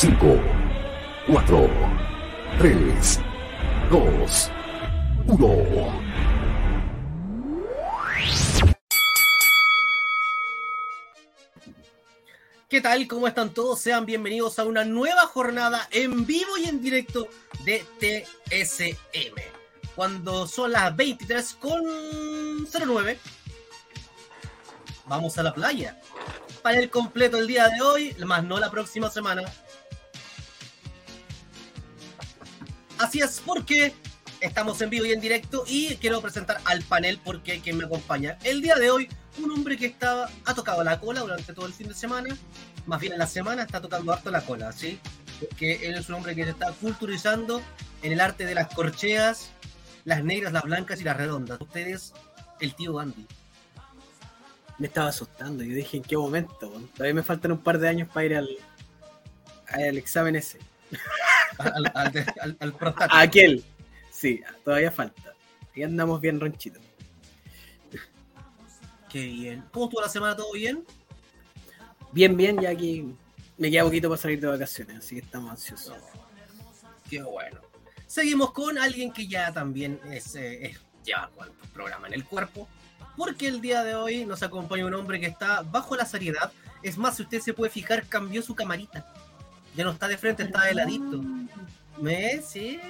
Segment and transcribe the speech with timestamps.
[0.00, 0.14] 5,
[1.26, 1.70] 4,
[2.60, 3.20] 3,
[3.90, 4.50] 2,
[5.26, 6.02] 1.
[12.68, 13.08] ¿Qué tal?
[13.08, 13.80] ¿Cómo están todos?
[13.80, 17.26] Sean bienvenidos a una nueva jornada en vivo y en directo
[17.64, 19.34] de TSM.
[19.96, 21.82] Cuando son las 23 con
[22.70, 23.18] 09,
[25.06, 26.00] vamos a la playa.
[26.62, 29.42] Para el completo el día de hoy, más no la próxima semana.
[32.98, 33.94] Así es, porque
[34.40, 38.38] estamos en vivo y en directo y quiero presentar al panel porque quien me acompaña.
[38.42, 39.08] El día de hoy
[39.42, 42.36] un hombre que estaba, ha tocado la cola durante todo el fin de semana,
[42.86, 44.98] más bien en la semana está tocando harto la cola, ¿sí?
[45.38, 47.62] Porque él es un hombre que se está culturizando
[48.02, 49.50] en el arte de las corcheas,
[50.04, 51.60] las negras, las blancas y las redondas.
[51.60, 52.12] Ustedes,
[52.60, 53.26] el tío Andy.
[54.78, 58.08] Me estaba asustando, yo dije en qué momento, todavía me faltan un par de años
[58.12, 58.48] para ir al,
[59.68, 60.58] al examen ese.
[61.58, 62.74] al, al, al,
[63.10, 63.64] Aquel,
[64.10, 65.34] sí, todavía falta.
[65.74, 66.82] Y andamos bien ronchitos.
[69.08, 69.64] Qué bien.
[69.72, 70.36] ¿Cómo estuvo la semana?
[70.36, 70.84] ¿Todo bien?
[72.12, 73.14] Bien, bien, ya aquí
[73.56, 75.96] me queda poquito para salir de vacaciones, así que estamos ansiosos.
[77.08, 77.60] Qué bueno.
[78.06, 82.68] Seguimos con alguien que ya también es, eh, lleva el programa en el cuerpo,
[83.16, 86.52] porque el día de hoy nos acompaña un hombre que está bajo la seriedad.
[86.82, 89.06] Es más, si usted se puede fijar, cambió su camarita.
[89.78, 91.22] Ya no está de frente, está de ladito.
[92.00, 92.42] ¿Me?
[92.42, 92.80] Sí.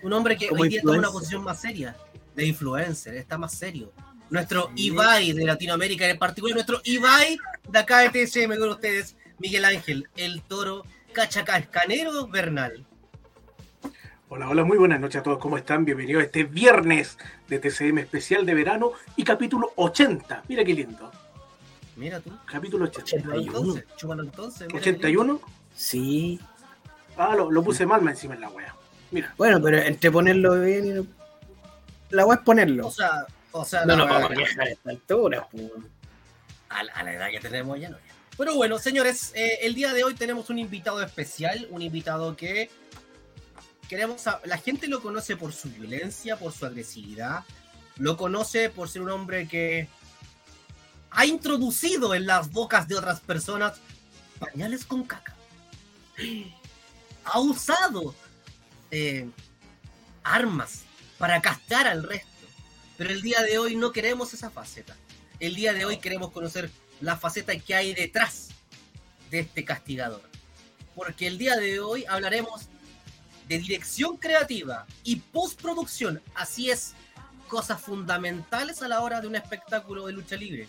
[0.00, 1.96] Un hombre que hoy día está en una posición más seria,
[2.36, 3.92] de influencer, está más serio
[4.30, 7.36] nuestro Ibai de Latinoamérica, en particular nuestro Ibai
[7.68, 12.86] de acá de TSM con ustedes, Miguel Ángel, el toro cachacascanero Bernal.
[14.28, 15.84] Hola, hola, muy buenas noches a todos, ¿cómo están?
[15.84, 20.44] Bienvenidos a este viernes de TCM especial de verano y capítulo 80.
[20.48, 21.10] Mira qué lindo.
[21.96, 22.30] Mira tú.
[22.46, 23.28] Capítulo 80.
[23.28, 24.22] 81.
[24.22, 24.68] entonces.
[24.68, 25.40] ¿81?
[25.74, 26.40] Sí.
[27.16, 28.74] Ah, lo, puse mal encima en la wea.
[29.10, 29.34] Mira.
[29.36, 32.14] Bueno, pero entre ponerlo bien y...
[32.14, 32.88] La wea es ponerlo.
[32.88, 35.48] O sea, o sea, no nos vamos a viajar a esta altura.
[36.68, 37.98] A, la edad que tenemos ya no.
[38.36, 42.68] Pero bueno, señores, eh, el día de hoy tenemos un invitado especial, un invitado que
[43.88, 47.44] queremos la gente lo conoce por su violencia, por su agresividad,
[47.96, 49.88] lo conoce por ser un hombre que
[51.10, 53.74] ha introducido en las bocas de otras personas
[54.40, 55.34] pañales con caca.
[57.26, 58.14] Ha usado
[58.90, 59.30] eh,
[60.22, 60.82] armas
[61.16, 62.34] para cascar al resto
[62.96, 64.96] pero el día de hoy no queremos esa faceta.
[65.40, 66.70] El día de hoy queremos conocer
[67.00, 68.50] la faceta que hay detrás
[69.30, 70.22] de este castigador.
[70.94, 72.68] Porque el día de hoy hablaremos
[73.48, 76.22] de dirección creativa y postproducción.
[76.36, 76.94] Así es,
[77.48, 80.68] cosas fundamentales a la hora de un espectáculo de lucha libre.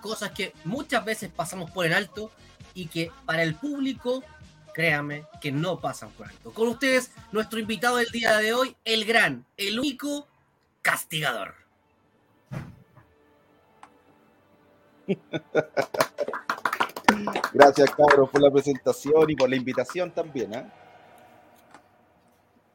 [0.00, 2.30] Cosas que muchas veces pasamos por el alto
[2.72, 4.24] y que para el público,
[4.72, 6.52] créame, que no pasan por alto.
[6.52, 10.26] Con ustedes, nuestro invitado del día de hoy, el gran, el único
[10.80, 11.54] castigador.
[17.52, 20.54] Gracias, cabros, por la presentación y por la invitación también.
[20.54, 20.64] ¿eh?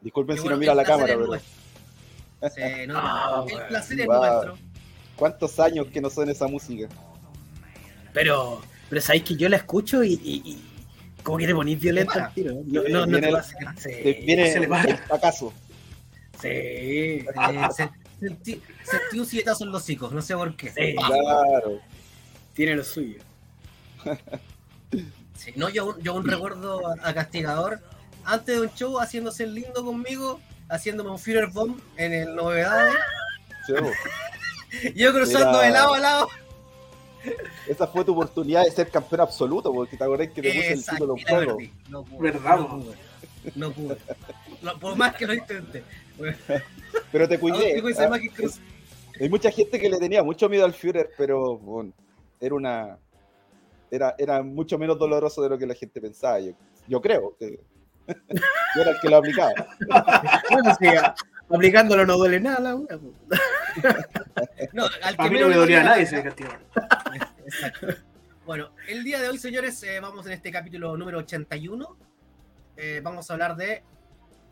[0.00, 1.34] Disculpen si no mira la cámara, pero.
[1.34, 4.56] Sí, no, ah, el placer es nuestro.
[5.16, 6.88] ¿Cuántos años que no suena esa música?
[8.12, 10.67] Pero, pero sabéis que yo la escucho y, y,
[11.28, 12.62] como que te ponís tiro.
[12.64, 14.66] No, no, no te, te, viene el
[15.06, 15.52] fracaso.
[16.40, 17.22] Sí,
[18.18, 18.62] sentí,
[19.12, 20.94] un sietazo en los hijos, no sé por qué.
[20.96, 21.80] claro.
[22.54, 23.20] Tiene lo suyo.
[25.34, 27.78] Sí, no, yo, yo un recuerdo a, Castigador
[28.24, 32.96] antes de un show haciéndose el lindo conmigo, haciéndome un Führer Bomb en el Novedades.
[34.96, 36.28] yo cruzando de lado a lado.
[37.66, 40.84] Esa fue tu oportunidad de ser campeón absoluto, porque te acordás que te puse el
[40.84, 41.58] título en juego.
[41.88, 42.58] No pude, ¿Verdad?
[42.58, 42.96] No pude.
[43.54, 43.96] No pude.
[44.80, 45.84] por más que lo intenté.
[47.12, 47.82] Pero te cuidé.
[47.98, 48.18] Ah,
[49.20, 51.92] hay mucha gente que le tenía mucho miedo al Führer, pero bueno,
[52.40, 52.98] era una.
[53.90, 56.38] Era, era mucho menos doloroso de lo que la gente pensaba.
[56.40, 56.52] Yo,
[56.86, 57.58] yo creo que.
[58.76, 59.52] yo era el que lo aplicaba.
[60.50, 60.86] bueno, sí,
[61.50, 62.78] aplicándolo no duele nada.
[64.72, 66.50] No, al que A mí no me dolía nada ese castigo.
[67.44, 67.86] Exacto.
[68.44, 71.96] Bueno, el día de hoy, señores, eh, vamos en este capítulo número 81.
[72.76, 73.82] Eh, vamos a hablar de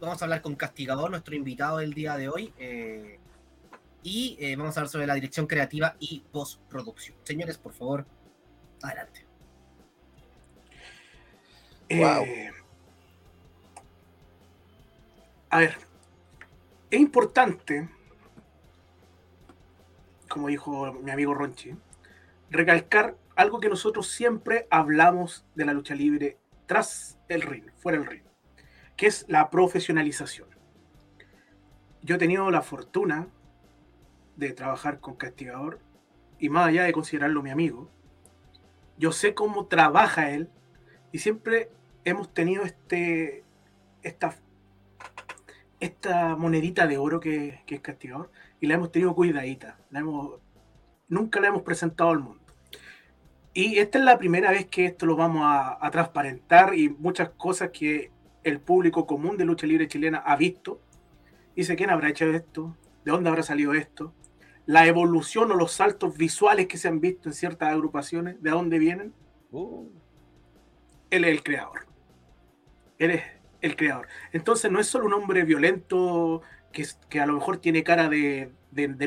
[0.00, 2.52] Vamos a hablar con Castigador, nuestro invitado del día de hoy.
[2.58, 3.18] Eh,
[4.02, 7.16] y eh, vamos a hablar sobre la dirección creativa y postproducción.
[7.24, 8.06] Señores, por favor,
[8.82, 9.26] adelante.
[11.90, 12.24] wow.
[12.24, 12.50] Eh,
[15.48, 15.78] a ver,
[16.90, 17.88] es importante,
[20.28, 21.74] como dijo mi amigo Ronchi,
[22.50, 28.06] recalcar algo que nosotros siempre hablamos de la lucha libre tras el ring, fuera del
[28.06, 28.24] ring,
[28.96, 30.48] que es la profesionalización.
[32.02, 33.28] Yo he tenido la fortuna
[34.36, 35.80] de trabajar con Castigador
[36.38, 37.90] y más allá de considerarlo mi amigo,
[38.98, 40.48] yo sé cómo trabaja él
[41.12, 41.70] y siempre
[42.04, 43.44] hemos tenido este
[44.02, 44.36] esta
[45.80, 48.30] esta monedita de oro que, es Castigador
[48.60, 50.40] y la hemos tenido cuidadita, la hemos,
[51.08, 52.42] nunca la hemos presentado al mundo.
[53.52, 57.30] Y esta es la primera vez que esto lo vamos a, a transparentar y muchas
[57.30, 58.10] cosas que
[58.44, 60.80] el público común de lucha libre chilena ha visto.
[61.54, 62.76] Dice, ¿quién habrá hecho esto?
[63.04, 64.12] ¿De dónde habrá salido esto?
[64.66, 68.78] la evolución o los saltos visuales que se han visto en ciertas agrupaciones, de dónde
[68.78, 69.14] vienen.
[69.52, 69.88] Uh.
[71.08, 71.86] Él es el creador.
[72.98, 73.22] Él es
[73.60, 74.08] el creador.
[74.32, 76.42] Entonces no es solo un hombre violento
[76.76, 78.52] que, que a lo mejor tiene cara de,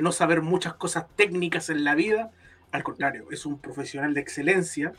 [0.01, 2.31] no saber muchas cosas técnicas en la vida.
[2.71, 4.94] Al contrario, es un profesional de excelencia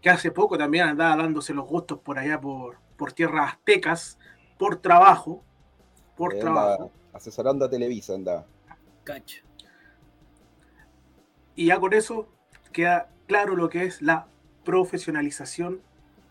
[0.00, 4.18] que hace poco también andaba dándose los gustos por allá por, por tierras aztecas,
[4.58, 5.44] por trabajo.
[6.16, 6.90] Por trabajo.
[7.12, 8.46] Asesorando a Televisa andaba.
[9.04, 9.42] Cacho.
[11.54, 12.30] Y ya con eso
[12.72, 14.26] queda claro lo que es la
[14.64, 15.82] profesionalización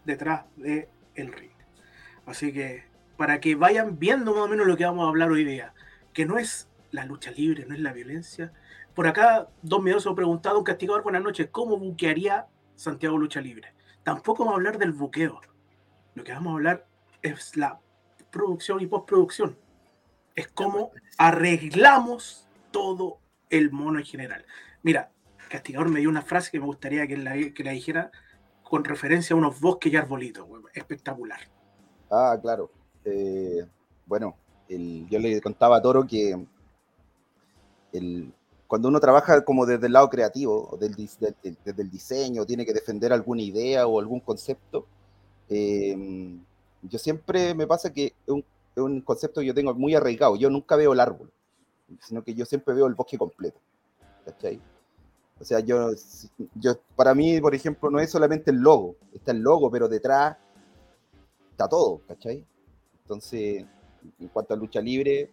[0.04, 1.52] detrás del el ring.
[2.26, 2.89] Así que
[3.20, 5.74] para que vayan viendo más o menos lo que vamos a hablar hoy día,
[6.14, 8.54] que no es la lucha libre, no es la violencia.
[8.96, 13.74] Por acá, dos medios han preguntado, un castigador, buenas noches, ¿cómo buquearía Santiago Lucha Libre?
[14.04, 15.42] Tampoco vamos a hablar del buqueo.
[16.16, 16.88] Lo que vamos a hablar
[17.22, 17.82] es la
[18.32, 19.58] producción y postproducción.
[20.34, 23.20] Es cómo arreglamos todo
[23.50, 24.46] el mono en general.
[24.82, 25.12] Mira,
[25.50, 28.12] Castigador me dio una frase que me gustaría que la, que la dijera
[28.64, 30.48] con referencia a unos bosques y arbolitos.
[30.74, 31.42] Espectacular.
[32.10, 32.79] Ah, claro.
[33.06, 33.66] Eh,
[34.06, 34.36] bueno,
[34.68, 36.38] yo le contaba a Toro que
[38.68, 43.12] cuando uno trabaja como desde el lado creativo, del, desde, el diseño, tiene que defender
[43.12, 44.86] alguna idea o algún concepto,
[45.50, 46.40] em,
[46.84, 50.36] yo siempre me pasa que es un, un, concepto que yo tengo muy arraigado.
[50.36, 51.32] Yo nunca veo el árbol,
[52.02, 53.60] sino que yo siempre veo el bosque completo.
[54.26, 54.62] ¿Cachai?
[55.40, 55.92] O sea, yo,
[56.56, 60.38] yo, para mí, por ejemplo, no es solamente el logo, está el logo, pero detrás
[61.52, 62.46] está todo, ¿cachai?
[63.10, 63.66] Entonces,
[64.20, 65.32] en cuanto a lucha libre,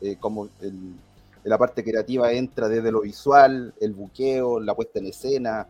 [0.00, 0.98] eh, como en
[1.44, 5.68] la parte creativa entra desde lo visual, el buqueo, la puesta en escena,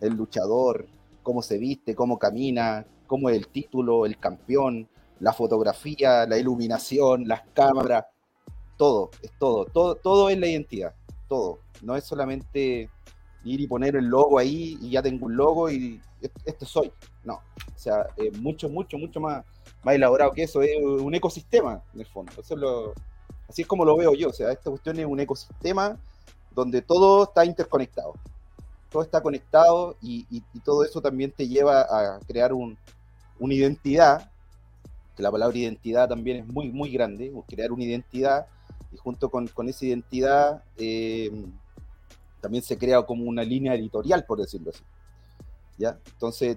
[0.00, 0.86] el luchador,
[1.24, 4.88] cómo se viste, cómo camina, cómo es el título, el campeón,
[5.18, 8.04] la fotografía, la iluminación, las cámaras,
[8.76, 10.94] todo, es todo, todo, todo es la identidad,
[11.28, 11.58] todo.
[11.82, 12.88] No es solamente
[13.42, 16.00] ir y poner el logo ahí y ya tengo un logo y
[16.44, 16.92] esto soy.
[17.24, 19.44] No, o sea, es mucho, mucho, mucho más,
[19.82, 20.62] más elaborado que eso.
[20.62, 22.32] Es un ecosistema, en el fondo.
[22.32, 22.92] Eso es lo,
[23.48, 24.28] así es como lo veo yo.
[24.28, 25.98] O sea, esta cuestión es un ecosistema
[26.54, 28.14] donde todo está interconectado.
[28.90, 30.24] Todo está conectado y,
[30.64, 32.76] todo eso también te lleva a crear un,
[33.38, 34.30] una identidad,
[35.16, 38.46] que la palabra identidad también es muy, muy grande, crear una identidad
[38.92, 41.30] y junto con, con esa identidad eh,
[42.40, 44.82] también se crea como una línea editorial, por decirlo así.
[45.76, 45.98] ¿Ya?
[46.12, 46.56] Entonces,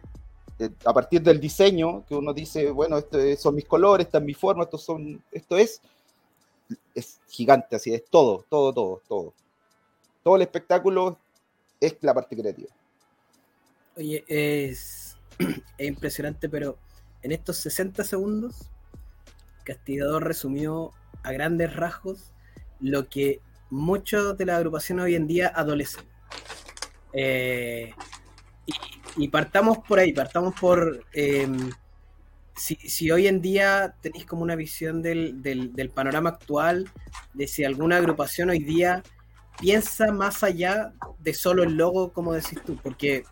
[0.86, 4.34] a partir del diseño, que uno dice, bueno, estos son mis colores, esta es mi
[4.34, 5.82] forma, esto, son, esto es,
[6.94, 9.34] es gigante, así es todo, todo, todo, todo.
[10.24, 11.18] Todo el espectáculo
[11.80, 12.70] es la parte creativa.
[13.98, 15.18] Oye, es,
[15.78, 16.78] es impresionante, pero
[17.24, 18.70] en estos 60 segundos,
[19.64, 20.92] Castigador resumió
[21.24, 22.32] a grandes rasgos
[22.80, 26.04] lo que muchos de las agrupaciones hoy en día adolecen.
[27.14, 27.94] Eh,
[28.66, 28.74] y,
[29.28, 31.72] partamos por ahí, partamos por em,
[32.56, 36.90] si, hoy en día tenéis como una visión del, panorama actual,
[37.34, 39.04] de si alguna agrupación hoy día
[39.60, 43.24] piensa más allá de solo el logo, como decís tú, porque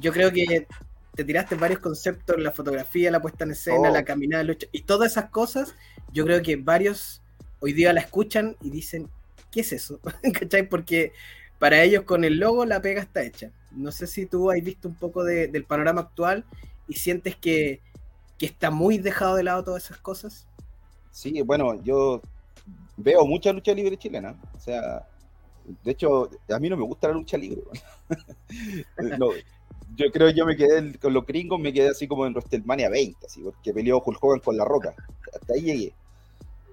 [0.00, 0.66] yo creo que
[1.14, 4.04] te tiraste varios conceptos, la fotografía, la puesta en escena, la oh.
[4.04, 5.74] caminada, lucha, y todas esas cosas,
[6.12, 7.22] yo creo que varios
[7.60, 9.08] hoy día la escuchan y dicen,
[9.50, 10.00] ¿qué es eso?
[10.38, 10.68] ¿Cachai?
[10.68, 11.12] Porque
[11.58, 13.50] para ellos con el logo la pega está hecha.
[13.76, 16.44] No sé si tú has visto un poco del panorama actual
[16.88, 17.80] y sientes que,
[18.40, 20.46] está muy dejado de lado todas esas cosas.
[21.10, 22.20] Sí, bueno, yo
[22.98, 24.38] veo mucha lucha libre chilena.
[24.54, 25.08] O sea,
[25.82, 27.62] de hecho, a mí no me gusta la lucha libre.
[29.96, 32.90] yo creo que yo me quedé con los gringos, me quedé así como en WrestleMania
[32.90, 34.94] 20, así, porque peleó Hulk Hogan con la roca.
[35.34, 35.94] Hasta ahí llegué.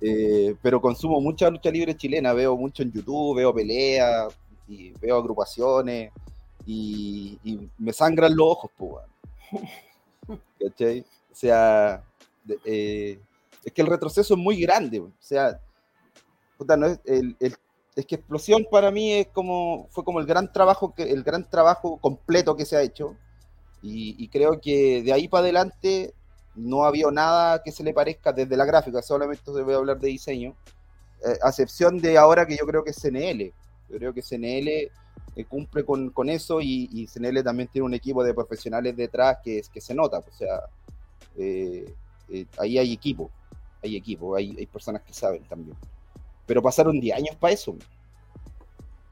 [0.01, 4.35] Eh, pero consumo mucha lucha libre chilena, veo mucho en YouTube, veo peleas,
[4.71, 6.11] y veo agrupaciones,
[6.65, 11.01] y, me sangran los ojos, pues, ¿cachai?
[11.31, 12.03] O sea,
[12.65, 13.19] eh,
[13.63, 15.59] es que el retroceso es muy grande, o sea,
[16.59, 20.93] no es, el, es que Explosión para mí es como, fue como el gran trabajo,
[20.93, 23.15] que, el gran trabajo completo que se ha hecho,
[23.81, 26.13] y, y creo que de ahí para adelante
[26.55, 30.09] no había nada que se le parezca desde la gráfica, solamente voy a hablar de
[30.09, 30.55] diseño,
[31.25, 33.53] eh, a excepción de ahora que yo creo que es CNL.
[33.89, 34.91] Yo creo que CNL
[35.35, 39.37] eh, cumple con, con eso y, y, CNL también tiene un equipo de profesionales detrás
[39.43, 40.19] que, que se nota.
[40.19, 40.61] O sea,
[41.37, 41.93] eh,
[42.57, 43.29] ahí hay equipo,
[43.83, 45.77] hay equipo, hay, hay, personas que saben también.
[46.45, 47.75] Pero pasaron 10 años para eso.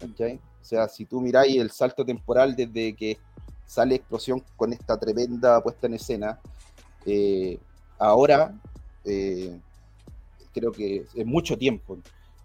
[0.01, 0.39] ¿okay?
[0.61, 3.17] O sea, si tú miráis el salto temporal desde que
[3.65, 6.39] sale Explosión con esta tremenda puesta en escena,
[7.05, 7.57] eh,
[7.97, 8.53] ahora
[9.05, 9.59] eh,
[10.53, 11.97] creo que es mucho tiempo.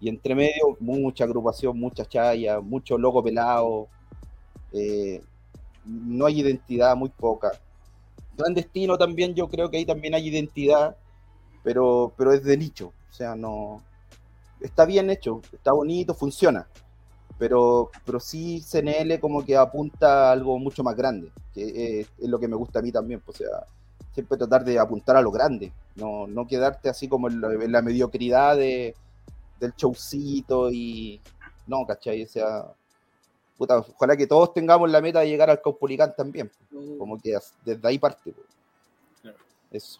[0.05, 3.87] Y entre medio, mucha agrupación, mucha chaya, mucho logo pelado.
[4.71, 5.19] Eh,
[5.83, 7.51] no hay identidad, muy poca.
[8.37, 10.95] Clandestino también, yo creo que ahí también hay identidad,
[11.63, 12.93] pero, pero es de nicho.
[13.09, 13.81] O sea, no.
[14.61, 16.67] Está bien hecho, está bonito, funciona.
[17.39, 22.37] Pero, pero sí CNL como que apunta a algo mucho más grande, que es, lo
[22.37, 23.21] que me gusta a mí también.
[23.21, 23.65] Pues, o sea,
[24.13, 28.55] siempre tratar de apuntar a lo grande, no, no quedarte así como en la mediocridad
[28.55, 28.93] de,
[29.59, 31.21] del showcito y
[31.67, 32.23] no, ¿cachai?
[32.23, 32.73] O sea,
[33.57, 36.97] puta, ojalá que todos tengamos la meta de llegar al Caupolicán también, uh.
[36.97, 38.33] como que desde ahí parte.
[39.21, 39.37] Claro.
[39.71, 39.99] Eso.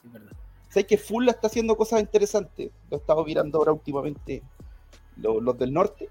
[0.00, 0.32] Sí, verdad.
[0.68, 4.42] Sé que Full está haciendo cosas interesantes, lo he estado mirando ahora últimamente,
[5.16, 6.08] los, los del norte.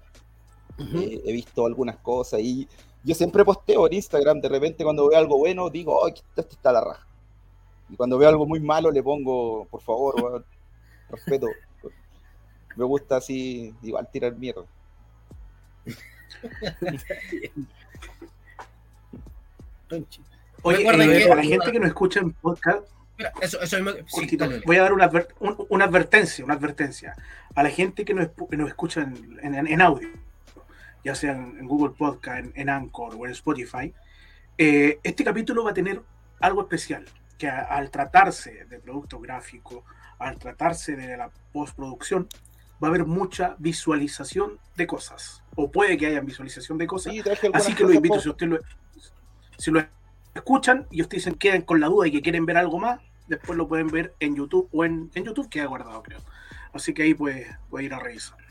[0.78, 1.02] Uh -huh.
[1.02, 2.66] eh, he visto algunas cosas y
[3.02, 6.72] yo siempre posteo en Instagram, de repente cuando veo algo bueno, digo, ay, esto está
[6.72, 7.06] la raja.
[7.88, 10.44] Y cuando veo algo muy malo, le pongo, por favor,
[11.10, 11.48] respeto.
[12.76, 14.64] Me gusta así, igual tirar mierda.
[20.62, 22.86] Oye, eh, que, a la gente que nos escucha en podcast,
[23.18, 27.14] Mira, eso, eso mismo, sí, voy a dar una, un, una, advertencia, una advertencia
[27.54, 30.08] a la gente que nos, que nos escucha en, en, en audio
[31.04, 33.92] ya sea en, Google Podcast, en, en, Anchor o en Spotify,
[34.58, 36.02] eh, este capítulo va a tener
[36.40, 37.04] algo especial,
[37.38, 39.84] que a, al tratarse de producto gráfico,
[40.20, 42.28] al tratarse de la postproducción,
[42.82, 47.22] va a haber mucha visualización de cosas, o puede que haya visualización de cosas, sí,
[47.52, 48.22] así que lo invito, por...
[48.22, 48.58] si usted lo,
[49.58, 49.84] si lo
[50.34, 53.58] escuchan y ustedes dicen quedan con la duda y que quieren ver algo más, después
[53.58, 56.20] lo pueden ver en YouTube o en, en YouTube queda guardado, creo.
[56.72, 58.46] Así que ahí puede, puede ir a revisarlo.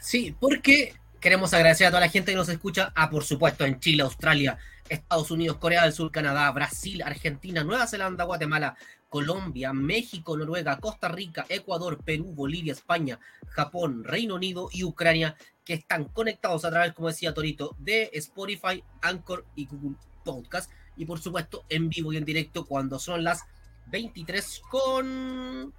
[0.00, 3.78] Sí, porque queremos agradecer a toda la gente que nos escucha, a por supuesto en
[3.78, 4.58] Chile, Australia,
[4.88, 8.76] Estados Unidos, Corea del Sur, Canadá, Brasil, Argentina, Nueva Zelanda, Guatemala,
[9.10, 15.74] Colombia, México, Noruega, Costa Rica, Ecuador, Perú, Bolivia, España, Japón, Reino Unido y Ucrania, que
[15.74, 20.70] están conectados a través, como decía Torito, de Spotify, Anchor y Google Podcast.
[20.96, 23.44] Y por supuesto, en vivo y en directo cuando son las
[23.88, 25.74] 23 con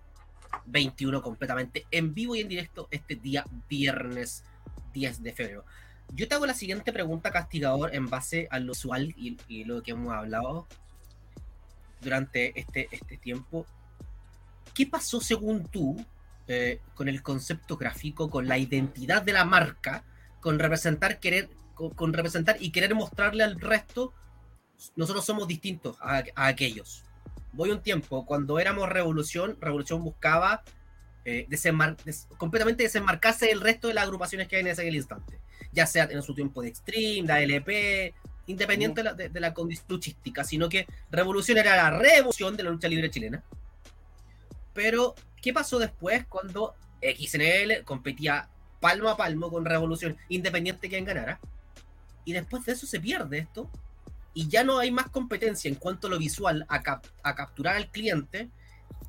[0.66, 4.44] 21 completamente en vivo y en directo este día viernes
[4.94, 5.66] 10 de febrero.
[6.14, 9.82] Yo te hago la siguiente pregunta, castigador, en base a lo usual y, y lo
[9.82, 10.68] que hemos hablado
[12.02, 13.66] durante este, este tiempo.
[14.74, 16.04] ¿Qué pasó según tú
[16.48, 20.04] eh, con el concepto gráfico, con la identidad de la marca,
[20.40, 24.14] con representar, querer, con, con representar y querer mostrarle al resto,
[24.96, 27.04] nosotros somos distintos a, a aquellos?
[27.54, 30.64] Voy un tiempo, cuando éramos Revolución, Revolución buscaba
[31.24, 35.40] eh, desenmar des completamente desenmarcarse del resto de las agrupaciones que hay en ese instante,
[35.72, 38.16] ya sea en su tiempo de Extreme, la LP,
[38.48, 42.70] independiente de, la, de, la, condición luchística, sino que Revolución era la revolución de la
[42.70, 43.44] lucha libre chilena.
[44.74, 51.06] Pero, ¿qué pasó después cuando XNL competía palmo a palmo con Revolución, independiente de quien
[51.06, 51.40] ganara?
[52.26, 53.70] Y después de eso se pierde esto,
[54.34, 57.76] y ya no hay más competencia en cuanto a lo visual, a, cap a capturar
[57.76, 58.50] al cliente,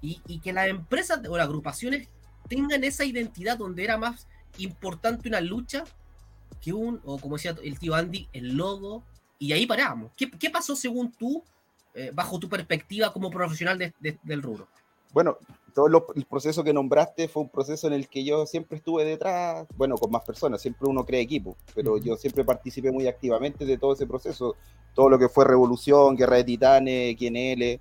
[0.00, 2.08] y, y, que las empresas o las agrupaciones
[2.48, 4.26] tengan esa identidad donde era más
[4.58, 5.84] importante una lucha
[6.60, 9.04] que un, o como decía el tío Andy, el logo,
[9.42, 10.12] y ahí paramos.
[10.16, 11.42] ¿Qué, qué pasó según tú,
[11.94, 14.68] eh, bajo tu perspectiva como profesional de, de, del rubro?
[15.12, 15.36] Bueno,
[15.74, 19.04] todo lo, el proceso que nombraste fue un proceso en el que yo siempre estuve
[19.04, 22.02] detrás, bueno, con más personas, siempre uno crea equipo, pero uh -huh.
[22.02, 24.54] yo siempre participé muy activamente de todo ese proceso,
[24.94, 27.80] todo lo que fue Revolución, Guerra de Titanes, QNL,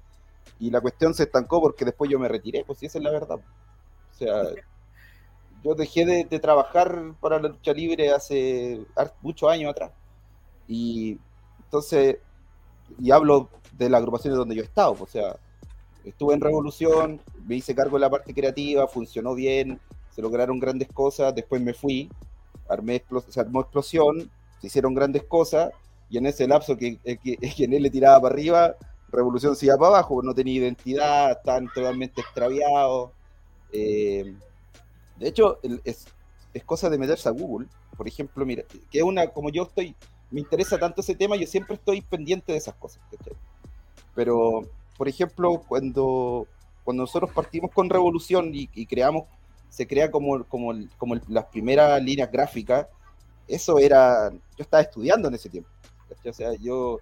[0.59, 3.11] y la cuestión se estancó porque después yo me retiré, pues sí, esa es la
[3.11, 3.37] verdad.
[3.37, 4.45] O sea,
[5.63, 8.83] yo dejé de, de trabajar para la lucha libre hace
[9.21, 9.91] muchos años atrás.
[10.67, 11.19] Y
[11.71, 12.17] entonces,
[12.99, 13.47] y hablo
[13.77, 15.37] de las agrupaciones donde yo he estado, o sea,
[16.03, 19.79] estuve en Revolución, me hice cargo de la parte creativa, funcionó bien,
[20.13, 22.09] se lograron grandes cosas, después me fui,
[22.67, 25.71] armé, se armó explosión, se hicieron grandes cosas,
[26.09, 28.75] y en ese lapso que, que, que él le tiraba para arriba,
[29.09, 33.11] Revolución se iba para abajo, no tenía identidad, estaban totalmente extraviados.
[33.71, 34.35] Eh,
[35.17, 36.05] de hecho, es,
[36.53, 39.95] es, cosa de meterse a Google, por ejemplo, mira, que una, como yo estoy,
[40.31, 43.01] me interesa tanto ese tema, yo siempre estoy pendiente de esas cosas.
[44.15, 44.63] pero,
[44.97, 46.47] por ejemplo, cuando,
[46.83, 49.25] cuando nosotros partimos con Revolución y, creamos,
[49.69, 52.87] se crea como, como, como las primeras líneas gráficas,
[53.47, 55.69] eso era, yo estaba estudiando en ese tiempo.
[56.25, 56.99] O sea, yo,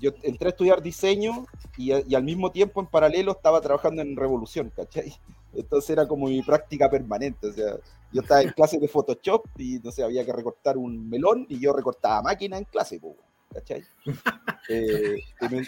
[0.00, 1.46] yo entré a estudiar diseño
[1.76, 5.14] y, al mismo tiempo en paralelo estaba trabajando en Revolución, ¿cachai?
[5.54, 7.48] Entonces era como mi práctica permanente.
[7.48, 7.52] O
[8.12, 11.58] yo estaba en clase de Photoshop y no sé, había que recortar un melón y
[11.58, 13.00] yo recortaba máquina en clase,
[13.52, 13.84] ¿cachai?
[14.68, 15.18] Eh,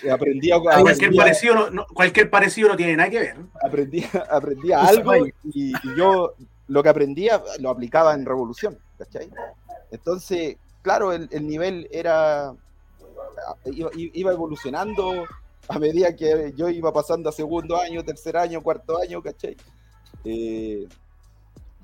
[0.09, 3.37] aprendí a, cualquier, parecido no, cualquier parecido no tiene nada que ver.
[3.61, 6.35] Aprendí, aprendía algo y, yo
[6.69, 9.29] lo que aprendía lo aplicaba en Revolución, ¿cachai?
[9.91, 12.55] Entonces, claro, el, el nivel era.
[13.67, 15.27] Iba, iba evolucionando
[15.69, 19.57] a medida que yo iba pasando a segundo año, tercer año, cuarto año, ¿cachai?
[20.25, 20.87] Eh,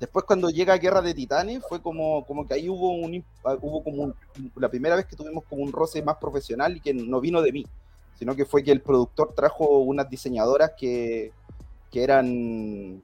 [0.01, 3.23] después cuando llega Guerra de Titanes fue como, como que ahí hubo un
[3.61, 4.13] hubo como
[4.55, 7.53] la primera vez que tuvimos como un roce más profesional y que no vino de
[7.53, 7.65] mí,
[8.17, 11.31] sino que fue que el productor trajo unas diseñadoras que,
[11.89, 13.01] que eran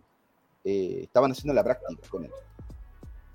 [0.65, 2.31] eh, estaban haciendo la práctica con él.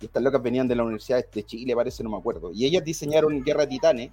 [0.01, 2.51] Y estas locas venían de la Universidad de Chile, parece, no me acuerdo.
[2.53, 4.11] Y ellas diseñaron Guerra de Titanes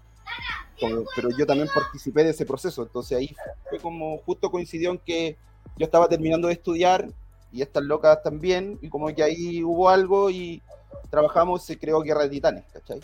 [1.16, 3.36] pero yo también participé de ese proceso, entonces ahí
[3.70, 5.36] fue como justo coincidió en que
[5.78, 7.10] yo estaba terminando de estudiar
[7.52, 10.62] y estas locas también, y como que ahí hubo algo y
[11.10, 13.00] trabajamos, se creó Guerra de Titanes, ¿cachai?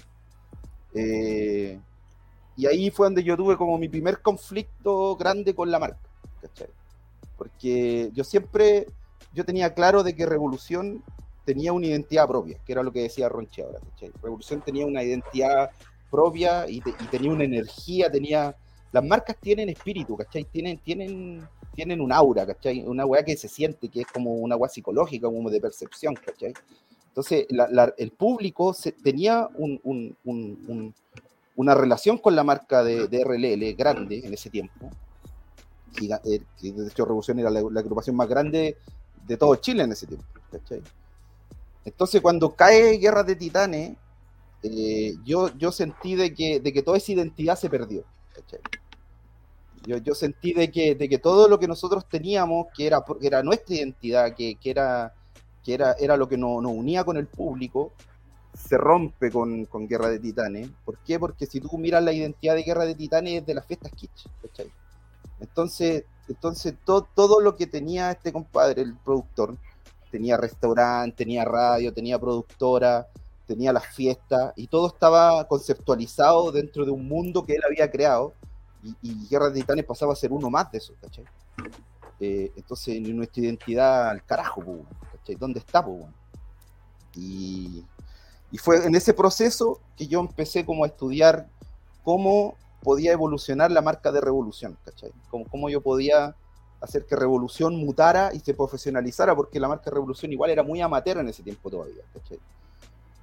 [0.93, 1.79] Eh,
[2.57, 5.99] y ahí fue donde yo tuve como mi primer conflicto grande con la marca,
[6.41, 6.69] ¿cachai?
[7.37, 8.87] Porque yo siempre,
[9.33, 11.03] yo tenía claro de que Revolución
[11.45, 14.11] tenía una identidad propia, que era lo que decía Ronche ahora, ¿cachai?
[14.21, 15.69] Revolución tenía una identidad
[16.09, 18.55] propia y, tenía una energía, tenía...
[18.91, 20.45] Las marcas tienen espíritu, ¿cachai?
[20.45, 21.45] Tienen, tienen,
[21.75, 22.83] tienen un aura, ¿cachai?
[22.87, 26.53] Una weá que se siente, que es como una weá psicológica, como de percepción, ¿cachai?
[27.07, 27.47] Entonces,
[27.97, 29.47] el público se, tenía
[31.55, 34.89] una relación con la marca de, RLL grande en ese tiempo.
[36.01, 38.75] Eh, que de hecho Revolución era la, agrupación más grande
[39.25, 40.25] de todo Chile en ese tiempo.
[40.51, 40.81] ¿cachai?
[41.85, 43.95] Entonces, cuando cae Guerra de Titanes,
[44.63, 48.03] eh, yo, yo sentí de que, de que toda esa identidad se perdió.
[49.85, 53.43] Yo, sentí de que, de que todo lo que nosotros teníamos, que era, que era
[53.43, 55.13] nuestra identidad, que, que, era,
[55.63, 57.91] que era, era lo que nos, nos unía con el público,
[58.53, 60.69] se rompe con, con, Guerra de Titanes.
[60.83, 61.19] ¿Por qué?
[61.19, 64.27] Porque si tú miras la identidad de Guerra de Titanes es de las fiestas kitsch.
[65.39, 69.57] Entonces, entonces todo, todo lo que tenía este compadre, el productor,
[70.09, 73.07] tenía restaurante, tenía radio, tenía productora,
[73.45, 78.33] tenía las fiestas y todo estaba conceptualizado dentro de un mundo que él había creado
[79.01, 81.25] y, Guerra de Titanes pasaba a ser uno más de eso, ¿cachai?
[82.19, 84.63] Eh, entonces nuestra identidad al carajo,
[85.11, 85.35] ¿cachai?
[85.35, 85.85] ¿Dónde está,
[87.15, 87.83] Y,
[88.51, 91.47] y fue en ese proceso que yo empecé como a estudiar
[92.03, 95.11] cómo podía evolucionar la marca de Revolución, ¿cachai?
[95.29, 96.35] Cómo, cómo yo podía
[96.81, 101.17] hacer que Revolución mutara y se profesionalizara, porque la marca Revolución igual era muy amateur
[101.17, 102.39] en ese tiempo todavía, ¿cachai?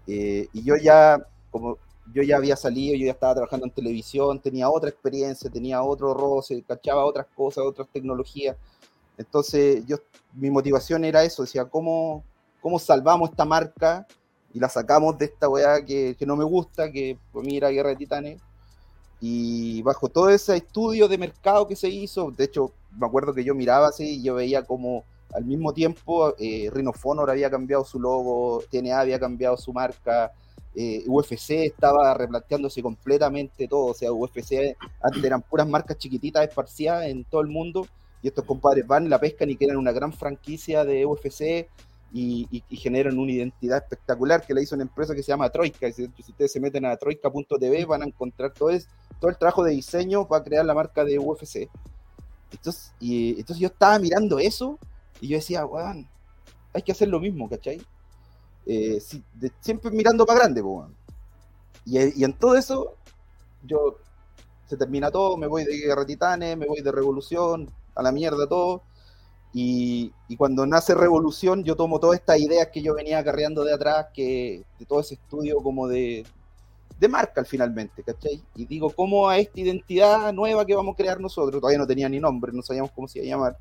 [0.07, 1.79] Eh, y yo ya, como
[2.13, 6.15] yo ya había salido, yo ya estaba trabajando en televisión, tenía otra experiencia, tenía otro
[6.15, 8.57] roce, cachaba otras cosas, otras tecnologías.
[9.17, 9.99] Entonces, yo,
[10.35, 12.25] mi motivación era eso, decía, ¿cómo,
[12.61, 14.07] cómo salvamos esta marca
[14.53, 17.71] y la sacamos de esta weá que, que no me gusta, que por mí era
[17.71, 18.43] Guerra de Titanes?
[19.21, 23.45] Y bajo todo ese estudio de mercado que se hizo, de hecho, me acuerdo que
[23.45, 27.99] yo miraba así y yo veía como al mismo tiempo, eh, Rhinophonor había cambiado su
[27.99, 30.33] logo, TNA había cambiado su marca,
[30.75, 33.87] eh, UFC estaba replanteándose completamente todo.
[33.87, 37.87] O sea, UFC antes eran puras marcas chiquititas esparcidas en todo el mundo.
[38.23, 41.67] Y estos compadres van, la pescan y crean una gran franquicia de UFC
[42.13, 45.91] y, generan una identidad espectacular que la hizo una empresa que se llama Troika.
[45.91, 48.71] Si, ustedes se meten a troika.tv van a encontrar todo,
[49.19, 51.69] todo el trabajo de diseño para crear la marca de UFC.
[52.53, 54.79] Entonces, y, entonces yo estaba mirando eso
[55.21, 56.07] y yo decía, weón,
[56.75, 57.81] hay que hacer lo mismo, ¿cachai?
[58.67, 59.03] Eh,
[59.61, 60.95] siempre mirando para grande, weón.
[61.85, 62.95] Y, en todo eso,
[63.65, 63.97] yo
[64.67, 68.47] se termina todo, me voy de Guerra Titanes, me voy de Revolución, a la mierda
[68.47, 68.83] todo.
[69.53, 74.07] Y, cuando nace Revolución, yo tomo todas estas ideas que yo venía acarreando de atrás,
[74.15, 76.25] que de todo ese estudio como de,
[76.99, 78.43] de marca finalmente, ¿cachai?
[78.55, 81.61] Y digo, ¿cómo a esta identidad nueva que vamos a crear nosotros?
[81.61, 83.59] Todavía no tenía ni nombre, no sabíamos cómo se iba a llamar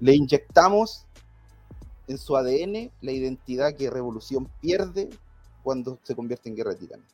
[0.00, 1.06] le inyectamos
[2.10, 5.08] en su ADN la identidad que Revolución pierde
[5.62, 7.06] cuando se convierte en guerra de titanes.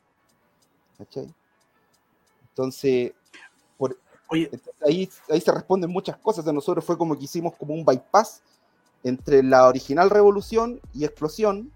[0.97, 1.31] ¿Cachai?
[2.49, 3.13] Entonces,
[4.81, 6.43] ahí, ahí se responden muchas cosas.
[6.43, 8.41] De nosotros fue como que hicimos como un bypass
[9.03, 11.71] entre la original Revolución y Explosión.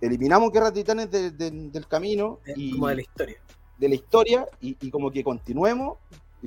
[0.00, 2.40] Eliminamos Guerra de Titanes del camino.
[2.56, 3.36] y, como de la historia.
[3.78, 5.98] De la historia y, y como que continuemos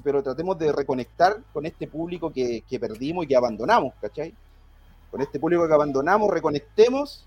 [0.04, 4.34] pero tratemos de reconectar con este público que, que perdimos y que abandonamos, ¿cachai?
[5.16, 7.26] Con este público que abandonamos, reconectemos,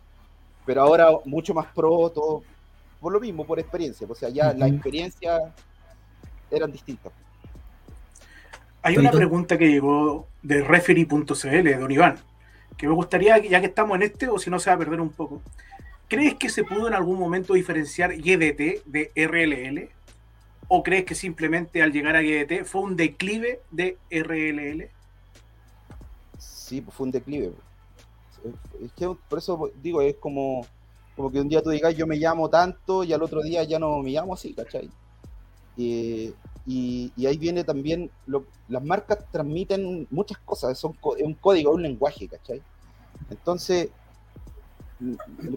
[0.66, 2.42] pero ahora mucho más pro, todo,
[3.00, 5.40] por lo mismo, por experiencia, o sea, ya las experiencias
[6.50, 7.14] eran distintas.
[8.82, 12.18] Hay una pregunta que llegó de referee.cl, de Don Iván,
[12.76, 15.00] que me gustaría, ya que estamos en este, o si no se va a perder
[15.00, 15.40] un poco,
[16.08, 19.88] ¿crees que se pudo en algún momento diferenciar YDT de RLL?
[20.68, 24.90] ¿O crees que simplemente al llegar a YDT fue un declive de RLL?
[26.36, 27.52] Sí, pues fue un declive.
[28.82, 30.66] Es que por eso digo, es como,
[31.16, 33.78] como que un día tú digas yo me llamo tanto y al otro día ya
[33.78, 34.90] no me llamo así, ¿cachai?
[35.76, 38.10] y, ahí viene también,
[38.68, 42.60] las marcas transmiten muchas cosas, son, es un código, un lenguaje, ¿cachai?
[43.30, 43.90] Entonces,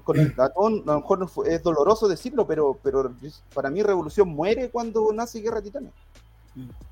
[0.03, 3.13] con el ratón, a lo mejor es doloroso decirlo, pero, pero
[3.53, 5.93] para mí Revolución muere cuando nace Guerra Titanes.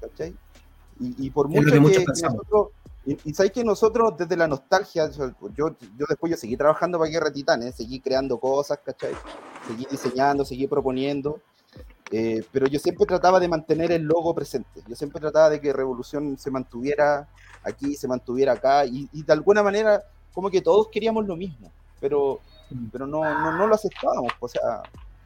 [0.02, 0.36] ¿Cachai?
[1.00, 2.70] Y, por mucho que, nosotros,
[3.24, 7.32] y, sabéis que nosotros desde la nostalgia, yo, yo después yo seguí trabajando para Guerra
[7.32, 9.14] Titanes, seguí creando cosas, ¿cachai?
[9.68, 11.40] Seguí diseñando, seguí proponiendo,
[12.12, 15.74] eh, pero yo siempre trataba de mantener el logo presente, yo siempre trataba de que
[15.74, 17.28] Revolución se mantuviera
[17.64, 22.40] aquí, se mantuviera acá, y, de alguna manera como que todos queríamos lo mismo pero,
[22.92, 24.32] pero no, no, no lo aceptábamos.
[24.40, 24.84] O sea,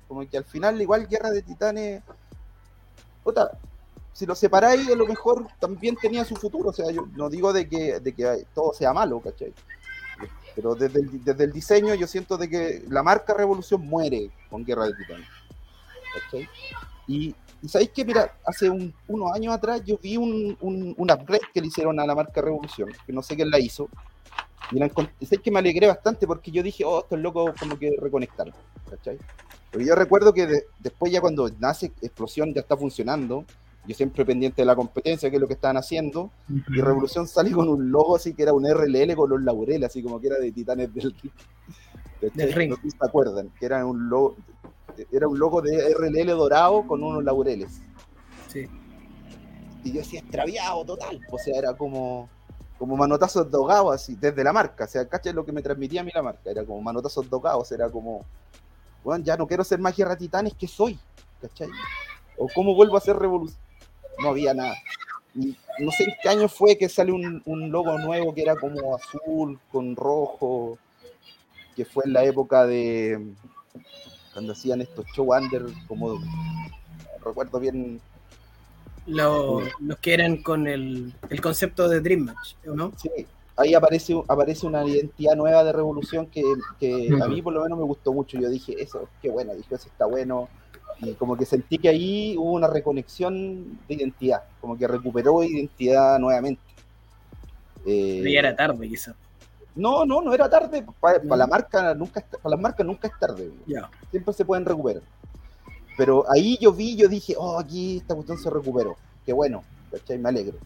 [0.07, 2.03] como que al final, igual Guerra de Titanes,
[3.23, 3.51] puta,
[4.13, 6.69] si lo separáis, a lo mejor también tenía su futuro.
[6.69, 9.53] O sea, yo no digo de que, de que todo sea malo, ¿cachai?
[10.55, 14.63] Pero desde el, desde el diseño yo siento de que la marca Revolución muere con
[14.63, 15.27] Guerra de Titanes.
[16.13, 16.47] ¿cachai?
[17.07, 21.41] Y, y sabéis que, mira, hace unos años atrás yo vi un, un, un upgrade
[21.53, 23.89] que le hicieron a la marca Revolución, que no sé quién la hizo,
[25.19, 28.53] y sé que me alegré bastante porque yo dije, oh, estos locos como que reconectaron,
[28.89, 29.17] ¿cachai?
[29.71, 33.45] Porque yo recuerdo que después ya cuando nace Explosión ya está funcionando,
[33.85, 37.57] yo siempre pendiente de la competencia, que es lo que estaban haciendo, y Revolución salió
[37.57, 40.37] con un logo así que era un RLL con los laureles, así como que era
[40.37, 41.33] de Titanes del Ring.
[42.33, 42.69] Del ring.
[42.69, 44.37] No sé si se acuerdan, que era un logo,
[45.11, 47.81] era un logo de RLL dorado con unos laureles.
[48.47, 48.67] Sí.
[49.83, 52.29] Y yo decía, extraviado total, o sea, era como
[52.83, 54.83] como manotazos dogados así, desde la marca.
[54.83, 55.31] O sea, ¿cachai?
[55.31, 56.51] Lo que me transmitía a mí la marca.
[56.51, 58.25] Era como manotazos dogados, era como,
[59.05, 60.99] bueno, ya no quiero ser más guerra titanes, que soy?
[61.41, 61.69] ¿Cachai?
[62.37, 63.62] O cómo vuelvo a ser revolución.
[64.19, 64.75] No había nada.
[65.35, 68.55] Y no sé en qué año fue que sale un, un, logo nuevo que era
[68.55, 70.77] como azul con rojo,
[71.75, 73.33] que fue en la época de
[74.33, 76.19] cuando hacían estos show under, como
[77.23, 77.99] recuerdo bien
[79.05, 79.63] los,
[80.01, 82.93] que eran con el, concepto de Dream Match, ¿no?
[82.97, 83.09] Sí,
[83.57, 86.41] ahí aparece, aparece una identidad nueva de Revolución que,
[87.21, 88.39] a mí por lo menos me gustó mucho.
[88.39, 90.47] Yo dije, eso, qué bueno, dije, eso está bueno.
[90.99, 96.19] Y como que sentí que ahí hubo una reconexión de identidad, como que recuperó identidad
[96.19, 96.61] nuevamente.
[97.85, 99.15] Eh, ya era tarde, quizás.
[99.75, 100.85] No, no, no era tarde.
[100.99, 103.51] Para, la marca nunca para las marcas nunca es tarde.
[104.11, 105.03] Siempre se pueden recuperar.
[105.97, 108.95] Pero ahí yo vi, yo dije, oh, aquí esta cuestión se recuperó.
[109.25, 110.17] Qué bueno, ¿cachai?
[110.17, 110.57] Me alegro.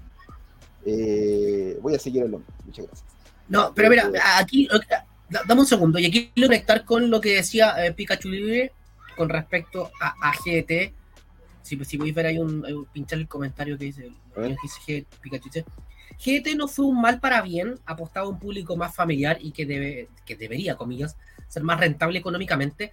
[0.86, 2.54] Eh, voy a seguir el hombre.
[2.66, 3.10] Muchas gracias.
[3.50, 4.68] No, pero mira, aquí,
[5.30, 6.00] dame un segundo.
[6.00, 8.72] Y aquí quiero conectar con lo que decía eh, Pikachu Libre
[9.18, 10.94] con respecto a, GT.
[11.62, 14.12] Si, si podéis ver ahí un, pinchar el comentario que dice,
[14.64, 15.50] dice Pikachu.
[16.18, 19.66] GT no fue un mal para bien, apostaba a un público más familiar y que,
[19.66, 21.18] debe, que debería, comillas,
[21.50, 22.92] ser más rentable económicamente,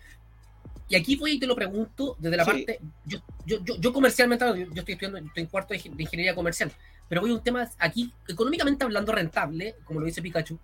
[0.88, 2.78] y aquí voy y te lo pregunto desde la parte.
[3.06, 6.70] Yo, yo, yo, comercialmente, yo, estoy estudiando, estoy en cuarto de, ingeniería comercial,
[7.08, 10.58] pero voy a un tema aquí, económicamente hablando rentable, como lo dice Pikachu.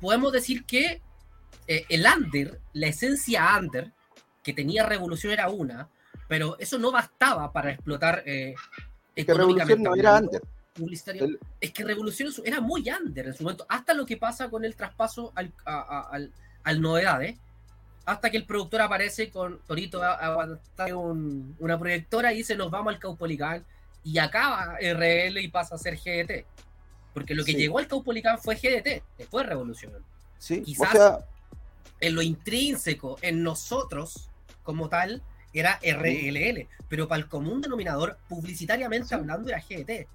[0.00, 1.00] Podemos decir que
[1.66, 3.92] eh, el under, la esencia under
[4.48, 5.90] que tenía Revolución era una,
[6.26, 8.54] pero eso no bastaba para explotar eh,
[9.14, 9.82] económicamente.
[9.82, 10.40] no era under.
[11.60, 14.74] Es que Revolución era muy under en su momento, hasta lo que pasa con el
[14.74, 16.32] traspaso al, al,
[16.64, 17.36] al novedades
[18.06, 20.00] hasta que el productor aparece con Torito
[20.96, 23.66] un, una proyectora y dice nos vamos al Caupolicán
[24.02, 26.46] y acaba RL y pasa a ser GDT.
[27.12, 29.92] Porque lo que llegó al Caupolicán fue GDT, después de Revolución.
[30.38, 31.22] Sí, Quizás
[32.00, 34.27] en lo intrínseco, en nosotros
[34.68, 35.22] como tal,
[35.54, 40.06] era RLL, pero para el común denominador, publicitariamente hablando, era GDT.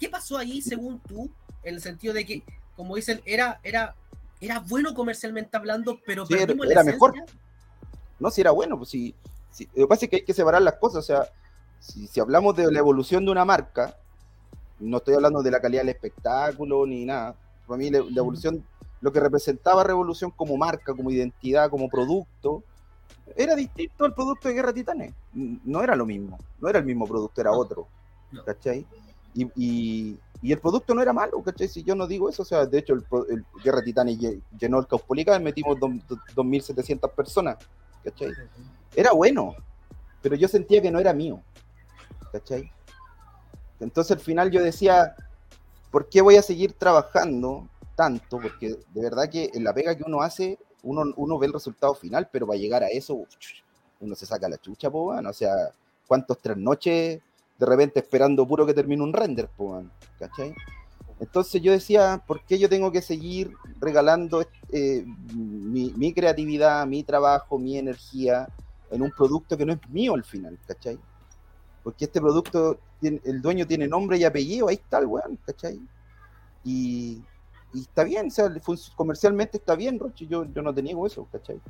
[0.00, 1.30] ¿Qué pasó ahí según tú?
[1.62, 2.42] En el sentido de que,
[2.74, 3.94] como dicen, era, era
[4.40, 7.14] era bueno comercialmente hablando, pero sí, era, mejor.
[8.18, 9.14] No, si era bueno, pues si,
[9.76, 11.28] lo que pasa es que hay que separar las cosas, o sea,
[11.78, 13.96] si, hablamos de la evolución de una marca,
[14.80, 17.36] no estoy hablando de la calidad del espectáculo ni nada.
[17.64, 18.64] Para mí la, evolución,
[19.02, 22.64] lo que representaba Revolución como marca, como identidad, como producto,
[23.36, 25.14] era distinto al producto de Guerra Titanes.
[25.32, 27.86] No era lo mismo, no era el mismo producto, era otro.
[28.44, 28.86] ¿cachai?
[29.34, 29.50] Y,
[30.42, 31.68] y, el producto no era malo, ¿cachai?
[31.68, 34.18] Si yo no digo eso, o sea, de hecho, el, el Guerra Titanes
[34.58, 37.58] llenó el Caupolicán, metimos 2.700 personas,
[38.02, 38.32] ¿cachai?
[38.94, 39.54] Era bueno,
[40.22, 41.40] pero yo sentía que no era mío,
[42.32, 42.72] ¿cachai?
[43.78, 45.14] Entonces al final yo decía,
[45.90, 48.38] ¿por qué voy a seguir trabajando tanto?
[48.40, 51.94] Porque de verdad que en la pega que uno hace, uno, uno ve el resultado
[51.94, 53.24] final, pero para llegar a eso,
[54.00, 55.54] uno se saca la chucha, po, o sea,
[56.06, 57.20] cuántos tres noches
[57.58, 59.82] de repente esperando puro que termine un render, po,
[60.18, 60.54] ¿cachai?
[61.20, 67.02] Entonces yo decía, ¿por qué yo tengo que seguir regalando eh, mi, mi, creatividad, mi
[67.02, 68.48] trabajo, mi energía
[68.90, 70.98] en un producto que no es mío al final, ¿cachai?
[71.84, 75.78] Porque este producto, el dueño tiene nombre y apellido, ahí está el weón, ¿cachai?
[76.64, 77.22] Y,
[77.74, 78.52] está bien, o sea,
[78.96, 81.60] comercialmente está bien, Roche, yo, yo no te niego eso, ¿cachai?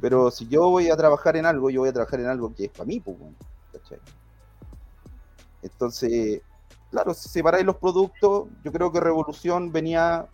[0.00, 2.66] Pero si yo voy a trabajar en algo, yo voy a trabajar en algo que
[2.66, 3.16] es para mí, pues,
[3.72, 3.98] ¿cachai?
[5.62, 6.42] Entonces,
[6.90, 10.28] claro, si separáis los productos, yo creo que Revolución venía,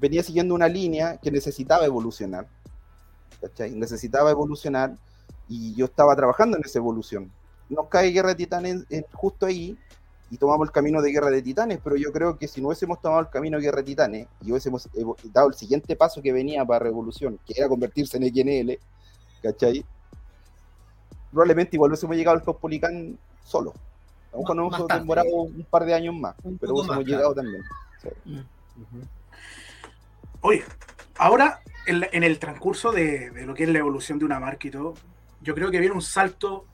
[0.00, 2.46] venía siguiendo una línea que necesitaba evolucionar,
[3.40, 3.74] ¿cachai?
[3.74, 4.94] Necesitaba evolucionar
[5.48, 7.32] y yo estaba trabajando en esa evolución
[7.68, 9.78] nos cae Guerra de Titanes justo ahí
[10.30, 13.00] y tomamos el camino de Guerra de Titanes, pero yo creo que si no hubiésemos
[13.00, 14.88] tomado el camino de Guerra de Titanes y hubiésemos
[15.24, 18.78] dado el siguiente paso que venía para Revolución, que era convertirse en XNL,
[19.42, 19.84] ¿cachai?
[21.30, 23.72] Probablemente igual hubiésemos llegado al Cospolicán solo.
[24.32, 27.62] Aunque no hemos demorado un par de años más, pero hubiésemos llegado también.
[30.42, 30.62] Oye,
[31.16, 34.70] ahora en, el transcurso de, de, lo que es la evolución de una marca y
[34.70, 34.94] todo,
[35.40, 36.66] yo creo que viene un salto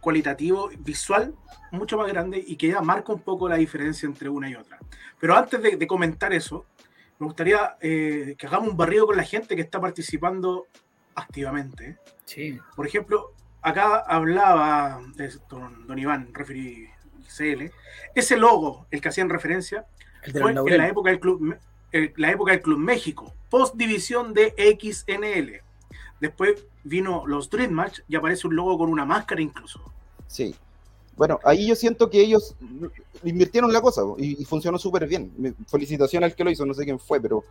[0.00, 1.34] cualitativo, visual,
[1.70, 4.78] mucho más grande y que ya marca un poco la diferencia entre una y otra.
[5.20, 6.64] Pero antes de, comentar eso,
[7.18, 10.66] me gustaría eh, que hagamos un barrido con la gente que está participando
[11.14, 11.98] activamente.
[12.24, 12.58] Sí.
[12.76, 13.32] Por ejemplo,
[13.62, 16.88] acá hablaba de don, Iván, referí
[17.26, 17.70] CL,
[18.14, 19.86] ese logo, el que hacían referencia,
[20.32, 21.56] fue en la época del Club,
[22.16, 25.62] la época del Club México, post división de XNL.
[26.20, 29.80] Después vino los Dream Match y aparece un logo con una máscara incluso.
[30.26, 30.54] Sí.
[31.16, 32.54] Bueno, ahí yo siento que ellos
[33.24, 35.56] invirtieron la cosa y, funcionó súper bien.
[35.66, 37.42] Felicitaciones al que lo hizo, no sé quién fue, pero,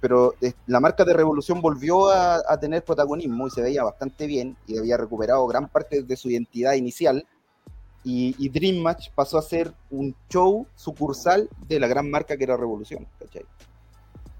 [0.00, 4.56] pero eh, la marca de Revolución volvió a, tener protagonismo y se veía bastante bien
[4.66, 7.24] y había recuperado gran parte de su identidad inicial.
[8.02, 12.56] Y, Dream Match pasó a ser un show sucursal de la gran marca que era
[12.56, 13.06] Revolución.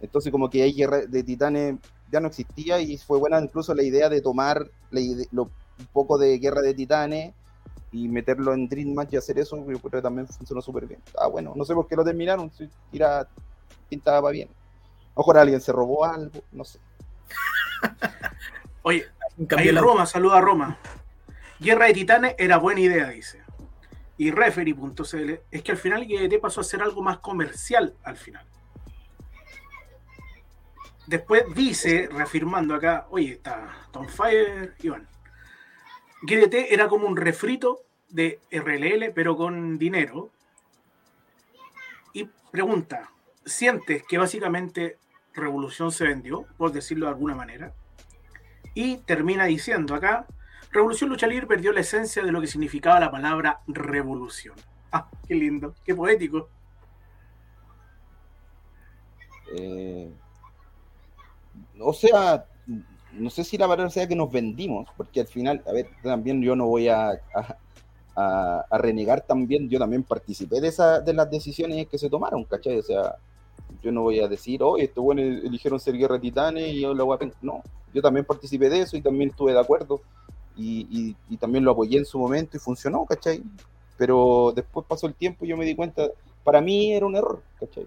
[0.00, 0.76] Entonces como que ahí
[1.08, 1.76] de Titanes
[2.10, 6.38] ya no existía y fue buena incluso la idea de tomar lo, un poco de
[6.38, 7.34] Guerra de Titanes
[7.92, 11.00] y meterlo en Dream Match y hacer eso, que también funcionó súper bien.
[11.18, 13.26] Ah, bueno, no sé por qué lo terminaron, si tira,
[13.88, 14.48] pintaba bien.
[14.48, 16.78] A lo mejor alguien se robó algo, no sé.
[18.82, 19.06] Oye,
[19.56, 20.78] ahí Roma, saluda a Roma.
[21.60, 23.42] Guerra de Titanes era buena idea, dice.
[24.16, 28.44] Y Referee.cl es que al final GDT pasó a ser algo más comercial al final.
[31.08, 35.08] Después dice, reafirmando acá, oye, está Tom Fire, Iván.
[36.20, 40.30] GDT era como un refrito de RLL, pero con dinero.
[42.12, 43.10] Y pregunta,
[43.46, 44.98] ¿sientes que básicamente
[45.32, 47.72] Revolución se vendió, por decirlo de alguna manera?
[48.74, 50.26] Y termina diciendo acá,
[50.72, 54.56] Revolución Lucha Libre perdió la esencia de lo que significaba la palabra revolución.
[54.90, 56.48] Ah, qué lindo, qué poético.
[59.54, 60.10] Eh,
[61.80, 62.46] o sea,
[63.12, 66.42] no sé si la palabra sea que nos vendimos, porque al final, a ver, también
[66.42, 67.20] yo no voy a,
[68.72, 72.78] renegar también, yo también participé de, esa, de las decisiones que se tomaron, ¿cachai?
[72.78, 73.14] O sea,
[73.80, 77.04] yo no voy a decir, oh, estos bueno eligieron ser guerra titanes y yo la
[77.04, 77.30] voy a...
[77.42, 77.62] No,
[77.94, 80.00] yo también participé de eso y también estuve de acuerdo
[80.56, 83.42] y, y, también lo apoyé en su momento y funcionó, ¿cachai?
[83.96, 86.08] Pero después pasó el tiempo y yo me di cuenta,
[86.42, 87.86] para mí era un error, ¿cachai?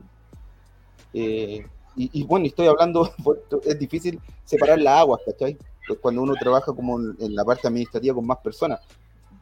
[1.13, 3.12] Eh, y, bueno, estoy hablando,
[3.65, 5.58] es difícil separar las aguas, ¿cachai?
[5.88, 8.80] Pues cuando uno trabaja como en la parte administrativa con más personas.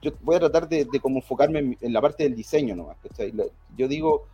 [0.02, 3.34] Yo voy a tratar de, como enfocarme en, la parte del diseño nomás, ¿cachai?
[3.78, 4.26] Yo digo,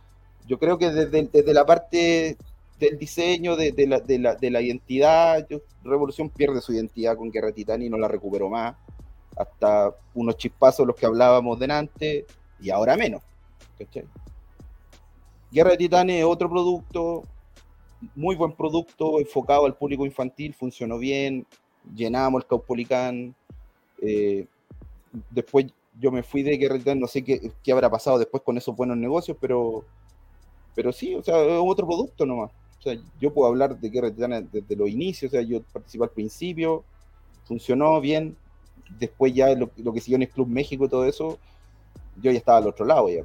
[0.46, 2.36] yo creo que desde, desde la parte
[2.78, 5.46] del diseño, de, de, la, de, la, de la identidad,
[5.82, 8.76] Revolución pierde su identidad con Guerra Titani y no la recuperó más.
[9.36, 12.26] Hasta unos chispazos los que hablábamos delante
[12.60, 13.22] y ahora menos.
[13.78, 14.04] ¿cachai?
[15.50, 17.22] Guerra de Titanes es otro producto,
[18.14, 21.46] muy buen producto, enfocado al público infantil, funcionó bien,
[21.94, 23.34] llenamos el Caupolicán.
[24.00, 24.46] Eh,
[25.30, 25.66] después
[25.98, 28.96] yo me fui de Guerrero, no sé qué, qué, habrá pasado después con esos buenos
[28.96, 29.84] negocios, pero,
[30.74, 32.50] pero sí, o sea, otro producto nomás.
[32.78, 36.10] O sea, yo puedo hablar de Guerra desde los inicios, o sea, yo participé al
[36.10, 36.84] principio,
[37.44, 38.36] funcionó bien,
[38.98, 41.38] después ya lo, que siguió en el Club México y todo eso,
[42.20, 43.22] yo ya estaba al otro lado ya.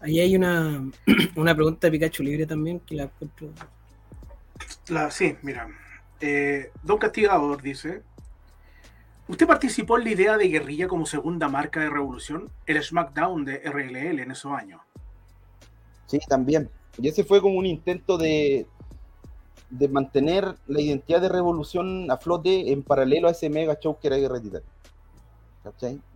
[0.00, 0.90] Ahí hay una,
[1.36, 3.48] una pregunta de Pikachu Libre también que la encuentro.
[4.88, 5.68] La, sí, mira.
[6.20, 8.02] Eh, Don Castigador dice:
[9.28, 12.50] ¿Usted participó en la idea de guerrilla como segunda marca de revolución?
[12.66, 14.80] El SmackDown de RLL en esos años.
[16.06, 16.68] Sí, también.
[16.98, 18.66] Y ese fue como un intento de,
[19.70, 24.08] de mantener la identidad de revolución a flote en paralelo a ese mega show que
[24.08, 24.62] era Guerra Titán.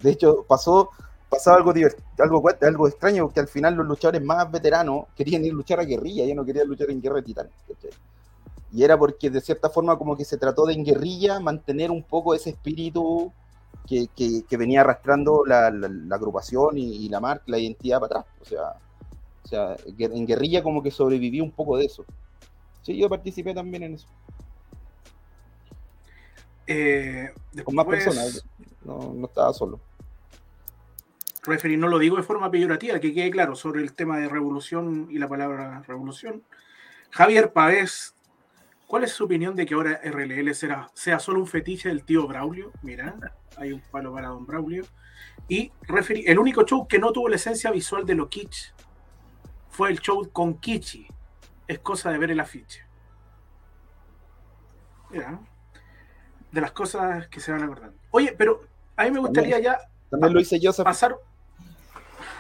[0.01, 0.91] De hecho, pasó,
[1.35, 1.73] pasaba algo,
[2.19, 5.85] algo, algo extraño, que al final los luchadores más veteranos querían ir a luchar a
[5.85, 7.49] guerrilla, ya no querían luchar en Guerra Titán.
[8.73, 12.03] Y era porque de cierta forma como que se trató de en guerrilla mantener un
[12.03, 13.33] poco ese espíritu
[13.87, 18.35] que, que, venía arrastrando la, la, agrupación y, la marca, la identidad para atrás.
[18.41, 18.77] O sea,
[19.45, 22.05] o sea, en guerrilla como que sobrevivió un poco de eso.
[22.83, 24.09] Sí, yo participé también en eso.
[26.67, 27.31] Eh,
[27.63, 28.45] Con más personas,
[28.85, 29.81] no, estaba solo.
[31.47, 35.09] Referir, no lo digo de forma peyorativa, que quede claro sobre el tema de revolución
[35.11, 36.43] y la palabra revolución.
[37.11, 38.15] Javier Pavés,
[38.87, 42.27] ¿cuál es su opinión de que ahora RLL será, sea solo un fetiche del tío
[42.27, 42.73] Braulio?
[42.83, 43.15] Mira,
[43.59, 44.85] hay un palo para don Braulio.
[45.49, 48.73] Y referir, el único show que no tuvo la esencia visual de lo kitsch
[49.75, 51.07] fue el show con Kichi.
[51.67, 52.85] Es cosa de ver el afiche.
[56.51, 57.97] de las cosas que se van acordando.
[58.13, 58.63] Oye, pero
[58.97, 59.79] a mí me gustaría ya.
[60.11, 61.17] También lo hice yo, pasar,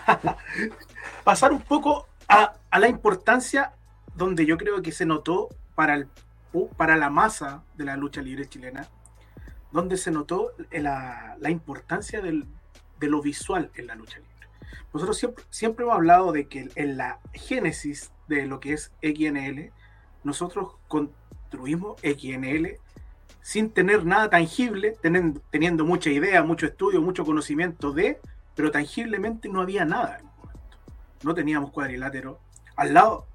[1.24, 3.72] pasar un poco a, la importancia
[4.14, 6.08] donde yo creo que se notó para, el,
[6.76, 8.88] para la masa de la lucha libre chilena,
[9.72, 12.44] donde se notó la, importancia de
[13.00, 14.34] lo visual en la lucha libre.
[14.92, 19.72] Nosotros siempre, siempre hemos hablado de que en la génesis de lo que es XNL,
[20.22, 22.78] nosotros construimos XNL
[23.42, 28.20] sin tener nada tangible, teniendo, teniendo mucha idea, mucho estudio, mucho conocimiento de,
[28.54, 30.78] pero tangiblemente no había nada en momento.
[31.22, 32.38] No teníamos cuadrilátero.
[32.76, 33.26] Al lado,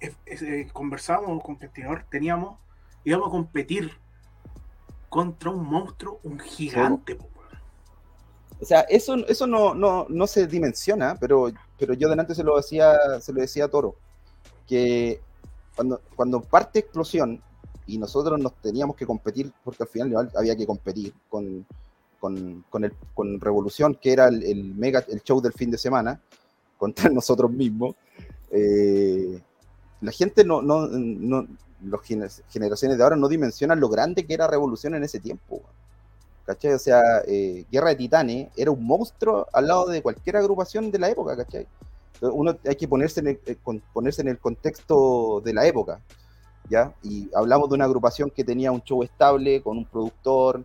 [0.00, 2.58] eh, conversábamos con competidor, teníamos,
[3.04, 3.92] íbamos a competir
[5.08, 7.18] contra un monstruo, un gigante.
[8.60, 12.56] O sea, eso, eso no, no, no, se dimensiona, pero, pero yo delante se lo
[12.56, 13.96] decía, se lo decía a Toro,
[14.66, 15.20] que
[15.76, 17.42] cuando, cuando parte explosión
[17.86, 21.66] y nosotros nos teníamos que competir, porque al final había que competir con,
[22.24, 26.18] con, con, el, con Revolución, que era el, mega, el show del fin de semana,
[26.78, 27.96] contra nosotros mismos,
[28.50, 29.42] eh,
[30.00, 31.46] la gente no, no, no,
[31.82, 32.00] las
[32.48, 35.60] generaciones de ahora no dimensionan lo grande que era Revolución en ese tiempo.
[36.46, 36.72] ¿cachai?
[36.72, 40.98] O sea, eh, Guerra de Titanes era un monstruo al lado de cualquier agrupación de
[40.98, 41.66] la época, ¿cachai?
[42.22, 43.56] uno hay que ponerse en, el, eh,
[43.92, 46.00] ponerse en el contexto de la época,
[46.70, 46.94] ¿ya?
[47.02, 50.64] Y hablamos de una agrupación que tenía un show estable, con un productor,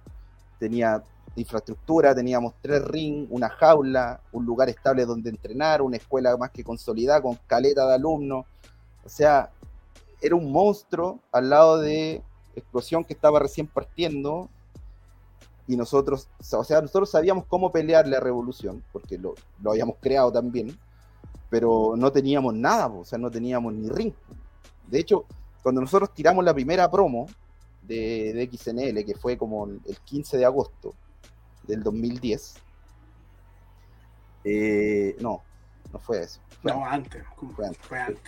[0.60, 1.02] tenía
[1.36, 6.64] infraestructura, teníamos tres rings, una jaula, un lugar estable donde entrenar, una escuela más que
[6.64, 8.46] consolidada, con caleta de alumnos,
[9.06, 9.52] o sea,
[10.22, 12.22] era un monstruo al lado de
[12.56, 14.50] Explosión que estaba recién partiendo
[15.68, 20.32] y nosotros, o sea, nosotros sabíamos cómo pelear la revolución, porque lo, lo habíamos creado
[20.32, 20.78] también,
[21.50, 24.14] pero no teníamos nada, o sea, no teníamos ni ring.
[24.88, 25.26] De hecho,
[25.62, 27.28] cuando nosotros tiramos la primera promo
[27.84, 30.94] de, de XNL, que fue como el 15 de agosto
[31.64, 32.56] del 2010,
[34.44, 35.42] eh, no,
[35.92, 36.40] no fue eso.
[36.64, 37.24] no, antes.
[37.56, 37.82] Fue antes.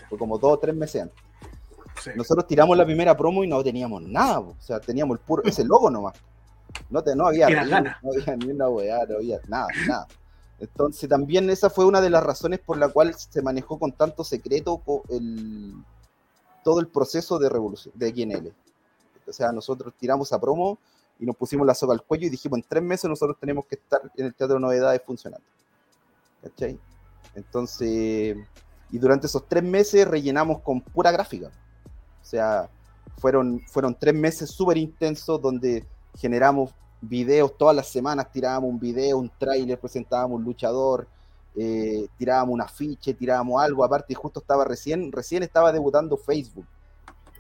[0.10, 2.16] Fue, como dos o tres meses antes.
[2.16, 5.64] Nosotros tiramos la primera promo y no teníamos nada, o sea, teníamos el puro, ese
[5.64, 6.14] logo nomás.
[6.90, 10.08] No, te, no había ni, no había ni una weá, no había nada, nada.
[10.60, 14.24] Entonces también esa fue una de las razones por la cual se manejó con tanto
[14.24, 15.74] secreto el,
[16.64, 18.54] todo el proceso de revolución de XNL.
[19.28, 20.78] O sea, nosotros tiramos a promo
[21.22, 23.76] y nos pusimos la soga al cuello y dijimos en tres meses nosotros tenemos que
[23.76, 25.46] estar en el Teatro de Novedades funcionando.
[26.42, 26.80] ¿Cachai?
[27.36, 28.36] Entonces,
[28.90, 31.48] y durante esos tres meses rellenamos con pura gráfica.
[31.48, 32.70] O sea,
[33.20, 35.86] fueron, fueron tres meses súper intensos donde
[36.18, 36.72] generamos
[37.02, 41.08] videos todas las semanas, tirábamos un video, un tráiler, presentábamos un luchador,
[41.56, 46.66] eh, tirábamos un afiche, tirábamos algo, aparte justo estaba recién, recién estaba debutando Facebook.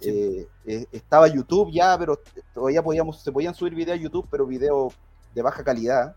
[0.02, 2.20] Eh, eh, estaba YouTube ya, pero
[2.54, 4.93] todavía podíamos, se podían subir videos a YouTube, pero videos
[5.34, 6.16] de baja calidad.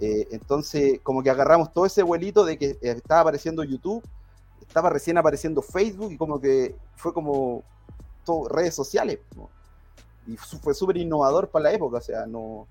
[0.00, 4.02] entonces, como que agarramos todo ese vuelito de que estaba apareciendo YouTube,
[4.60, 7.62] estaba recién apareciendo Facebook y como que fue como
[8.24, 9.20] todo, redes sociales
[10.26, 12.66] y fue súper innovador para la época, o sea, no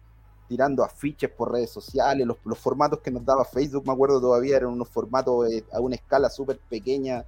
[0.48, 4.58] tirando afiches por redes sociales, los, los, formatos que nos daba Facebook, me acuerdo todavía,
[4.58, 7.24] eran unos formatos eh, a una escala súper pequeña,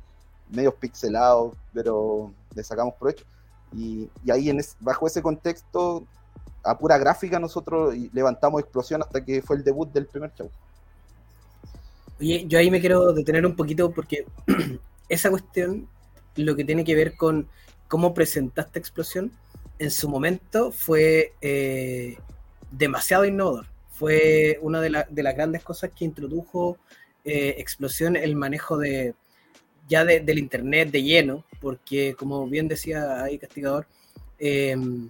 [0.49, 3.25] medios pixelados, pero le sacamos provecho.
[3.73, 6.05] Y, y ahí en bajo ese contexto
[6.63, 10.49] a pura gráfica nosotros levantamos explosión hasta que fue el debut del primer show.
[12.19, 14.25] Oye, yo ahí me quiero detener un poquito porque
[15.09, 15.87] esa cuestión,
[16.35, 17.47] lo que tiene que ver con
[17.87, 19.31] cómo presentaste explosión,
[19.79, 22.17] en su momento fue eh,
[22.71, 23.65] demasiado innovador.
[23.91, 26.77] Fue una de, las grandes cosas que introdujo
[27.25, 29.15] eh, explosión el manejo de
[29.87, 33.87] ya del internet de lleno, porque como bien decía ahí Castigador,
[34.39, 35.09] em,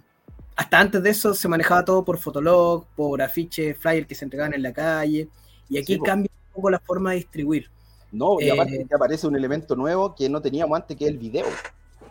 [0.56, 4.54] hasta antes de eso se manejaba todo por Fotolog, por afiches, flyers que se entregaban
[4.54, 5.28] en la calle,
[5.68, 7.70] y aquí cambia un poco la forma de distribuir.
[8.12, 11.18] No, y aparte eh, aparece un elemento nuevo que no teníamos antes, que es el
[11.18, 11.46] video.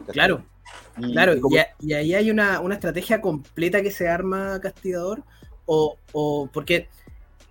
[0.07, 0.43] Claro,
[0.95, 1.33] claro,
[1.79, 5.23] y, ahí hay una, estrategia completa que se arma Castigador,
[5.65, 6.89] o, o porque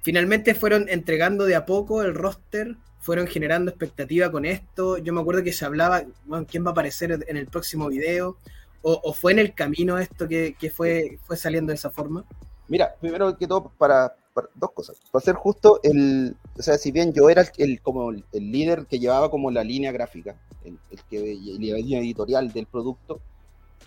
[0.03, 4.97] finalmente fueron entregando de a poco el roster, fueron generando expectativa con esto.
[4.97, 8.37] Yo me acuerdo que se hablaba, bueno, ¿quién va a aparecer en el próximo video?
[8.85, 12.25] ¿O, fue en el camino esto que, fue, fue saliendo de esa forma?
[12.69, 14.17] Mira, primero que todo, para,
[14.55, 14.97] dos cosas.
[15.11, 18.99] Para ser justo, el, o sea, si bien yo era el, como el, líder que
[18.99, 20.79] llevaba como la línea gráfica, el,
[21.11, 23.21] que la línea editorial del producto,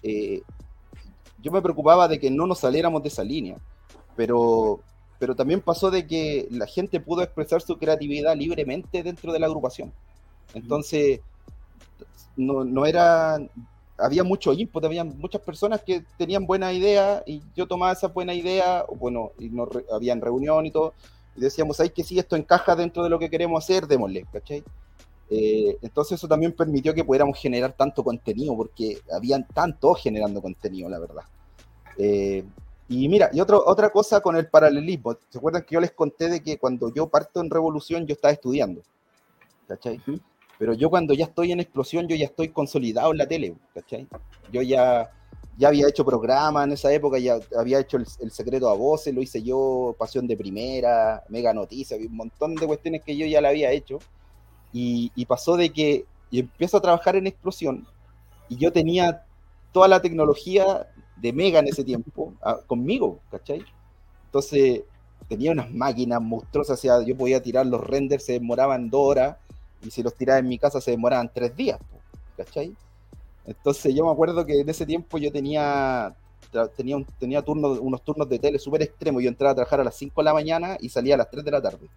[0.03, 0.41] eh,
[1.41, 3.57] yo me preocupaba de que no nos saliéramos de esa línea,
[4.16, 4.82] pero,
[5.20, 9.47] pero también pasó de que la gente pudo expresar su creatividad libremente dentro de la
[9.47, 9.91] agrupación.
[10.53, 11.22] Entonces,
[12.36, 13.39] no, no era
[13.97, 18.34] había mucho input, había muchas personas que tenían buena idea y yo tomaba esa buena
[18.34, 20.93] idea, bueno, y no habían reunión y todo,
[21.36, 24.63] y decíamos, ay, que sí, esto encaja dentro de lo que queremos hacer, démosle, ¿cachai?
[25.30, 30.89] Eh, entonces eso también permitió que pudiéramos generar tanto contenido, porque habían tantos generando contenido,
[30.89, 31.24] la verdad.
[31.97, 32.43] Eh,
[32.88, 36.29] y mira, y otro, otra cosa con el paralelismo, ¿se acuerdan que yo les conté
[36.29, 38.81] de que cuando yo parto en Revolución yo estaba estudiando?
[39.67, 39.99] ¿Cachai?
[40.59, 44.07] Pero yo cuando ya estoy en explosión, yo ya estoy consolidado en la tele, ¿cachai?
[44.51, 45.11] Yo ya,
[45.57, 49.21] ya había hecho programas en esa época, ya había hecho el, secreto a voces, lo
[49.21, 53.49] hice yo, Pasión de Primera, Mega Noticias, un montón de cuestiones que yo ya la
[53.49, 53.99] había hecho.
[54.71, 57.88] Y, pasó de que y empiezo a trabajar en explosión
[58.49, 59.23] y yo tenía
[59.71, 60.88] toda la tecnología
[61.18, 62.34] de Mega en ese tiempo
[62.68, 63.63] conmigo, ¿cachai?
[64.26, 64.84] Entonces
[65.28, 69.38] tenía unas máquinas monstruosas, o sea, yo podía tirar los renders, se demoraban dos horas
[69.82, 71.80] y si los tiraba en mi casa se demoraban tres días,
[72.38, 72.76] ¿cachai?
[73.45, 76.16] Entonces yo me acuerdo que en ese tiempo yo tenía
[76.76, 79.22] tenía, tenía unos turnos de tele súper extremos.
[79.22, 81.43] Yo entraba a trabajar a las 5 de la mañana y salía a las 3
[81.43, 81.89] de la tarde.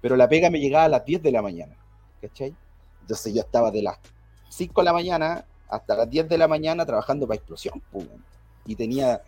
[0.00, 1.76] Pero la pega me llegaba a las 10 de la mañana.
[2.20, 2.54] ¿Cachai?
[3.02, 3.98] Entonces yo estaba de las
[4.48, 7.82] 5 de la mañana hasta las 10 de la mañana trabajando para explosión.
[8.64, 9.22] Y tenía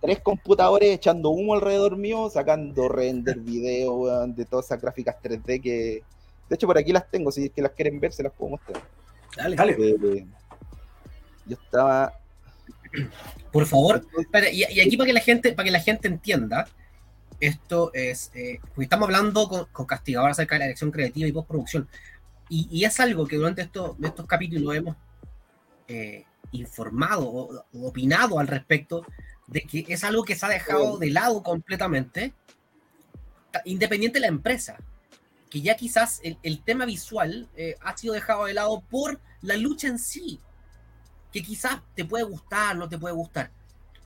[0.00, 6.02] tres computadores echando humo alrededor mío, sacando render, video, de todas esas gráficas 3D que,
[6.48, 8.50] de hecho, por aquí las tengo, si es que las quieren ver, se las puedo
[8.50, 8.82] mostrar.
[9.36, 9.72] Dale, dale.
[9.72, 10.26] Eh,
[11.46, 12.12] yo estaba.
[13.50, 14.04] Por favor,
[14.52, 16.68] y, aquí para que la gente, para que la gente entienda,
[17.40, 21.88] esto es, eh, estamos hablando con, Castigador acerca de la dirección creativa y postproducción.
[22.48, 24.96] Y, y es algo que durante estos capítulos hemos
[25.92, 29.04] eh, informado o, opinado al respecto
[29.46, 32.32] de que es algo que se ha dejado de lado completamente,
[33.64, 34.78] independiente de la empresa
[35.52, 39.86] que ya quizás el, tema visual eh, ha sido dejado de lado por la lucha
[39.86, 40.40] en sí,
[41.30, 43.50] que quizás te puede gustar, no te puede gustar,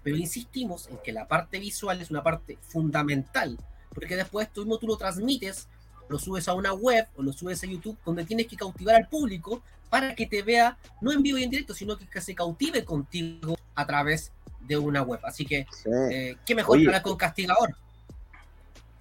[0.03, 3.57] pero insistimos en que la parte visual es una parte fundamental,
[3.95, 5.69] porque después tú mismo tú lo transmites,
[6.09, 9.09] lo subes a una web o lo subes a YouTube, donde tienes que cautivar al
[9.09, 12.85] público para que te vea, no en vivo y en directo, sino que, se cautive
[12.85, 15.21] contigo a través de una web.
[15.23, 15.67] Así que,
[16.11, 17.77] eh, ¿qué mejor para con Castigador?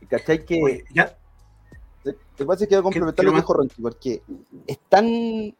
[0.10, 1.18] ¿Cachai que ya,
[2.04, 4.22] lo que pasa es que quiero complementar lo que dijo Ronchi, porque
[4.68, 5.56] es tan.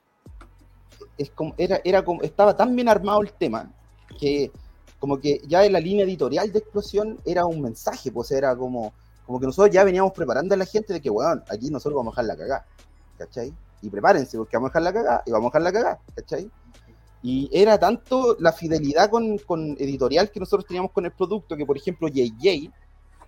[1.18, 3.72] Es como, era, era como, estaba tan bien armado el tema
[4.20, 4.52] que
[5.00, 8.94] como que ya en la línea editorial de explosión era un mensaje, pues era como,
[9.26, 12.18] como que nosotros ya veníamos preparando a la gente de que, weón, aquí nosotros vamos
[12.18, 12.66] a dejar la cagada,
[13.18, 13.54] ¿cachai?
[13.82, 16.50] Y prepárense, porque vamos a dejar la cagada y vamos a dejar la cagada, ¿cachai?
[17.22, 21.66] Y era tanto la fidelidad con, con, editorial que nosotros teníamos con el producto que,
[21.66, 22.72] por ejemplo, JJ,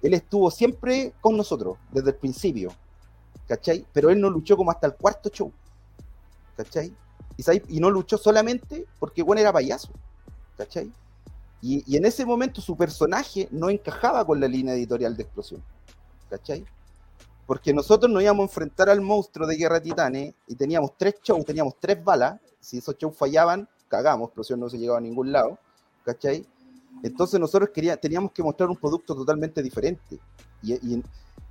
[0.02, 2.72] él estuvo siempre con nosotros desde el principio.
[3.48, 3.86] ¿cachai?
[3.94, 5.52] Pero él no luchó como hasta el cuarto show,
[6.56, 6.94] ¿cachai?
[7.68, 9.90] Y, no luchó solamente porque bueno era payaso,
[10.58, 10.92] ¿cachai?
[11.62, 15.64] Y, en ese momento su personaje no encajaba con la línea editorial de Explosión,
[16.30, 16.66] ¿cachai?
[17.48, 21.46] Porque nosotros nos íbamos a enfrentar al monstruo de Guerra Titanes y teníamos tres shows,
[21.46, 25.58] teníamos tres balas, si esos shows fallaban, cagamos, Explosión no se llegaba a ningún lado,
[26.04, 26.46] ¿cachai?
[27.04, 30.20] Entonces nosotros queríamos, teníamos que mostrar un producto totalmente diferente.
[30.62, 31.04] Y, y,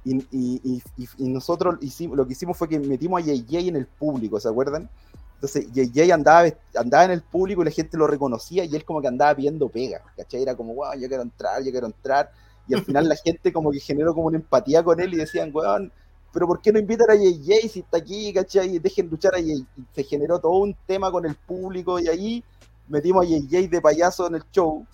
[0.05, 4.49] y, nosotros hicimos, lo que hicimos fue que metimos a JJ en el público, ¿se
[4.49, 4.89] acuerdan?
[5.35, 6.45] Entonces, JJ andaba,
[6.75, 9.69] andaba en el público y la gente lo reconocía y él como que andaba viendo
[9.69, 10.43] pega, ¿cachai?
[10.43, 12.31] Era como, wow, yo quiero entrar, yo quiero entrar.
[12.69, 15.51] Y al final la gente como que generó como una empatía con él y decían,
[15.53, 15.93] weón,
[16.33, 18.79] pero ¿por qué no invitan a JJ si está aquí, ¿cachai?
[18.79, 19.65] Dejen luchar a JJ.
[19.77, 22.45] Y se generó todo un tema con el público y ahí
[22.89, 24.87] metimos a JJ de payaso en el show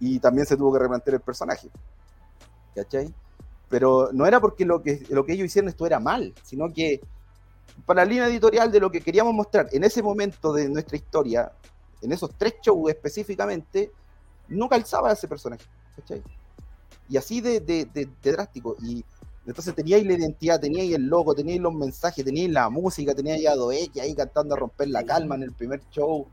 [0.00, 1.68] y también se tuvo que replantear el personaje,
[2.74, 3.12] ¿cachai?
[3.68, 7.00] Pero no era porque lo que, lo que ellos hicieron esto era mal, sino que
[7.84, 11.52] para la línea editorial de lo que queríamos mostrar en ese momento de nuestra historia,
[12.00, 13.92] en esos tres shows específicamente,
[14.48, 15.64] no calzaba ese personaje.
[15.96, 16.22] ¿cachai?
[17.08, 18.76] Y así de, de, drástico.
[18.82, 19.04] Y
[19.46, 23.54] entonces teníais la identidad, teníais el logo, teníais los mensajes, teníais la música, teníais a
[23.54, 26.26] Doeke ahí cantando a romper la calma en el primer show.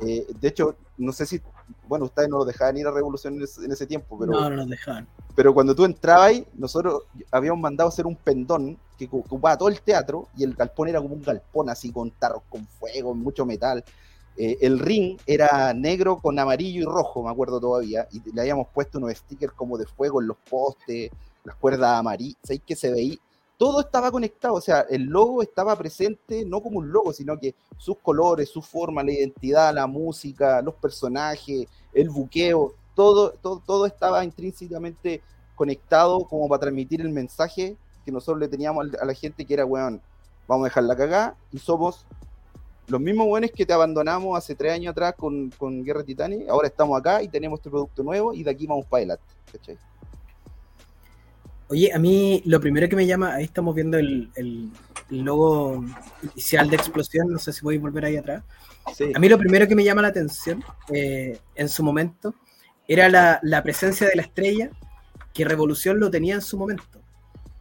[0.00, 1.40] Eh, de hecho, no sé si,
[1.88, 4.32] bueno, ustedes no lo dejaban ir a Revolución en ese, tiempo, pero...
[4.32, 5.06] No, no nos dejaban.
[5.34, 9.80] Pero cuando tú entrabas ahí, nosotros habíamos mandado hacer un pendón que ocupaba todo el
[9.80, 13.84] teatro y el galpón era como un galpón así con tarros con fuego, mucho metal.
[14.42, 18.68] Eh, el ring era negro con amarillo y rojo, me acuerdo todavía, y le habíamos
[18.68, 21.10] puesto unos stickers como de fuego en los postes,
[21.44, 23.18] las cuerdas amarillas, ¿sabéis que se veía?
[23.58, 27.54] todo estaba conectado, o sea, el logo estaba presente no como un logo, sino que
[27.76, 33.84] sus colores, su forma, la identidad, la música, los personajes, el buqueo, todo, todo, todo
[33.84, 35.20] estaba intrínsecamente
[35.54, 39.66] conectado como para transmitir el mensaje que nosotros le teníamos a la gente que era,
[39.66, 40.00] weón,
[40.48, 42.06] vamos a dejar la cagada y somos
[42.90, 46.68] los mismos buenos que te abandonamos hace tres años atrás con, con Guerra Titanic, ahora
[46.68, 49.78] estamos acá y tenemos este producto nuevo y de aquí vamos para adelante, ¿cachai?
[51.68, 54.70] Oye, a mí lo primero que me llama, ahí estamos viendo el, el,
[55.10, 55.84] logo
[56.22, 58.42] inicial de explosión, no sé si voy a volver ahí atrás.
[59.14, 62.34] A mí lo primero que me llama la atención eh, en su momento
[62.88, 64.70] era la, la, presencia de la estrella
[65.32, 67.00] que Revolución lo tenía en su momento,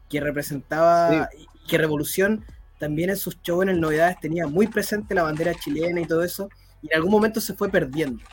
[0.09, 1.29] que representaba,
[1.67, 2.43] que Revolución
[2.79, 6.23] también en sus shows en el Novedades tenía muy presente la bandera chilena y todo
[6.23, 6.49] eso,
[6.81, 8.23] y en algún momento se fue perdiendo.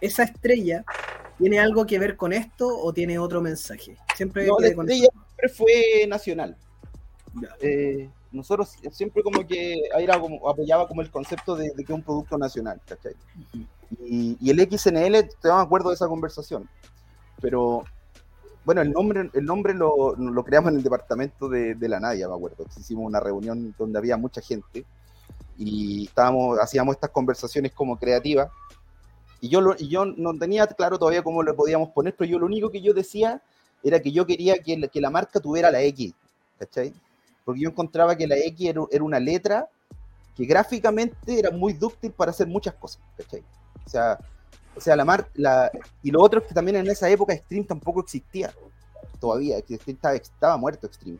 [0.00, 0.84] Esa estrella
[1.38, 3.96] ¿Tiene algo que ver con esto o tiene otro mensaje?
[4.14, 6.56] Siempre no, la estrella siempre fue nacional.
[7.60, 12.02] Eh, nosotros siempre como que era como, apoyaba como el concepto de, que es un
[12.02, 13.14] producto nacional, ¿cachai?
[14.00, 16.68] y, el XNL, te me acuerdo de esa conversación,
[17.40, 17.84] pero
[18.66, 22.26] bueno, el nombre, el nombre lo, lo creamos en el departamento de, de, la Nadia,
[22.28, 22.66] me acuerdo.
[22.76, 24.84] Hicimos una reunión donde había mucha gente
[25.56, 28.50] y estábamos, hacíamos estas conversaciones como creativas
[29.40, 32.46] y yo, lo, yo no tenía claro todavía cómo le podíamos poner, pero yo lo
[32.46, 33.40] único que yo decía
[33.84, 36.12] era que yo quería que, que la marca tuviera la X,
[36.58, 36.92] ¿cachai?
[37.44, 39.68] Porque yo encontraba que la X era, una letra
[40.34, 43.44] que gráficamente era muy dúctil para hacer muchas cosas, ¿cachai?
[43.84, 44.18] O sea,
[44.76, 45.70] o sea la mar, la,
[46.02, 48.52] y lo otro es que también en esa época Stream tampoco existía
[49.18, 51.18] todavía, que estaba, estaba muerto Stream,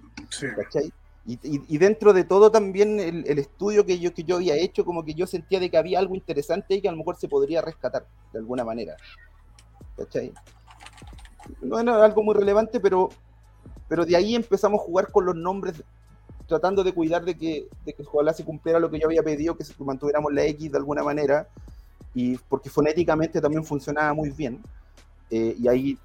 [0.57, 0.93] ¿cachai?
[1.29, 5.13] Y, dentro de todo también el, estudio que yo, que yo había hecho, como que
[5.13, 8.07] yo sentía de que había algo interesante y que a lo mejor se podría rescatar
[8.33, 8.97] de alguna manera.
[9.97, 10.33] ¿Cachai?
[11.63, 13.09] No era algo muy relevante, pero,
[13.89, 15.83] pero de ahí empezamos a jugar con los nombres,
[16.47, 19.57] tratando de cuidar de que, de que ojalá se cumpliera lo que yo había pedido,
[19.57, 21.49] que mantuviéramos la X de alguna manera,
[22.17, 24.63] y porque fonéticamente también funcionaba muy bien.
[25.31, 25.99] Eh, y ahí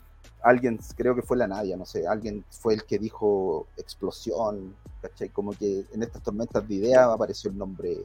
[0.44, 5.30] alguien, creo que fue la Nadia, no sé, alguien fue el que dijo explosión, ¿cachai?
[5.30, 8.04] Como que en estas tormentas de ideas apareció el nombre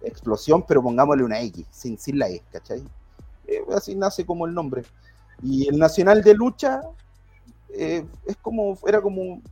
[0.00, 2.82] explosión, pero pongámosle una X, sin, sin la E, ¿cachai?
[3.46, 4.82] Eh, así nace como el nombre.
[5.42, 6.80] Y el Nacional de Lucha
[7.74, 9.42] eh, es como, era como,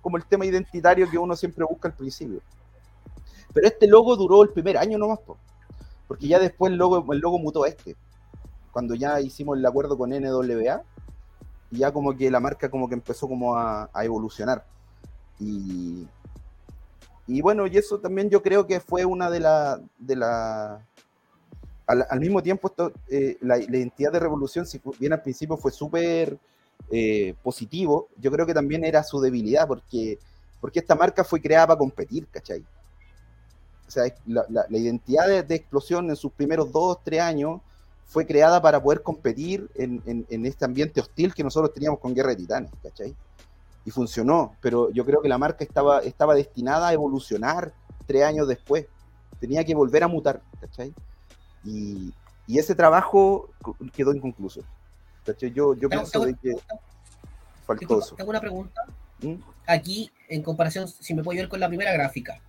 [0.00, 2.40] como el tema identitario que uno siempre busca al principio.
[3.52, 5.18] Pero este logo duró el primer año nomás,
[6.08, 7.94] porque ya después el logo, el logo mutó a este.
[8.72, 10.82] Cuando ya hicimos el acuerdo con NWA,
[11.70, 14.64] y ya como que la marca como que empezó como a, a evolucionar.
[15.38, 16.06] Y,
[17.26, 19.80] y bueno, y eso también yo creo que fue una de las...
[19.98, 20.80] De la,
[21.86, 26.38] al, mismo tiempo, esto, eh, la, identidad de revolución, si bien al principio fue súper
[26.90, 30.18] eh, positivo, yo creo que también era su debilidad, porque,
[30.60, 32.62] porque esta marca fue creada para competir, ¿cachai?
[33.88, 37.62] O sea, la, la, identidad de, de, explosión en sus primeros dos, tres años
[38.08, 42.30] fue creada para poder competir en, en, este ambiente hostil que nosotros teníamos con Guerra
[42.30, 43.14] de Titanes, ¿cachai?
[43.84, 47.72] Y funcionó, pero yo creo que la marca estaba, estaba destinada a evolucionar
[48.06, 48.86] tres años después.
[49.40, 50.94] Tenía que volver a mutar, ¿cachai?
[51.64, 52.12] Y,
[52.46, 53.50] y ese trabajo
[53.94, 54.62] quedó inconcluso.
[55.24, 55.52] ¿cachai?
[55.52, 56.54] Yo, yo pienso de que
[57.66, 58.16] faltó eso.
[58.16, 58.82] Tengo una pregunta.
[59.20, 59.34] ¿Mm?
[59.66, 62.40] Aquí, en comparación, si me puedo ir con la primera gráfica,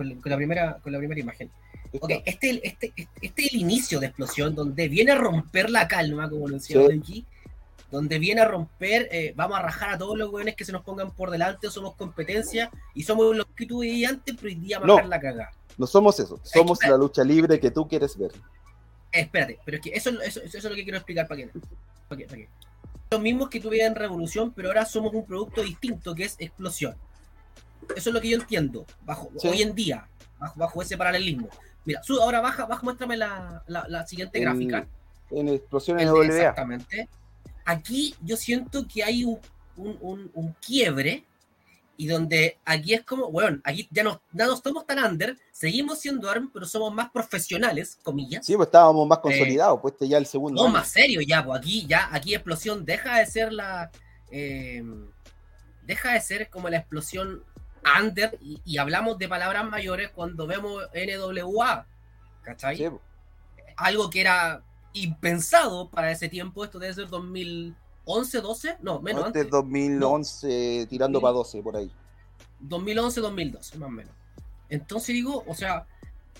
[0.00, 1.50] con, con la, primera, con la primera imagen
[2.00, 6.30] Ok, este, este, este, es el inicio de explosión donde viene a romper la calma,
[6.30, 7.26] como lo decía aquí.
[7.90, 10.84] donde viene a romper, eh, vamos a rajar a todos los jóvenes que se nos
[10.84, 14.78] pongan por delante, somos competencia y somos los que tú veías antes, pero hoy día
[14.78, 15.50] va a la cagada.
[15.76, 18.30] No somos eso, somos la lucha libre que tú quieres ver.
[19.10, 21.48] Espérate, pero es que eso, eso, eso es lo que quiero explicar para que,
[22.08, 22.42] para para
[23.10, 26.94] Los mismos que en Revolución, pero ahora somos un producto distinto que es explosión.
[27.96, 30.08] Eso es lo que yo entiendo, bajo, hoy en día,
[30.56, 31.48] bajo, ese paralelismo.
[31.84, 34.86] Mira, ahora baja, baja, muéstrame la, la, siguiente gráfica.
[35.30, 36.26] En explosión en WA.
[36.26, 37.08] Exactamente.
[37.64, 39.38] Aquí yo siento que hay un,
[39.76, 41.24] un, un, quiebre
[41.96, 46.30] y donde aquí es como, bueno, aquí ya no, no estamos tan under, seguimos siendo
[46.30, 48.44] ARM, pero somos más profesionales, comillas.
[48.44, 50.62] Sí, pues estábamos más eh, consolidados, pues este ya el segundo.
[50.62, 53.90] No, más serio ya, pues aquí ya, aquí explosión deja de ser la,
[54.30, 54.82] eh,
[55.82, 57.44] deja de ser como la explosión
[58.00, 61.86] under y, hablamos de palabras mayores cuando vemos NWA,
[62.42, 62.76] ¿cachai?
[62.76, 62.88] Sí.
[63.76, 64.62] Algo que era
[64.92, 69.48] impensado para ese tiempo, esto debe ser 2011, 12, no, menos antes.
[69.48, 71.90] 2011, tirando para 12, por ahí.
[72.60, 74.14] 2011, 2012, más o menos.
[74.68, 75.86] Entonces digo, o sea,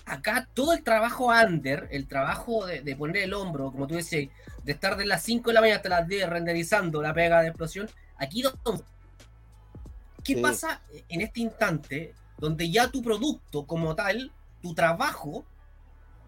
[0.05, 4.29] acá todo el trabajo under, el trabajo de, poner el hombro, como tú decías,
[4.63, 7.47] de estar de las 5 de la mañana hasta las 10 renderizando la pega de
[7.47, 8.43] explosión, aquí
[10.23, 15.45] ¿Qué pasa en este instante donde ya tu producto como tal, tu trabajo,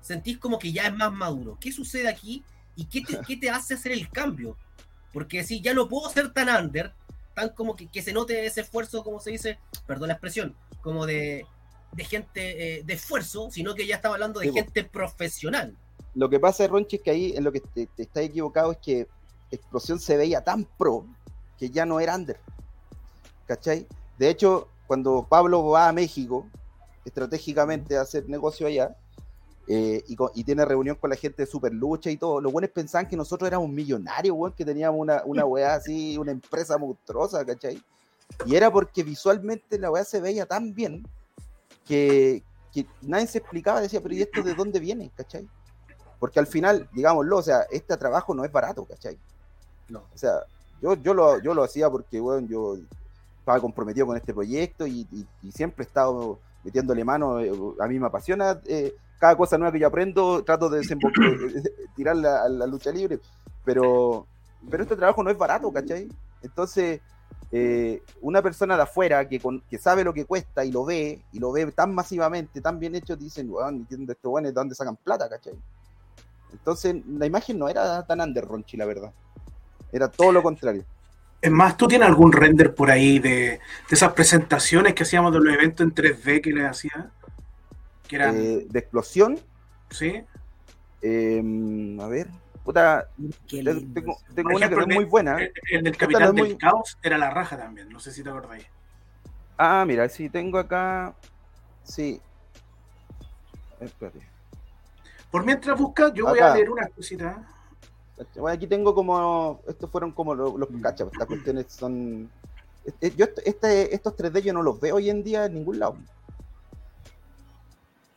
[0.01, 1.57] sentís como que ya es más maduro?
[1.59, 2.43] ¿Qué sucede aquí
[2.75, 4.57] y qué te, qué te hace hacer el cambio?
[5.11, 6.93] Porque si ya no puedo ser tan under,
[7.33, 11.45] tan como que, se note ese esfuerzo, como se dice, perdón la expresión, como de,
[11.97, 15.75] gente eh, de esfuerzo, sino que ya estaba hablando de gente profesional.
[16.15, 18.77] Lo que pasa, Ronchi, es que ahí en lo que te, te estás equivocado es
[18.79, 19.07] que
[19.51, 21.05] Explosión se veía tan pro
[21.59, 22.39] que ya no era under.
[23.53, 23.87] ¿Cachai?
[24.17, 26.47] De hecho, cuando Pablo va a México,
[27.05, 28.95] estratégicamente a hacer negocio allá,
[29.67, 33.15] eh, y, tiene reunión con la gente de Superlucha y todo, los buenos pensaban que
[33.15, 37.81] nosotros éramos millonarios, que teníamos una, una weá así, una empresa monstruosa, ¿cachai?
[38.45, 41.03] Y era porque visualmente la weá se veía tan bien
[41.85, 42.43] que,
[42.73, 45.47] que nadie se explicaba, decía, pero ¿y esto de dónde viene, cachai?
[46.19, 49.19] Porque al final, digámoslo, o sea, este trabajo no es barato, ¿cachai?
[49.89, 49.99] No.
[50.13, 50.39] O sea,
[50.81, 52.77] yo, yo, lo, yo lo hacía porque, bueno, yo
[53.43, 55.05] estaba comprometido con este proyecto y,
[55.51, 57.41] siempre he estado metiéndole mano.
[57.41, 60.81] Eh, a mí me apasiona eh, cada cosa nueva que yo aprendo, trato de
[61.95, 63.19] tirarla a la lucha libre,
[63.65, 64.25] pero,
[64.69, 66.07] pero este trabajo no es barato, ¿cachai?
[66.41, 67.01] Entonces,
[67.51, 71.39] eh, una persona de afuera que, que sabe lo que cuesta y lo ve, y
[71.39, 73.51] lo ve tan masivamente, tan bien hecho, dicen,
[74.07, 75.53] esto bueno, ¿de dónde sacan plata, cachai?
[76.53, 79.11] Entonces, la imagen no era tan under, Ronchi, la verdad.
[79.91, 80.85] Era todo lo contrario.
[81.43, 83.59] Es más, ¿tú tienes algún render por ahí de,
[83.91, 87.11] esas presentaciones que hacíamos de los eventos en 3D que le hacía?
[88.07, 88.37] Que eran...
[88.37, 89.37] Eh, ¿De explosión?
[89.89, 90.23] Sí.
[91.01, 92.29] Em, a ver,
[92.63, 93.09] puta,
[93.45, 94.15] tengo,
[94.55, 95.37] una que es muy buena.
[95.69, 98.65] El, del Capitán del Caos era la raja también, no sé si te acordáis.
[99.57, 101.13] Ah, mira, sí, tengo acá.
[101.83, 102.21] Sí.
[103.81, 104.19] Espérate.
[105.29, 107.43] Por mientras busca, yo voy a leer una cosita.
[108.35, 109.61] Bueno, aquí tengo como.
[109.67, 112.29] Estos fueron como los, los cachas, estas cuestiones son.
[113.15, 115.97] Yo este, estos 3D yo no los veo hoy en día en ningún lado.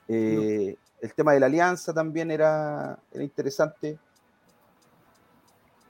[0.09, 3.99] Eh, el tema de la alianza también era, era interesante.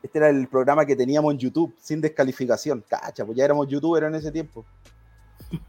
[0.03, 2.85] Este era el programa que teníamos en YouTube, sin descalificación.
[2.87, 4.65] Cacha, pues ya éramos youtubers en ese tiempo.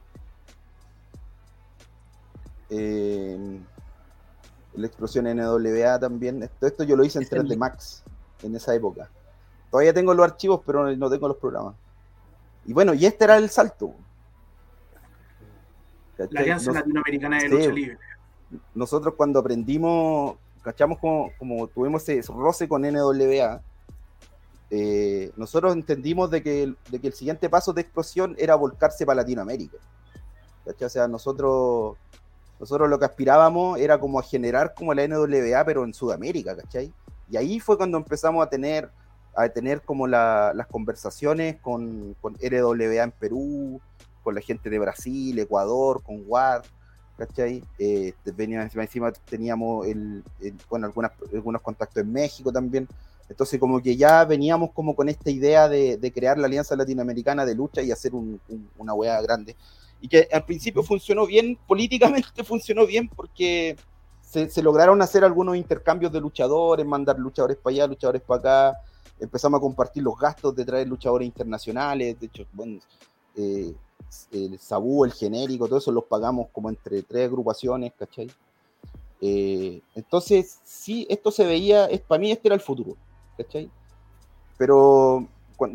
[2.69, 3.61] Eh,
[4.73, 6.43] la explosión NWA también.
[6.43, 8.03] Esto, esto yo lo hice en 3D Max
[8.43, 9.09] en esa época.
[9.71, 11.75] Todavía tengo los archivos, pero no tengo los programas.
[12.65, 13.93] Y bueno, y este era el salto.
[16.17, 17.97] La Alianza Latinoamericana de Lucha Libre.
[18.73, 23.61] Nosotros cuando aprendimos, cachamos como, como tuvimos ese roce con NWA,
[24.69, 29.21] eh, nosotros entendimos de que, de que el siguiente paso de explosión era volcarse para
[29.21, 29.77] Latinoamérica.
[30.65, 31.95] O sea, nosotros,
[32.59, 36.91] nosotros lo que aspirábamos era como a generar como la NWA, pero en Sudamérica, ¿cachai?
[37.29, 38.89] Y ahí fue cuando empezamos a tener,
[39.35, 43.81] a tener como las conversaciones con, con, RWA en Perú,
[44.23, 46.63] con la gente de Brasil, Ecuador, con WAD,
[47.17, 47.63] ¿cachai?
[47.79, 50.23] Eh, encima teníamos el,
[50.69, 50.91] bueno,
[51.33, 52.87] algunos contactos en México también.
[53.29, 57.55] Entonces como que ya veníamos como con esta idea de, crear la Alianza Latinoamericana de
[57.55, 58.13] Lucha y hacer
[58.77, 59.55] una hueá grande.
[59.99, 63.75] Y que al principio funcionó bien, políticamente funcionó bien porque
[64.27, 68.81] se, lograron hacer algunos intercambios de luchadores, mandar luchadores para allá, luchadores para acá.
[69.19, 72.19] Empezamos a compartir los gastos de traer luchadores internacionales.
[72.19, 72.79] De hecho, bueno,
[73.35, 73.73] eh,
[74.31, 78.29] el Sabu, el genérico, todo eso los pagamos como entre tres agrupaciones, ¿cachai?
[79.21, 82.97] Eh, entonces, sí, esto se veía, es, para mí este era el futuro,
[83.37, 83.71] ¿cachai?
[84.57, 85.25] Pero,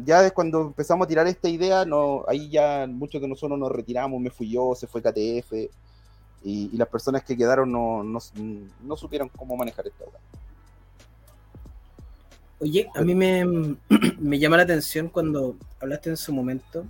[0.05, 3.73] ya es cuando empezamos a tirar esta idea, no, ahí ya muchos de nosotros nos
[3.73, 5.53] retiramos, me fui yo, se fue KTF,
[6.45, 10.18] y, las personas que quedaron no, no, supieron cómo manejar esta obra.
[12.61, 13.45] Oye, a mí me,
[14.18, 16.84] me llama la atención cuando hablaste en su momento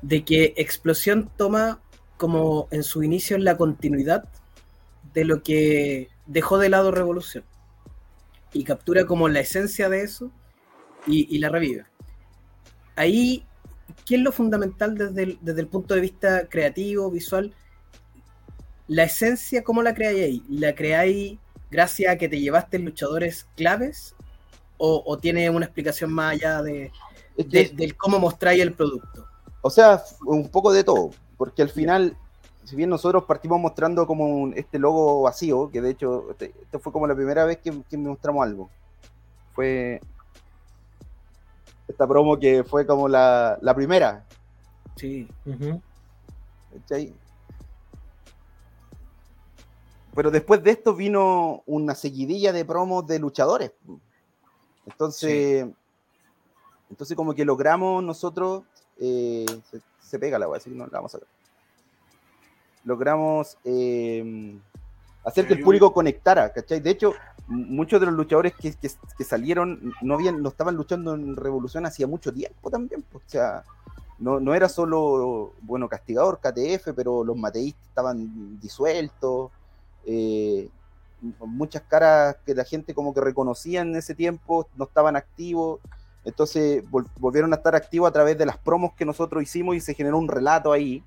[0.00, 1.80] de que Explosión toma
[2.16, 4.28] como en su inicio la continuidad
[5.14, 7.44] de lo que dejó de lado Revolución
[8.52, 10.30] y captura como la esencia de eso
[11.06, 11.84] y, la revive.
[12.94, 13.44] Ahí,
[14.06, 17.52] ¿qué es lo fundamental desde desde el punto de vista creativo, visual?
[18.88, 20.42] La esencia, ¿cómo la creáis ahí?
[20.48, 21.38] ¿La creáis
[21.70, 24.14] gracias a que te llevaste luchadores claves?
[24.84, 26.90] ¿O, tiene una explicación más allá de,
[27.36, 29.24] del cómo mostráis el producto?
[29.60, 32.16] O sea, un poco de todo, porque al final
[32.64, 36.92] si bien nosotros partimos mostrando como este logo vacío, que de hecho, este, esto fue
[36.92, 38.70] como la primera vez que, que, mostramos algo.
[39.52, 40.00] Fue
[41.88, 44.24] esta promo que fue como la, primera.
[44.96, 45.28] Sí.
[50.14, 53.72] Pero después de esto vino una seguidilla de promos de luchadores.
[54.86, 55.66] Entonces,
[56.90, 58.64] entonces como que logramos nosotros,
[58.98, 59.46] eh,
[60.00, 61.26] se, pega la wea, así que no la vamos a ver
[62.84, 64.58] logramos eh,
[65.24, 66.80] hacer que el público conectara, ¿cachai?
[66.80, 67.14] De hecho,
[67.46, 72.32] muchos de los luchadores que, salieron no, habían, no estaban luchando en Revolución hacía mucho
[72.32, 73.64] tiempo también, pues, o sea,
[74.18, 79.50] no, era solo, bueno, Castigador, KTF, pero los mateístas estaban disueltos,
[80.06, 80.68] eh,
[81.40, 85.80] muchas caras que la gente como que reconocía en ese tiempo no estaban activos,
[86.24, 86.84] entonces
[87.18, 90.18] volvieron a estar activos a través de las promos que nosotros hicimos y se generó
[90.18, 91.02] un relato ahí,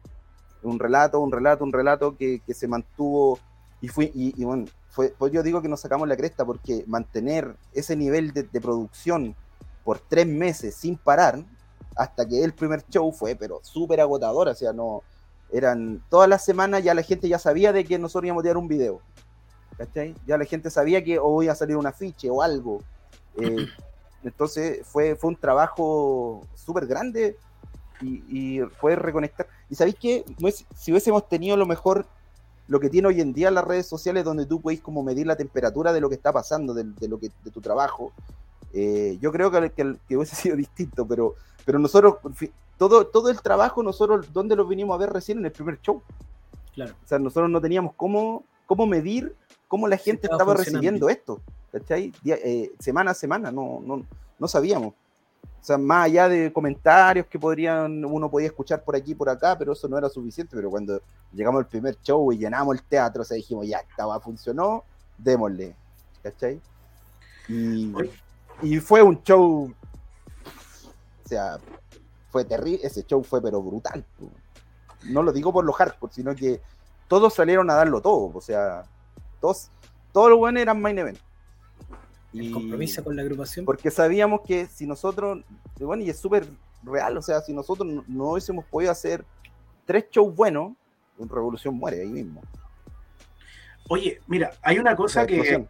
[0.61, 3.39] un relato, un relato, un relato que, se mantuvo
[3.81, 7.55] y fue, y, bueno, fue, pues yo digo que nos sacamos la cresta porque mantener
[7.73, 9.35] ese nivel de, producción
[9.83, 11.43] por tres meses sin parar,
[11.95, 15.03] hasta que el primer show fue, pero súper agotador, o sea, no,
[15.55, 18.57] eran todas las semanas ya la gente ya sabía de que nosotros íbamos a tirar
[18.57, 18.99] un video,
[19.77, 20.13] ¿cachai?
[20.27, 22.81] Ya la gente sabía que o iba a salir un afiche o algo.
[23.37, 23.65] Eh,
[24.23, 27.37] entonces fue, fue un trabajo súper grande
[28.01, 29.47] y, fue reconectar.
[29.69, 30.25] Y sabéis que
[30.75, 32.05] si hubiésemos tenido lo mejor,
[32.67, 35.37] lo que tiene hoy en día las redes sociales, donde tú podéis como medir la
[35.37, 38.11] temperatura de lo que está pasando, de, lo que, de tu trabajo,
[38.73, 42.15] eh, yo creo que, que, hubiese sido distinto, pero, pero nosotros,
[42.77, 45.39] todo, todo el trabajo, nosotros, ¿dónde lo vinimos a ver recién?
[45.39, 46.01] En el primer show.
[46.73, 46.93] Claro.
[47.03, 49.35] O sea, nosotros no teníamos cómo, cómo medir
[49.67, 52.13] cómo la gente estaba, recibiendo esto, ¿cachai?
[52.25, 54.05] Eh, semana a semana, no, no,
[54.39, 54.93] no sabíamos.
[55.43, 59.29] O sea, más allá de comentarios que podrían, uno podía escuchar por aquí y por
[59.29, 60.55] acá, pero eso no era suficiente.
[60.55, 61.01] Pero cuando
[61.33, 64.83] llegamos al primer show y llenamos el teatro, o sea, dijimos, ya estaba, funcionó,
[65.17, 65.75] démosle.
[66.21, 66.61] ¿Cachai?
[67.47, 67.93] Y,
[68.61, 69.73] y fue un show,
[71.23, 71.57] o sea,
[72.35, 74.03] fue terrible, ese show fue pero brutal.
[75.03, 76.59] No lo digo por los hardcore, sino que
[77.07, 78.83] todos salieron a darlo todo, o sea,
[79.39, 79.69] todos,
[80.11, 81.17] todos los buenos eran main event
[82.33, 83.63] el compromiso con la agrupación.
[83.63, 85.45] Porque sabíamos que si nosotros,
[85.79, 86.45] bueno, y es súper
[86.83, 89.23] real, o sea, si nosotros no, hubiésemos podido hacer
[89.85, 90.73] tres shows buenos,
[91.17, 92.41] Revolución muere ahí mismo.
[93.87, 95.65] Oye, mira, hay una cosa que,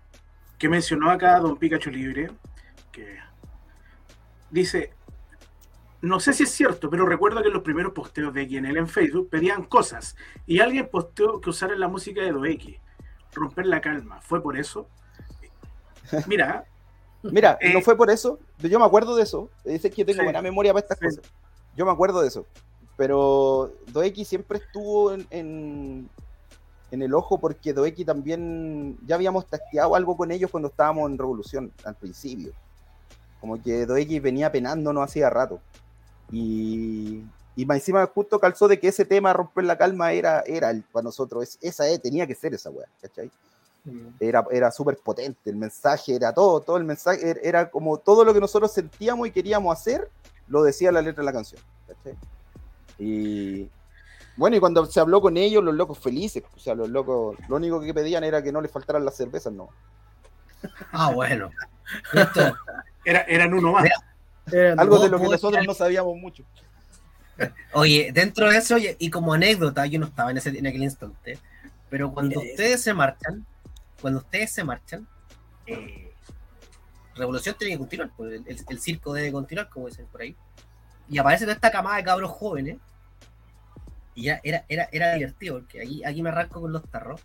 [0.58, 2.32] que mencionó acá Don Pikachu Libre,
[2.92, 3.18] que
[4.50, 4.92] dice,
[6.06, 8.88] no sé si es cierto, pero recuerdo que en los primeros posteos de XNL en
[8.88, 12.80] Facebook pedían cosas y alguien posteó que usaran la música de Doeki,
[13.34, 14.22] romper la calma.
[14.22, 14.88] ¿Fue por eso?
[16.28, 16.66] Mira.
[17.24, 18.38] Mira, no eh, fue por eso.
[18.60, 19.50] Yo me acuerdo de eso.
[19.64, 21.32] Dice que yo tengo buena memoria para estas cosas.
[21.76, 22.46] Yo me acuerdo de eso.
[22.98, 30.16] Pero Doeki siempre estuvo en, en, el ojo porque Doeki también ya habíamos tasteado algo
[30.16, 32.54] con ellos cuando estábamos en Revolución al principio.
[33.42, 35.60] Como que Doeki venía penando no hacía rato.
[36.32, 37.24] Y,
[37.56, 40.84] y más encima justo calzó de que ese tema romper la calma era, era el,
[40.84, 41.58] para nosotros.
[41.62, 43.32] esa eh, tenía que ser esa weá, ¿cachai?
[44.20, 48.26] Era, era súper potente, el mensaje era todo, todo el mensaje er, era como todo
[48.26, 50.10] lo que nosotros sentíamos y queríamos hacer,
[50.48, 51.62] lo decía la letra de la canción.
[52.98, 53.70] Y
[54.38, 57.58] bueno, y cuando se habló con ellos, los locos felices, o sea, los locos, lo
[57.58, 59.70] único que pedían era que no les faltaran las cervezas, no.
[60.92, 61.52] Ah, bueno.
[63.06, 63.88] Era, eran uno más.
[64.78, 66.44] Algo de lo que nosotros no sabíamos mucho.
[67.74, 71.38] Oye, dentro de eso, y como anécdota, yo no estaba en, ese, en aquel instante,
[71.90, 73.46] pero cuando ustedes se marchan,
[74.02, 75.08] cuando ustedes se marchan,
[75.68, 76.06] eh,
[77.16, 80.36] Revolución tiene que continuar, pues, el, circo debe continuar, como dicen por ahí.
[81.08, 82.78] Y aparece toda esta camada de cabros jóvenes.
[84.14, 87.22] Y ya era, era, era divertido, porque aquí, aquí me arranco con los tarros.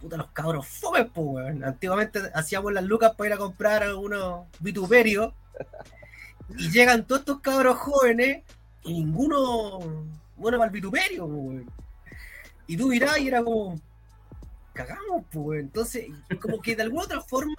[0.00, 5.32] Puta, los cabros fomes, pues, Antiguamente hacíamos las lucas para ir a comprar unos vituperios.
[6.56, 8.42] Y llegan todos estos cabros jóvenes
[8.82, 9.78] y ninguno
[10.36, 11.64] bueno para el vituperio, pues,
[12.66, 13.80] Y tú mirás y era como,
[14.72, 15.60] cagamos, pues.
[15.60, 16.06] Entonces,
[16.40, 17.54] como que de alguna otra forma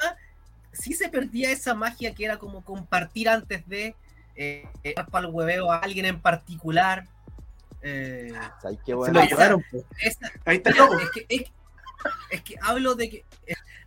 [0.71, 3.95] sí se perdía esa magia que era como compartir antes de
[4.35, 4.67] eh,
[5.09, 7.07] para el hueveo a alguien en particular.
[7.81, 8.33] Eh,
[8.63, 9.21] Ay, qué bueno.
[9.21, 9.85] Se lo pues.
[10.45, 11.51] Ahí está es que,
[12.29, 13.25] es, que hablo de que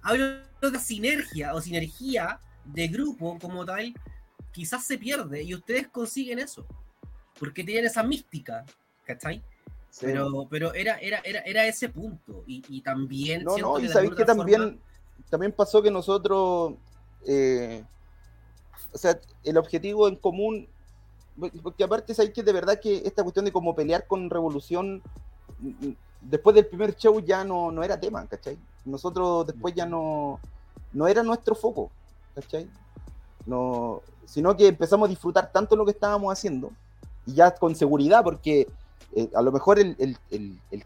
[0.02, 3.94] hablo de sinergia o sinergia de grupo como tal,
[4.52, 6.66] quizás se pierde y ustedes consiguen eso.
[7.38, 8.64] Porque tienen esa mística,
[9.04, 9.42] ¿cachai?
[10.00, 12.44] Pero, pero era, era, era, era ese punto.
[12.46, 13.44] Y, y también.
[13.44, 14.80] No, no, y sabéis que también,
[15.30, 16.74] también pasó que nosotros.
[17.26, 17.84] Eh,
[18.92, 20.68] o sea, el objetivo en común.
[21.62, 25.02] Porque aparte, sabéis que de verdad que esta cuestión de cómo pelear con revolución.
[26.20, 28.58] Después del primer show ya no, no era tema, ¿cachai?
[28.84, 30.40] Nosotros después ya no.
[30.92, 31.90] No era nuestro foco,
[32.34, 32.68] ¿cachai?
[33.46, 36.70] No, sino que empezamos a disfrutar tanto lo que estábamos haciendo
[37.26, 38.66] y ya con seguridad, porque
[39.16, 40.18] eh, a lo mejor el,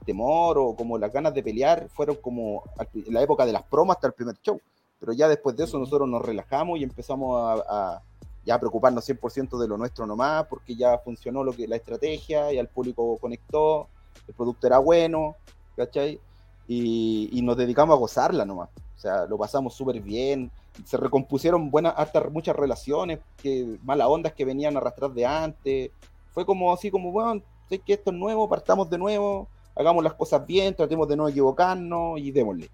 [0.06, 2.62] temor o como las ganas de pelear fueron como
[2.94, 4.60] en la época de las promas hasta el primer show,
[5.00, 8.00] pero ya después de eso nosotros nos relajamos y empezamos a,
[8.44, 12.58] ya preocuparnos 100% de lo nuestro nomás, porque ya funcionó lo que la estrategia, y
[12.58, 13.88] el público conectó,
[14.28, 15.36] el producto era bueno,
[15.76, 16.20] ¿cachai?
[16.68, 18.68] Y, y nos dedicamos a gozarla nomás,
[19.02, 20.50] sea, lo pasamos súper bien,
[20.84, 25.90] se recompusieron buenas, hasta muchas relaciones, que malas ondas que venían a arrastrar de antes,
[26.32, 30.14] fue como así como, bueno, sé que esto es nuevo, partamos de nuevo, hagamos las
[30.14, 32.70] cosas bien, tratemos de no equivocarnos y démosle,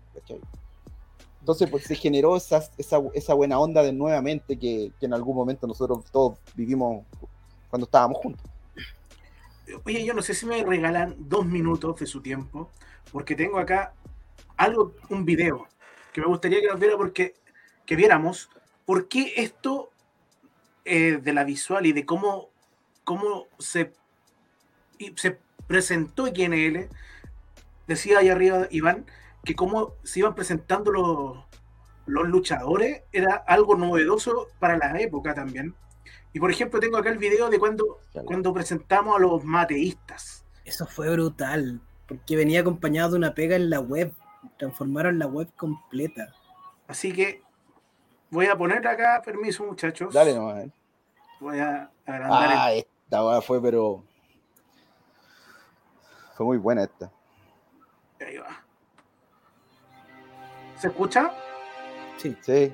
[1.40, 6.04] Entonces, pues se generó esa, esa, buena onda de nuevamente que, en algún momento nosotros
[6.12, 7.04] todos vivimos
[7.70, 8.44] cuando estábamos juntos.
[9.84, 12.68] Oye, yo no sé si me regalan dos minutos de su tiempo,
[13.12, 13.94] porque tengo acá
[14.56, 15.66] algo, un video
[16.18, 17.34] que me gustaría que nos viera porque
[17.86, 18.50] que viéramos
[18.84, 19.90] por qué esto
[20.84, 22.48] eh, de la visual y de cómo
[23.04, 23.92] cómo se,
[25.14, 25.38] se
[25.68, 26.26] presentó
[27.86, 29.06] Decía ahí arriba Iván
[29.44, 31.38] que cómo se iban presentando los,
[32.06, 35.74] los luchadores era algo novedoso para la época también.
[36.34, 40.44] Y por ejemplo, tengo acá el video de cuando, cuando presentamos a los mateístas.
[40.66, 44.12] Eso fue brutal, porque venía acompañado de una pega en la web.
[44.58, 46.34] Transformaron la web completa.
[46.86, 47.42] Así que
[48.30, 50.14] voy a poner acá, permiso muchachos.
[50.14, 50.64] Dale nomás.
[50.64, 50.72] Eh.
[51.40, 52.50] Voy a agrandar.
[52.52, 54.02] Ah, esta fue, pero.
[56.34, 57.10] Fue muy buena esta.
[58.20, 58.64] Ahí va.
[60.76, 61.32] ¿Se escucha?
[62.16, 62.36] Sí.
[62.42, 62.72] Sí.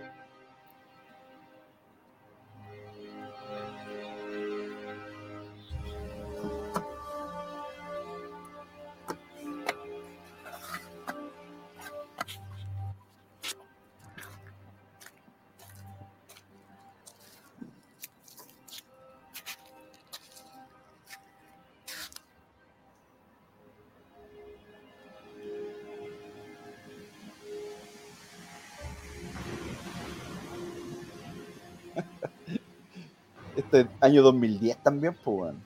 [34.05, 35.65] Año 2010 también, pues, bueno.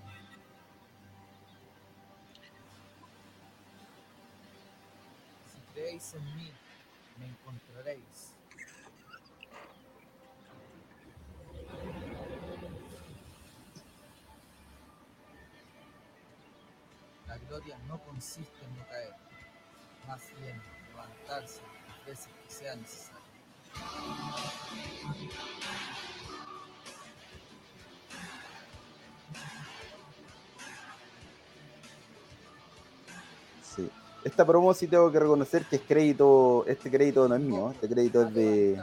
[34.49, 38.22] Promo sí tengo que reconocer que es crédito, este crédito no es mío, este crédito
[38.22, 38.82] es de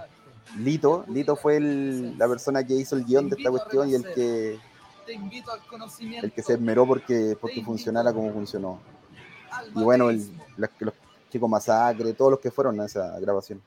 [0.59, 1.03] Lito.
[1.09, 4.59] Lito fue la persona que hizo el guion de esta cuestión y el que
[6.22, 8.80] el que se esmeró porque, porque funcionara como funcionó.
[9.76, 10.93] Y bueno, el, los,
[11.30, 13.61] chicos masacre, todos los que fueron a esa grabación.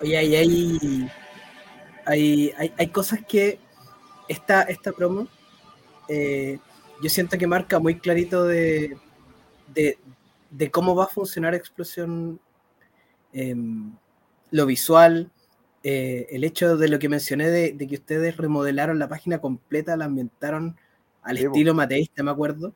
[0.00, 1.10] Oye, hay, hay,
[2.06, 3.58] hay, hay cosas que
[4.28, 5.28] esta, esta promo
[6.08, 6.58] eh,
[7.02, 8.96] yo siento que marca muy clarito de,
[9.74, 12.40] de, cómo va a funcionar Explosión,
[13.32, 13.92] em,
[14.50, 15.30] lo visual,
[15.82, 20.06] eh, el hecho de lo que mencioné de, que ustedes remodelaron la página completa, la
[20.06, 20.76] ambientaron
[21.22, 22.74] al estilo mateísta, me acuerdo,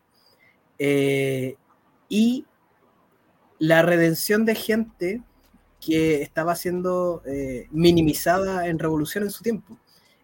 [0.78, 1.56] eh,
[2.08, 2.46] y
[3.58, 5.22] la redención de gente
[5.80, 9.78] que estaba siendo eh, minimizada en Revolución en su tiempo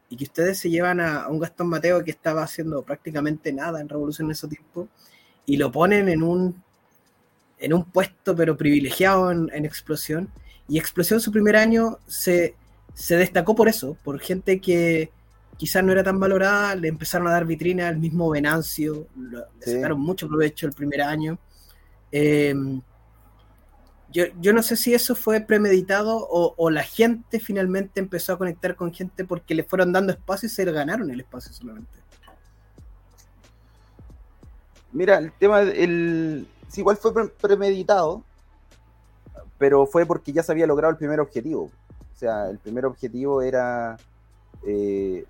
[0.09, 3.88] y que ustedes se llevan a, un Gastón Mateo que estaba haciendo prácticamente nada en
[3.88, 4.88] Revolución en ese tiempo
[5.46, 6.62] y lo ponen en un,
[7.59, 10.30] en un puesto pero privilegiado en, Explosión.
[10.68, 12.55] Y Explosión su primer año se
[12.94, 15.11] se destacó por eso, por gente que
[15.57, 20.00] quizás no era tan valorada, le empezaron a dar vitrina al mismo Venancio, le sacaron
[20.00, 21.38] mucho provecho el primer año.
[22.11, 22.80] Em,
[24.15, 28.95] yo, no sé si eso fue premeditado o, la gente finalmente empezó a conectar con
[28.95, 31.91] gente porque le fueron dando espacio y se ganaron el espacio solamente.
[34.93, 36.47] Mira, el tema, el,
[36.77, 38.23] igual fue premeditado,
[39.59, 41.65] pero fue porque ya se había logrado el primer objetivo.
[41.65, 43.97] O sea, el primer objetivo era,
[44.65, 45.25] eh,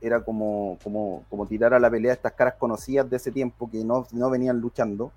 [0.00, 3.84] era como, como, como, tirar a la pelea estas caras conocidas de ese tiempo que
[3.84, 5.12] no, no venían luchando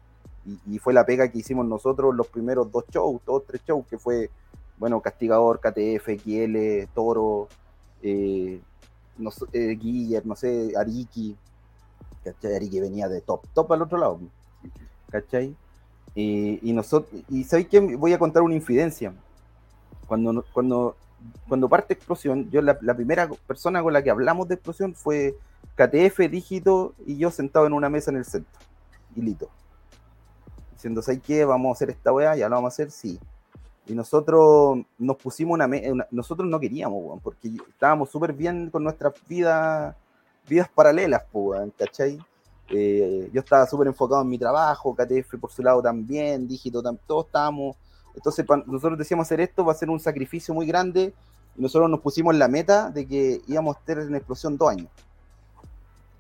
[0.46, 3.98] y, fue la pega que hicimos nosotros los primeros dos shows, dos, tres shows, que
[3.98, 4.30] fue,
[4.78, 7.48] bueno, Castigador, KTF, XL, Toro,
[8.04, 8.60] eh,
[9.18, 11.36] no, eh, Guiller, no sé, Ariki,
[12.24, 12.56] ¿cachai?
[12.56, 14.20] Ariki venía de top, top al otro lado,
[15.10, 15.56] ¿cachai?
[16.18, 19.14] y nosotros, y ¿sabéis que Voy a contar una infidencia.
[20.08, 20.96] Cuando, cuando,
[21.50, 25.36] cuando parte Explosión, yo la, la primera persona con la que hablamos de Explosión fue
[25.76, 28.54] KTF, Dígito y yo sentado en una mesa en el centro.
[29.14, 29.50] Y Lito
[30.76, 31.44] diciendo, ¿sabes qué?
[31.46, 33.20] Vamos a hacer esta weá, ya lo vamos a hacer, sí.
[33.88, 35.68] Y nosotros nos pusimos una,
[36.12, 39.96] nosotros no queríamos, porque estábamos súper bien con nuestras vidas,
[40.48, 42.20] vidas paralelas, weón, ¿cachai?
[42.70, 47.26] Eh, yo estaba súper enfocado en mi trabajo, KTF por su lado también, Dígito, todos
[47.28, 47.76] estábamos.
[48.16, 51.14] Entonces, nosotros decíamos hacer esto, va a ser un sacrificio muy grande,
[51.56, 54.88] y nosotros nos pusimos la meta de que íbamos a estar en explosión dos años.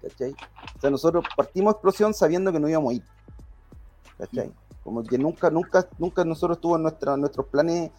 [0.03, 0.35] ¿Cachai?
[0.77, 3.14] O sea, nosotros partimos explosión sabiendo que no íbamos a ir.
[4.17, 4.51] ¿Cachai?
[4.83, 7.91] Como que nunca, nunca, nunca nosotros tuvo en nuestra, nuestros planes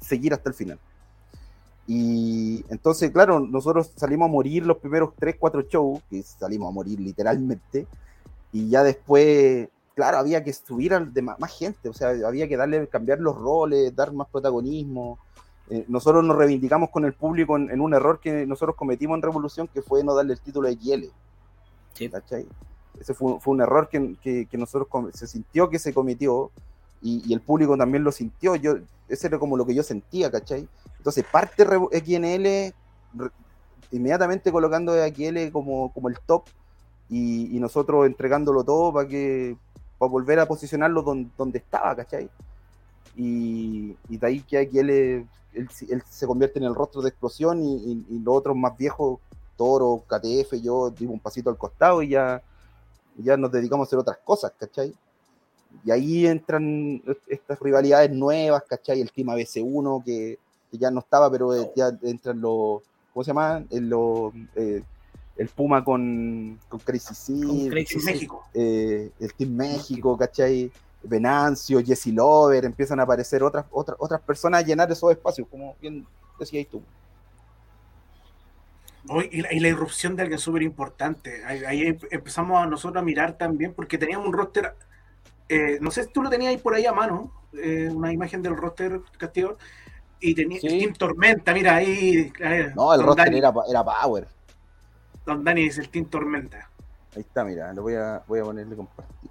[0.00, 0.78] seguir hasta el final.
[1.86, 6.72] Y entonces, claro, nosotros salimos a morir los primeros 3, 4 shows, que salimos a
[6.72, 7.86] morir literalmente,
[8.52, 12.56] y ya después, claro, había que subir a de más, gente, o sea, había que
[12.56, 15.18] darle, cambiar los roles, dar más protagonismo.
[15.68, 19.68] Eh, nosotros nos reivindicamos con el público en, un error que nosotros cometimos en Revolución,
[19.68, 21.04] que fue no darle el título de XL.
[21.94, 22.10] Sí.
[22.98, 26.50] Ese fue, un error que, nosotros se sintió que se cometió
[27.02, 28.56] y, el público también lo sintió.
[28.56, 28.76] Yo,
[29.08, 30.68] ese era como lo que yo sentía, ¿cachai?
[30.98, 32.74] Entonces parte XNL
[33.92, 36.44] inmediatamente colocando XL como, como el top
[37.08, 39.56] y, nosotros entregándolo todo para que
[39.98, 42.30] para volver a posicionarlo donde, estaba, ¿cachai?
[43.16, 44.90] Y, de ahí que XL
[45.52, 45.68] él,
[46.08, 49.18] se convierte en el rostro de explosión y, los otros más viejos,
[49.56, 52.42] Toro, KTF, yo dimos un pasito al costado y ya
[53.16, 54.94] ya nos dedicamos a hacer otras cosas, ¿cachai?
[55.84, 59.00] Y ahí entran estas rivalidades nuevas, ¿cachai?
[59.00, 60.38] El Team ABC1 que,
[60.72, 62.82] ya no estaba, pero eh, ya entran los,
[63.12, 63.64] ¿cómo se llama?
[63.70, 63.90] En
[64.54, 64.82] eh,
[65.36, 67.72] el Puma con, con Crazy Seed,
[68.04, 68.44] México.
[68.54, 70.70] Eh, el Team México, ¿cachai?
[71.02, 75.74] Venancio, Jesse Lover, empiezan a aparecer otras, otras, otras personas a llenar esos espacios, como
[75.80, 76.06] bien
[76.38, 76.82] decías tú.
[79.30, 81.44] Y la, irrupción de alguien súper importante.
[81.44, 84.74] Ahí, em, empezamos a nosotros a mirar también, porque teníamos un roster.
[85.48, 88.42] Eh, no sé si tú lo tenías ahí por ahí a mano, eh, una imagen
[88.42, 89.56] del roster Castillo.
[90.20, 92.30] Y tenía Team Tormenta, mira ahí.
[92.76, 94.28] no, el roster era, era, Power.
[95.24, 96.70] Don Dani es el Team Tormenta.
[97.16, 99.30] Ahí está, mira, lo voy a, voy a ponerle compartir.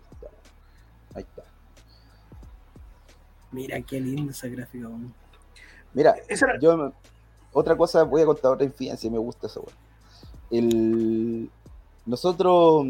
[1.14, 1.44] Ahí está.
[3.52, 4.90] Mira qué lindo ese gráfico.
[5.94, 6.16] Mira,
[6.60, 6.94] yo
[7.54, 9.66] otra cosa, voy a contar otra infidencia, me gusta eso.
[10.52, 11.50] El,
[12.06, 12.86] nosotros,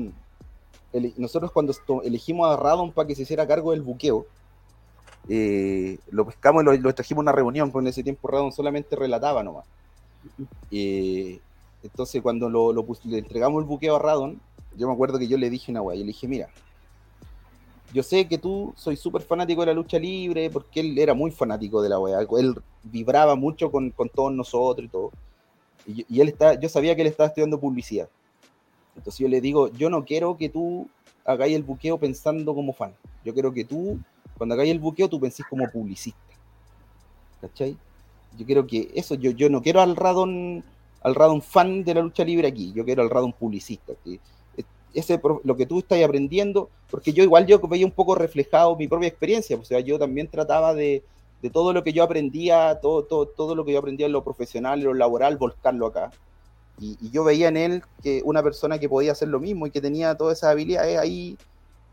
[1.17, 4.25] nosotros cuando elegimos a Radon para que se hiciera cargo del buqueo,
[5.27, 8.95] eh, lo pescamos y lo, trajimos a una reunión, porque en ese tiempo Radon solamente
[8.95, 9.65] relataba nomás.
[10.71, 11.39] Eh,
[11.83, 14.41] entonces cuando lo, le entregamos el buqueo a Radon,
[14.75, 16.49] yo me acuerdo que yo le dije una weá, yo le dije, mira,
[17.93, 21.31] yo sé que tú soy súper fanático de la lucha libre, porque él era muy
[21.31, 22.19] fanático de la weá.
[22.37, 25.11] Él vibraba mucho con, todos nosotros y todo.
[25.87, 28.07] Y, él está, yo sabía que él estaba estudiando publicidad.
[28.95, 30.87] Entonces yo le digo, yo no quiero que tú
[31.25, 32.93] hagáis el buqueo pensando como fan.
[33.25, 33.99] Yo quiero que tú,
[34.37, 36.19] cuando hagáis el buqueo, tú pensís como publicista.
[37.41, 37.75] ¿Cachai?
[38.37, 40.63] Yo quiero que eso, yo, yo no quiero al Radon,
[41.01, 43.93] al Radon fan de la lucha libre aquí, yo quiero al Radon publicista.
[44.93, 48.87] Ese, lo que tú estás aprendiendo, porque yo igual yo veía un poco reflejado mi
[48.87, 51.03] propia experiencia, o sea, yo también trataba de,
[51.41, 54.23] de todo lo que yo aprendía, todo, todo, todo, lo que yo aprendía en lo
[54.23, 56.11] profesional, en lo laboral, volcarlo acá.
[56.79, 59.81] Y, yo veía en él que una persona que podía hacer lo mismo y que
[59.81, 61.37] tenía todas esas habilidades ahí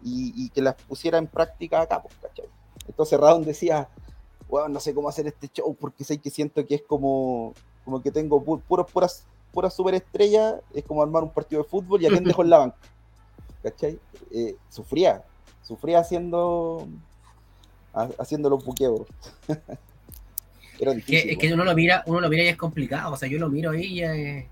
[0.02, 2.46] y, que las pusiera en práctica acá, pues, ¿cachai?
[2.86, 3.88] Entonces Radon decía,
[4.48, 7.52] bueno, no sé cómo hacer este show porque sé que siento que es como,
[7.84, 9.24] como que tengo puros, puras
[9.56, 12.58] pura superestrella, es como armar un partido de fútbol y a quién dejó en la
[12.58, 12.76] banca.
[13.62, 13.98] ¿Cachai?
[14.30, 15.22] Eh, sufría,
[15.62, 16.86] sufría haciendo
[18.18, 19.00] haciendo los buqueos.
[20.78, 21.22] Era difícil.
[21.22, 23.14] Que, es que uno lo mira, uno lo mira y es complicado.
[23.14, 24.44] O sea, yo lo miro ahí y es,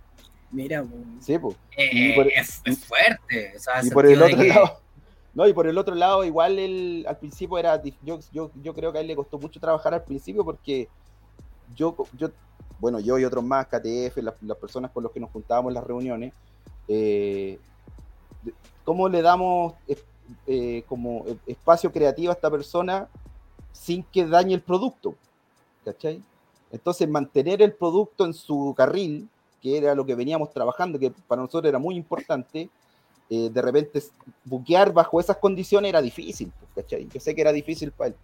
[0.50, 0.82] Mira,
[1.20, 1.54] sí, pues.
[1.76, 3.52] eh, por- es, es fuerte.
[3.56, 4.80] O sea, y por el otro que- lado
[5.34, 8.90] no y por el otro lado igual él al principio era yo, yo, yo creo
[8.92, 10.88] que a él le costó mucho trabajar al principio porque
[11.74, 12.30] yo yo
[12.78, 15.74] bueno yo y otros más KTF las, las personas con los que nos juntábamos en
[15.74, 16.32] las reuniones
[16.88, 17.58] eh,
[18.84, 19.74] cómo le damos
[20.46, 23.08] eh, como eh, espacio creativo a esta persona
[23.72, 25.14] sin que dañe el producto
[25.84, 26.22] ¿cachai?
[26.70, 29.28] entonces mantener el producto en su carril
[29.62, 32.68] que era lo que veníamos trabajando que para nosotros era muy importante
[33.30, 34.02] eh, de repente
[34.44, 37.08] buquear bajo esas condiciones era difícil, ¿cachai?
[37.08, 38.16] Yo sé que era difícil para él.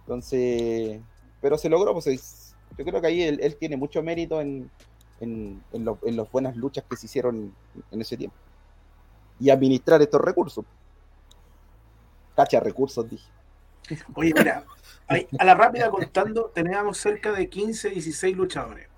[0.00, 1.00] Entonces,
[1.40, 2.43] pero se logró, pues es-
[2.78, 4.70] yo creo que ahí él, él tiene mucho mérito en,
[5.20, 7.54] en, en, lo- en las buenas luchas que se hicieron
[7.90, 8.36] en ese tiempo.
[9.40, 10.64] Y administrar estos recursos.
[12.36, 13.28] Cacha recursos, dije.
[14.14, 14.64] Oye, mira,
[15.06, 18.88] ahí, a la rápida contando, teníamos cerca de 15, 16 luchadores.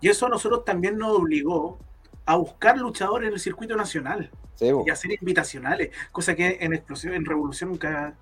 [0.00, 1.78] Y eso a nosotros también nos obligó
[2.26, 7.14] a buscar luchadores en el circuito nacional Sí, y hacer invitacionales, cosa que en Explosión,
[7.14, 8.14] en Revolución nunca.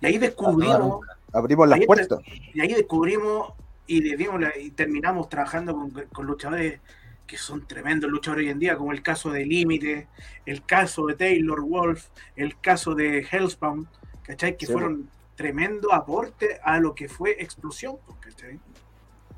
[0.00, 1.00] Y ahí Ah, descubrimos,
[1.32, 2.18] Abrimos las ahí puertas.
[2.54, 3.52] y ahí descubrimos
[3.98, 6.80] y la- y terminamos trabajando con, con luchadores
[7.26, 10.08] que son tremendos luchadores hoy en día, como el caso de Límite,
[10.46, 13.86] el caso de Taylor Wolf, el caso de Hellspawn,
[14.22, 14.56] ¿cachai?
[14.56, 18.58] Que Sí, fueron tremendo aporte a lo que fue Explosión, ¿cachai?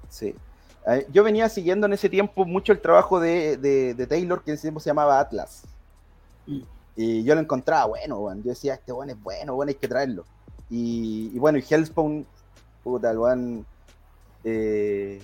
[0.09, 0.35] Sí.
[0.89, 4.51] Eh, Yo venía siguiendo en ese tiempo mucho el trabajo de, de- de Taylor, que
[4.51, 5.63] en ese tiempo se llamaba Atlas.
[6.47, 6.63] Mm.
[6.97, 8.43] Y yo lo encontraba bueno, weón.
[8.43, 10.25] Yo decía, este weón es bueno, bueno, hay que traerlo.
[10.71, 12.27] Y, y bueno, y Hellspawn,
[12.83, 13.67] puta, el weón,
[14.45, 15.23] eh,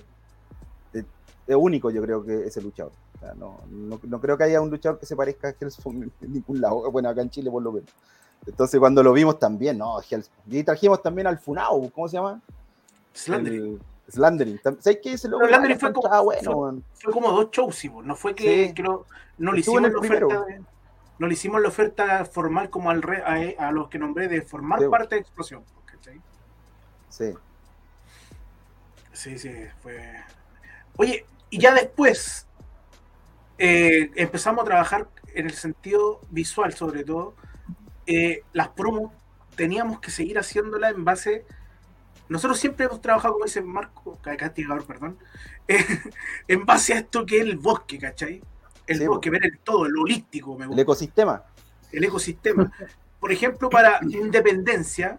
[0.92, 1.04] es,
[1.46, 2.92] es único, yo creo que ese luchador.
[3.16, 6.10] O sea, no, no, no creo que haya un luchador que se parezca a Hellspawn
[6.22, 6.90] en, ningún lado.
[6.90, 7.90] Bueno, acá en Chile por lo menos.
[8.46, 10.42] Entonces cuando lo vimos también, no, Hellspawn.
[10.54, 12.40] Y trajimos también al Funao, ¿cómo se llama?
[13.14, 13.80] Slandering.
[14.06, 14.60] El Slandering.
[14.62, 15.12] ¿Sabes qué?
[15.14, 18.68] Ese loco Slandering lo fue como- bueno, fue- como dos shows, sí, no fue que,
[18.68, 18.74] Sí.
[18.74, 19.04] que no,
[19.38, 20.62] no le hicimos la oferta de-
[21.18, 24.40] no le hicimos la oferta formal como al re- a, a los que nombré de
[24.42, 24.86] formar Sí.
[24.88, 26.20] parte de Explosión, ¿cachai?
[27.08, 27.34] Sí.
[29.18, 29.50] Sí, sí,
[29.82, 29.98] fue.
[30.96, 32.46] Oye, y ya después
[33.58, 37.34] eh, empezamos a trabajar en el sentido visual, sobre todo.
[38.06, 39.12] Eh, las promos
[39.56, 41.46] teníamos que seguir haciéndolas en base.
[42.28, 45.18] Nosotros siempre hemos trabajado, como dice Marco, castigador, perdón,
[45.68, 45.84] eh,
[46.48, 48.42] en base a esto que es el bosque, ¿cachai?
[48.86, 51.44] El Sí, bosque, ver el todo, el holístico, me El gusta ecosistema.
[51.92, 52.70] el ecosistema.
[53.20, 55.18] Por ejemplo, para Independencia,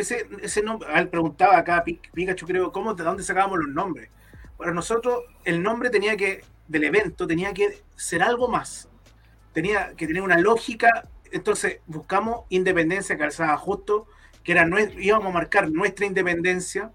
[0.00, 4.10] ese, ese nombre, él preguntaba acá Pi- Pikachu, creo, ¿cómo, de dónde sacábamos los nombres?
[4.56, 8.88] Para nosotros, el nombre tenía que, del evento, tenía que ser algo más.
[9.52, 11.08] Tenía que tener una lógica.
[11.32, 14.06] Entonces, buscamos Independencia calzada justo,
[14.44, 16.92] que era nue- íbamos a marcar nuestra independencia.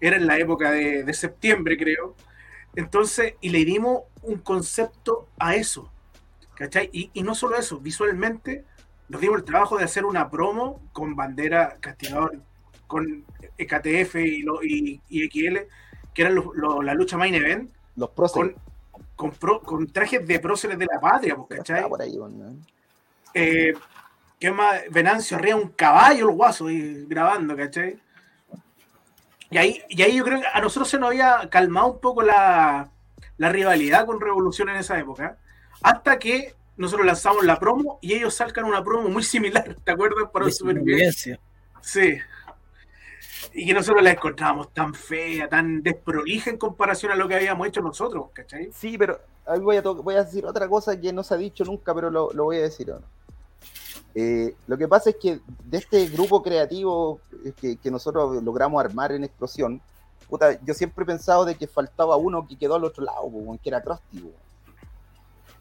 [0.00, 2.14] Era en la época de, de septiembre, creo.
[2.76, 5.92] Entonces, y le dimos un concepto a eso.
[6.56, 6.90] ¿Cachai?
[6.92, 8.64] Y, y no solo eso, visualmente
[9.08, 12.36] nos dimos el trabajo de hacer una promo con bandera castigador,
[12.86, 13.24] con
[13.56, 15.58] KTF y, lo- y, y XL,
[16.14, 16.40] que eran
[16.82, 18.54] la lucha main event, Los próceres.
[18.90, 21.88] con, con, pro- con trajes de próceres de la patria, pues, ¿cachai?
[21.88, 22.18] por ahí.
[23.34, 23.74] Eh,
[24.38, 24.82] ¿Qué más?
[24.90, 27.98] Venancio arriba un caballo, el guaso, y grabando, ¿cachai?
[29.50, 32.22] Y ahí, y ahí yo creo que a nosotros se nos había calmado un poco
[32.22, 32.90] la,
[33.38, 35.38] la rivalidad con Revolución en esa época,
[35.82, 40.30] hasta que nosotros lanzamos la promo y ellos sacan una promo muy similar, ¿te acuerdas?
[40.32, 41.38] Para supervivencia.
[41.80, 42.18] Sí.
[43.52, 47.66] Y que nosotros la encontrábamos tan fea, tan desprolija en comparación a lo que habíamos
[47.66, 48.70] hecho nosotros, ¿cachai?
[48.72, 51.38] Sí, pero ahí voy a, to- voy a decir otra cosa que no se ha
[51.38, 53.06] dicho nunca, pero lo, lo voy a decir ahora.
[54.14, 58.82] Eh, lo que pasa es que de este grupo creativo eh, que, que nosotros logramos
[58.82, 59.80] armar en Explosión,
[60.28, 63.30] puta, yo siempre he pensado de que faltaba uno que quedó al otro lado,
[63.62, 64.34] que era Krusty, weón.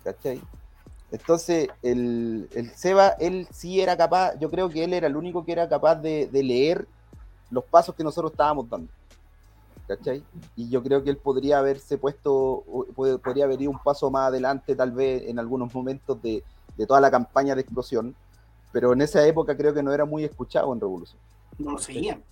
[0.03, 0.41] ¿cachai?
[1.11, 5.45] Entonces, el, el Seba, él sí era capaz, yo creo que él era el único
[5.45, 6.87] que era capaz de, de leer
[7.51, 8.91] los pasos que nosotros estábamos dando.
[9.87, 10.23] ¿Cachai?
[10.55, 12.63] Y yo creo que él podría haberse puesto,
[12.95, 16.43] podría haber ido un paso más adelante, tal vez en algunos momentos de,
[16.75, 18.15] de toda la campaña de explosión,
[18.71, 21.19] pero en esa época creo que no era muy escuchado en Revolución.
[21.59, 22.23] No lo seguían.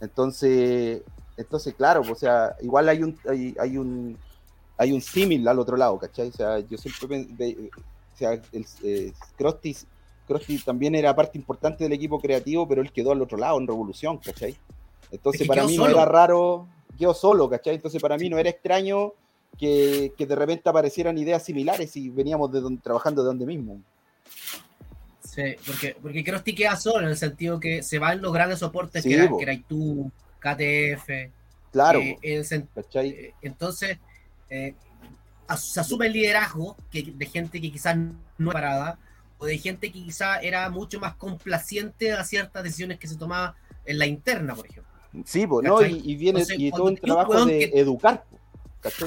[0.00, 1.02] Entonces,
[1.36, 4.18] entonces claro, o sea, igual hay un, hay, hay un,
[4.78, 6.28] hay un símil al otro lado, ¿cachai?
[6.28, 7.70] O sea, yo siempre, pen- ve-
[8.14, 9.76] o sea, el, eh, Krusty,
[10.26, 13.66] Krusty también era parte importante del equipo creativo, pero él quedó al otro lado en
[13.66, 14.56] Revolución, ¿cachai?
[15.10, 15.88] Entonces Es que para mí solo.
[15.88, 16.66] no era raro,
[16.98, 17.76] quedó solo, ¿cachai?
[17.76, 19.12] Entonces para mí no era extraño
[19.58, 23.80] que, que de repente aparecieran ideas similares y veníamos de donde, trabajando de donde mismo.
[25.20, 29.02] Sí, porque, porque Krusty queda solo en el sentido que se van los grandes soportes
[29.02, 31.30] Sí, que, eran, que eras tú, KTF,
[31.72, 32.00] Claro.
[32.00, 33.98] Eh, eh, entonces,
[34.50, 34.74] eh,
[35.56, 37.96] se asume el liderazgo que, de gente que quizás
[38.38, 38.98] no parada
[39.38, 43.54] o de gente que quizás era mucho más complaciente a ciertas decisiones que se tomaban
[43.84, 44.92] en la interna, por ejemplo.
[45.24, 45.82] Sí, pues, ¿no?
[45.82, 48.24] Y, viene y todo el trabajo de educar,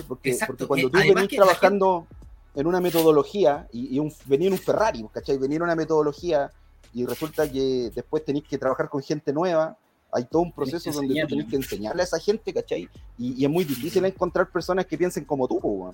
[0.07, 2.07] Porque, porque cuando tú venís trabajando
[2.55, 5.37] en una metodología y, un, venir en un Ferrari, ¿cachai?
[5.37, 6.51] Venir una metodología
[6.93, 9.77] y resulta que después tenéis que trabajar con gente nueva,
[10.11, 12.89] hay todo un proceso donde tú tenés que enseñarle a esa gente, ¿cachai?
[13.17, 15.91] Y, es muy difícil encontrar personas que piensen como tú,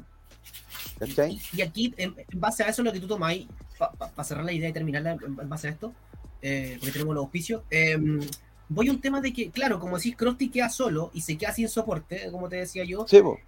[0.99, 1.39] ¿cachai?
[1.53, 3.47] Y, aquí, en, base a eso, lo que tú tomáis,
[3.77, 5.93] para cerrar la idea y terminarla en, base a esto,
[6.41, 8.21] eh, porque tenemos los auspicios, em,
[8.69, 11.53] voy a un tema de que, claro, como decís, Krusty queda solo y se queda
[11.53, 13.05] sin soporte, como te decía yo.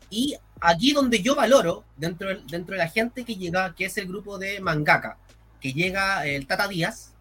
[0.09, 4.07] y aquí donde yo valoro, dentro, dentro de la gente que llega, que es el
[4.07, 5.17] grupo de Mangaka,
[5.61, 7.13] que llega el Tata Díaz,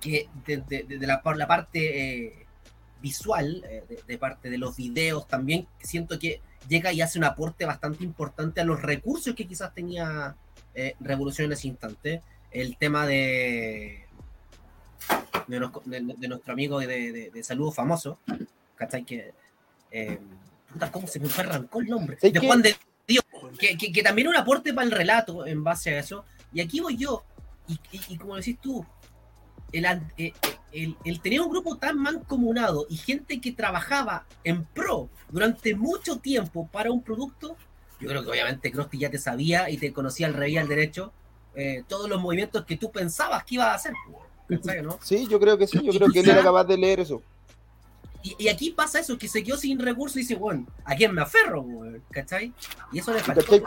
[0.00, 2.45] que de, la, por la parte eh,
[3.00, 7.64] visual, eh, de, parte de los videos también, siento que llega y hace un aporte
[7.64, 10.36] bastante importante a los recursos que quizás tenía
[10.74, 12.22] eh, Revolución en ese instante.
[12.50, 14.06] El tema de
[15.46, 18.18] de, nuestro amigo de, de, saludo famoso,
[18.74, 19.04] ¿cachai?
[19.04, 19.32] Que,
[19.90, 20.18] eh,
[20.90, 22.18] ¿cómo se me arrancó el nombre?
[22.20, 23.24] De Juan de Dios,
[23.58, 26.24] que, que, también un aporte para el relato en base a eso.
[26.52, 27.24] Y aquí voy yo,
[27.68, 27.78] y,
[28.08, 28.84] y, como decís tú,
[29.76, 29.84] el,
[30.18, 30.32] eh,
[30.72, 36.18] el, el, tener un grupo tan mancomunado y gente que trabajaba en pro durante mucho
[36.18, 37.56] tiempo para un producto,
[38.00, 41.12] yo creo que obviamente Krusty ya te sabía y te conocía al revés al derecho
[41.54, 43.94] eh, todos los movimientos que tú pensabas que iba a hacer.
[45.02, 47.22] Sí, yo creo que sí, yo creo que él era capaz de leer eso.
[48.38, 51.22] Y, aquí pasa eso, que se quedó sin recursos y dice, bueno, ¿a quién me
[51.22, 51.64] aferro?
[52.10, 52.52] ¿Cachai?
[52.92, 53.62] Y eso le faltó.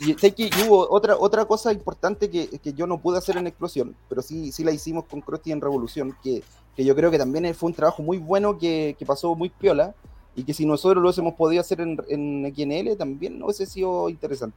[0.00, 3.46] Y sé que hubo otra, otra cosa importante que, que, yo no pude hacer en
[3.46, 6.42] Explosión, pero sí, sí la hicimos con Krusty en Revolución, que,
[6.74, 9.94] que yo creo que también fue un trabajo muy bueno que, que, pasó muy piola
[10.34, 14.08] y que si nosotros lo hubiésemos podido hacer en, en XNL también no hubiese sido
[14.08, 14.56] interesante.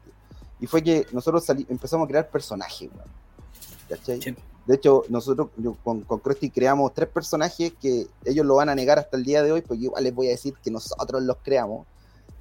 [0.61, 2.89] Y fue que nosotros empezamos a crear personajes,
[3.89, 4.21] ¿cachai?
[4.65, 5.49] De hecho, nosotros
[5.83, 9.43] con, con Krusty creamos tres personajes que ellos lo van a negar hasta el día
[9.43, 11.85] de hoy, yo igual les voy a decir que nosotros los creamos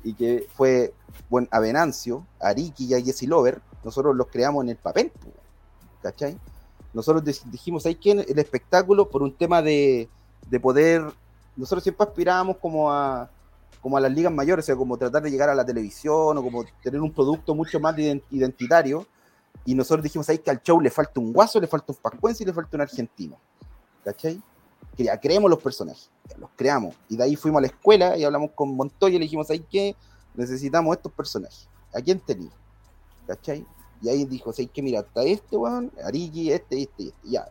[0.04, 0.92] y que fue,
[1.28, 5.12] bueno, a Venancio, a Ariki y a Jesse Lover, nosotros los creamos en el papel,
[6.02, 6.38] ¿cachai?
[6.92, 8.20] Nosotros dijimos, ¿hay quién?
[8.20, 10.08] El espectáculo por un tema de,
[10.48, 11.02] de poder,
[11.56, 13.30] nosotros siempre aspirábamos como a,
[13.80, 16.42] como a las ligas mayores, o sea, como tratar de llegar a la televisión o
[16.42, 17.96] como tener un producto mucho más
[18.30, 19.06] identitario
[19.64, 22.42] y nosotros dijimos ahí que al show le falta un guaso, le falta un pascuense
[22.42, 23.38] y le falta un argentino.
[24.04, 24.40] ¿Cachai?
[24.96, 26.94] Que ya creemos los personajes, los creamos.
[27.08, 29.60] Y de ahí fuimos a la escuela y hablamos con Montoya y le dijimos ahí
[29.60, 29.96] que
[30.34, 31.68] necesitamos estos personajes.
[31.94, 32.50] ¿A quién tenía?
[33.26, 33.66] ¿Cachai?
[34.00, 37.46] Y ahí dijo, ¿sabes que Mira, hasta este, weón, Arigi, este, este, este, ya.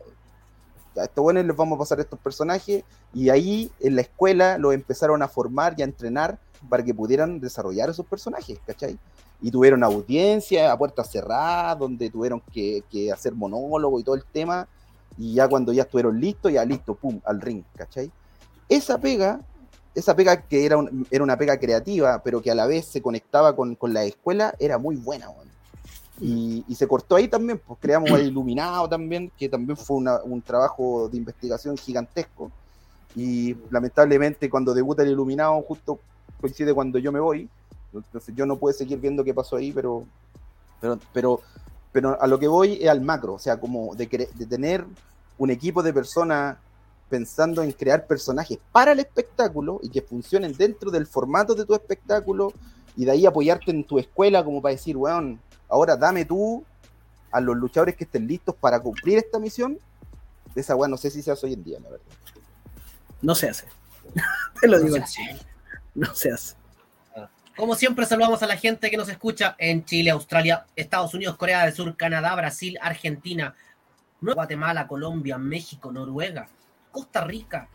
[0.97, 2.83] A estos buenos les vamos a pasar estos personajes.
[3.13, 6.39] Y ahí en la escuela los empezaron a formar y a entrenar
[6.69, 8.99] para que pudieran desarrollar esos personajes, ¿cachai?
[9.41, 14.67] y tuvieron audiencia a puertas cerradas, donde tuvieron que, hacer monólogo y todo el tema,
[15.21, 18.11] y ya cuando ya estuvieron listos, ya listo, pum, al ring, ¿cachai?
[18.67, 19.39] Esa pega,
[19.93, 23.55] esa pega que era, era una pega creativa, pero que a la vez se conectaba
[23.55, 25.27] con, la escuela, era muy buena,
[26.19, 30.41] y, y, se cortó ahí también, pues creamos el Iluminado también, que también fue un
[30.41, 32.51] trabajo de investigación gigantesco,
[33.15, 35.99] y lamentablemente cuando debuta el Iluminado, justo
[36.39, 37.47] coincide cuando yo me voy,
[37.93, 40.03] entonces yo no puedo seguir viendo qué pasó ahí, pero,
[40.79, 41.41] pero, pero,
[41.91, 44.83] pero a lo que voy es al macro, o sea, como de, de tener
[45.41, 46.55] un equipo de personas
[47.09, 51.73] pensando en crear personajes para el espectáculo y que funcionen dentro del formato de tu
[51.73, 52.53] espectáculo
[52.95, 56.63] y de ahí apoyarte en tu escuela como para decir, weón, ahora dame tú
[57.31, 59.79] a los luchadores que estén listos para cumplir esta misión.
[60.53, 62.05] Esa weón no sé si se hace hoy en día, la verdad.
[63.23, 63.65] No se hace.
[64.61, 65.23] Te lo digo así.
[65.95, 66.53] No se hace.
[67.57, 71.65] Como siempre, saludamos a la gente que nos escucha en Chile, Australia, Estados Unidos, Corea
[71.65, 73.55] del Sur, Canadá, Brasil, Argentina,
[74.21, 76.47] Guatemala, Colombia, México, Noruega,
[76.91, 77.67] Costa Rica,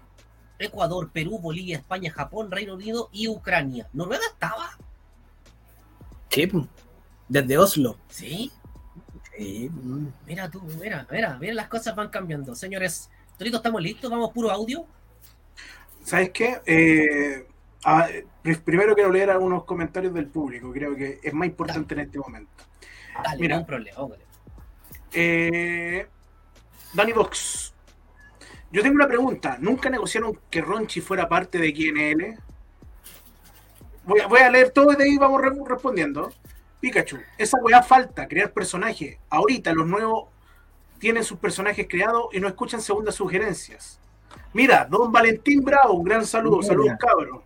[0.59, 3.89] Ecuador, Perú, Bolivia, España, Japón, Reino Unido y Ucrania.
[3.93, 4.71] ¿Noruega estaba?
[6.31, 6.51] Sí,
[7.29, 7.99] desde Oslo.
[8.09, 8.53] ¿Sí?
[9.37, 9.71] Sí.
[10.27, 12.55] Mira tú, mira, mira, mira, las cosas van cambiando.
[12.55, 14.11] Señores, Torito, ¿estamos listos?
[14.11, 14.87] ¿Vamos puro audio?
[16.05, 16.61] ¿Sabes qué?
[16.65, 17.47] Eh,
[18.65, 22.65] primero quiero leer algunos comentarios del público, creo que es más importante en este momento.
[23.23, 23.99] Dale, Mira, no problema.
[25.13, 26.07] Eh,
[26.97, 27.75] Danny Box.
[28.73, 29.59] Yo tengo una pregunta.
[29.61, 32.39] ¿Nunca negociaron que Ronchi fuera parte de QNL?
[34.05, 36.33] Voy a, voy a leer todo y de ahí vamos respondiendo.
[36.81, 39.19] Pikachu, esa weá falta, crear personajes.
[39.31, 40.29] Ahorita los nuevos
[40.99, 44.01] tienen sus personajes creados y no escuchan segundas sugerencias.
[44.53, 46.63] Mira, don Valentín Bravo, un gran saludo.
[46.63, 47.43] Saludos, cabros.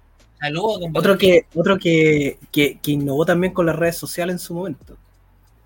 [0.95, 4.97] Otro que, otro que, que, innovó también con las redes sociales en su momento.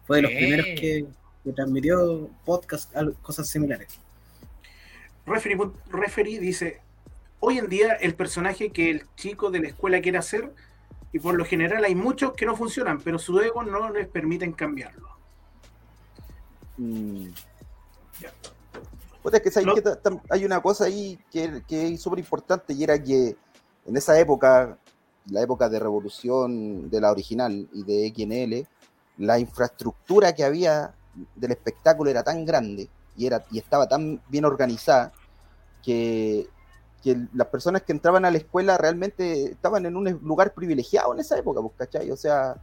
[0.06, 1.06] Fue de los primeros que,
[1.52, 2.92] transmitió podcast,
[3.22, 4.00] cosas similares.
[5.26, 5.58] Referee,
[5.90, 6.80] referee dice,
[7.40, 10.52] hoy en día el personaje que el chico de la escuela quiere hacer,
[11.12, 14.52] y por lo general hay muchos que no funcionan, pero su ego no les permiten
[14.52, 15.08] cambiarlo.
[16.76, 17.28] Mm.
[19.32, 19.60] es que,
[20.30, 23.36] hay una cosa ahí que, que es súper importante y era que
[23.86, 24.76] en esa época,
[25.26, 28.66] la época de revolución de la original y de XNL,
[29.18, 30.94] la infraestructura que había
[31.34, 35.12] del espectáculo era tan grande y, era, y estaba tan bien organizada
[35.82, 36.48] que,
[37.34, 41.36] las personas que entraban a la escuela realmente estaban en un lugar privilegiado en esa
[41.36, 42.10] época, pues, ¿cachai?
[42.10, 42.56] O sea,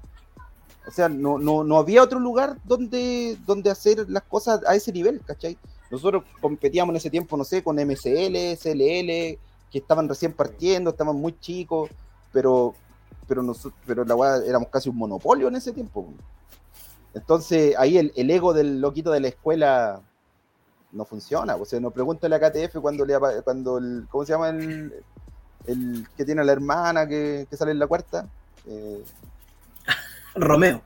[0.87, 4.91] o sea no, no, no había otro lugar donde, donde hacer las cosas a ese
[4.91, 5.59] nivel, ¿cachai?
[5.91, 9.37] Nosotros competíamos en ese tiempo, no sé, con MCL, SLL,
[9.71, 11.91] que estaban recién partiendo, estaban muy chicos,
[12.33, 12.73] pero,
[13.27, 16.07] pero, nosotros, pero la weá éramos casi un monopolio en ese tiempo.
[17.13, 20.01] Entonces ahí el, ego del loquito de la escuela
[20.91, 21.55] no funciona.
[21.55, 24.93] O sea, nos pregunta la KTF cuando le cuando el, ¿cómo se llama el,
[25.67, 28.27] el que tiene a la hermana que, sale en la cuarta?
[28.65, 29.03] Eh,
[30.35, 30.81] Romeo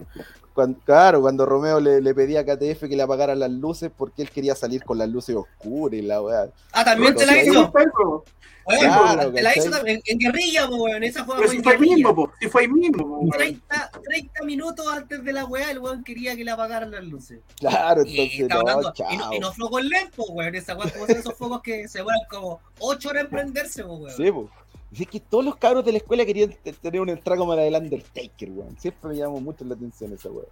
[0.85, 4.55] claro, cuando Romeo le, pedía a KTF que le apagara las luces porque él quería
[4.55, 6.47] salir con las luces oscuras y la weá.
[6.71, 7.71] Ah, también te la hizo.
[7.71, 11.03] claro, te la hizo también en, guerrilla, weón.
[11.03, 12.31] Esa fue en fue mismo, po.
[12.49, 16.51] fue ahí mismo, 30, 30, minutos antes de la weá, el weón quería que le
[16.51, 17.39] apagaran las luces.
[17.59, 19.33] Claro, entonces y, no, chao.
[19.33, 20.55] Y, no focos lentos, weón.
[20.55, 24.11] Esa weá, como esos focos que se vuelven como 8 horas en prenderse, weón.
[24.11, 24.47] Sí, pues.
[24.97, 27.75] Es que todos los cabros de la escuela querían tener un entrada como la del
[27.75, 28.79] Undertaker, weón.
[28.79, 30.47] Siempre me llamó mucho la atención esa weón.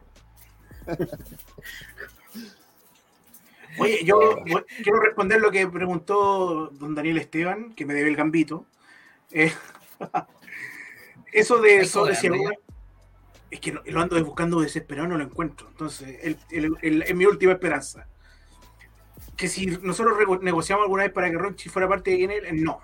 [3.80, 4.44] Oye, yo
[4.84, 8.66] quiero responder lo que preguntó don Daniel Esteban, que me debe el gambito.
[9.32, 9.52] Eh,
[11.32, 15.70] eso de eso es que lo ando buscando desesperado, no lo encuentro.
[15.70, 18.08] Entonces, es mi última esperanza.
[19.38, 22.82] Que si nosotros negociamos alguna vez para que Ronchi fuera parte de él, no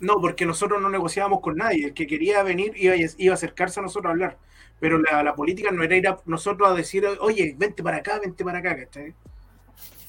[0.00, 1.86] no, porque nosotros no negociábamos con nadie.
[1.86, 4.38] El que quería venir iba, iba a acercarse a nosotros a hablar.
[4.80, 8.42] Pero la, política no era ir a nosotros a decir, oye, vente para acá, vente
[8.42, 9.14] para acá, ¿cachai?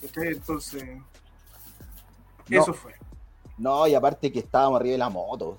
[0.01, 0.83] Entonces,
[2.49, 2.93] eso fue.
[3.57, 5.57] No, y aparte que estábamos arriba de la moto.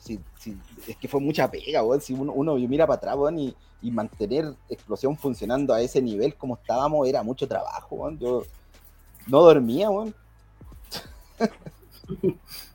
[0.88, 2.00] es que fue mucha pega, weón.
[2.00, 6.54] Si uno, mira para atrás, weón, y, y, mantener explosión funcionando a ese nivel como
[6.56, 8.18] estábamos era mucho trabajo, weón.
[8.18, 8.44] Yo
[9.26, 10.14] no dormía, weón.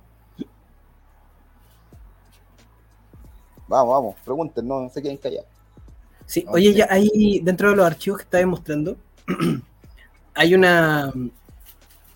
[3.68, 5.50] Vamos, vamos, pregunten, no se queden callados.
[6.26, 8.98] Sí, oye, ya hay dentro de los archivos que está demostrando,
[10.34, 11.14] hay una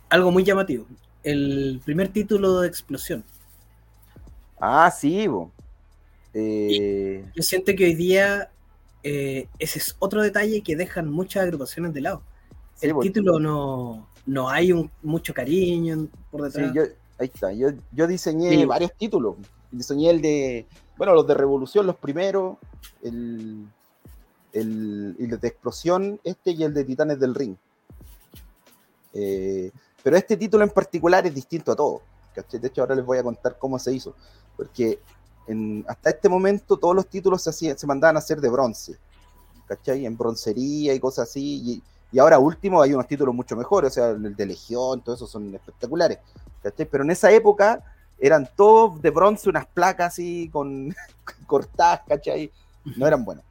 [0.09, 0.85] algo muy llamativo.
[1.23, 3.23] El primer título de explosión.
[4.59, 5.51] Ah, sí, bo.
[6.33, 7.25] Eh...
[7.35, 8.49] Yo siento que hoy día
[9.03, 12.21] eh, ese es otro detalle que dejan muchas agrupaciones de lado.
[12.81, 16.71] el título no, no hay un, mucho cariño por detrás.
[16.71, 16.83] Sí, yo,
[17.17, 17.51] ahí está.
[17.53, 19.35] Yo, yo diseñé varios títulos.
[19.71, 20.67] Diseñé el de
[21.01, 22.57] bueno, los de Revolución, los primeros,
[23.01, 23.67] el,
[24.53, 27.55] el, de Explosión, este y el de Titanes del Ring.
[29.13, 29.71] Eh,
[30.03, 32.01] pero este título en particular es distinto a todos.
[32.51, 34.13] De hecho, ahora les voy a contar cómo se hizo.
[34.55, 34.99] Porque
[35.87, 38.99] hasta este momento todos los títulos se, hacían, se mandaban a hacer de bronce.
[39.65, 40.05] ¿Cachai?
[40.05, 41.81] En broncería y cosas así.
[42.11, 43.89] Y, ahora último hay unos títulos mucho mejores.
[43.89, 46.19] O sea, el de Legión, todo eso son espectaculares.
[46.61, 46.85] ¿Cachai?
[46.85, 47.83] Pero en esa época
[48.21, 50.95] eran todos de bronce, unas placas así con
[51.47, 52.51] cortadas, ¿cachai?
[52.95, 53.43] No eran buenos.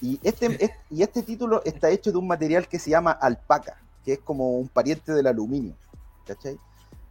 [0.00, 4.14] Y este, y este título está hecho de un material que se llama alpaca, que
[4.14, 5.74] es como un pariente del aluminio,
[6.26, 6.58] ¿cachai?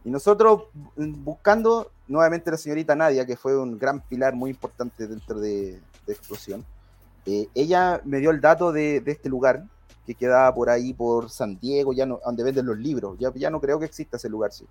[0.04, 0.64] Y nosotros
[0.96, 6.64] buscando nuevamente la señorita Nadia, que fue un gran pilar muy importante dentro de, Explosión,
[7.24, 9.64] eh, ella me dio el dato de, este lugar
[10.06, 13.18] que quedaba por ahí, por San Diego, ya no, donde venden los libros.
[13.18, 14.64] Ya, ya no creo que exista ese lugar, sí.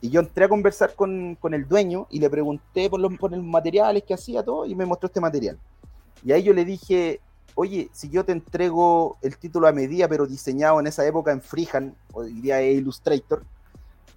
[0.00, 3.42] Y yo entré a conversar con, el dueño y le pregunté por los, por los
[3.42, 5.58] materiales que hacía todo y me mostró este material.
[6.24, 7.20] Y ahí yo le dije,
[7.54, 11.40] oye, si yo te entrego el título a medida, pero diseñado en esa época en
[11.40, 13.42] Freehand, o diría Illustrator,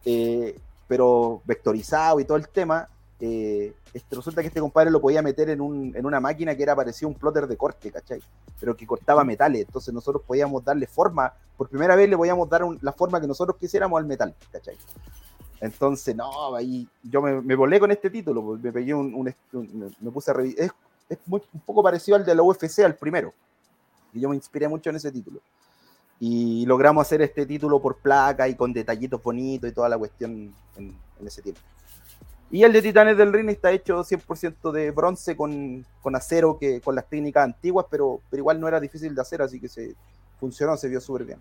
[0.06, 2.88] eh, pero vectorizado y todo el tema,
[3.22, 6.64] eh, este, resulta que este compadre lo podía meter en, un, en una máquina que
[6.64, 8.22] era parecido a un plotter de corte, ¿cachai?
[8.60, 12.62] Pero que cortaba metales, entonces nosotros podíamos darle forma, por primera vez le podíamos dar
[12.82, 14.78] la forma que nosotros quisiéramos al metal, ¿cachai?
[15.61, 19.34] Entonces, no, ahí yo me, volé con este título, pues, me pegué un,
[19.99, 20.72] me puse a revisar.
[21.10, 23.34] Es, un poco parecido al de la UFC, al primero.
[24.14, 25.41] Y yo me inspiré mucho en ese título.
[26.19, 30.53] Y logramos hacer este título por placa y con detallitos bonitos y toda la cuestión
[30.77, 30.95] en,
[31.26, 31.61] ese tiempo.
[32.52, 36.95] Y el de Titanes del Ring está hecho 100% de bronce con, acero, que, con
[36.95, 39.95] las técnicas antiguas, pero, pero igual no era difícil de hacer, así que se
[40.40, 41.40] funcionó, se vio súper bien.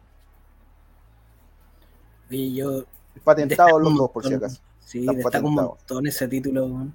[2.31, 2.85] Y yo.
[3.25, 4.61] Patentado los dos, por si acaso.
[4.85, 6.89] Sí, destaca un montón ese título.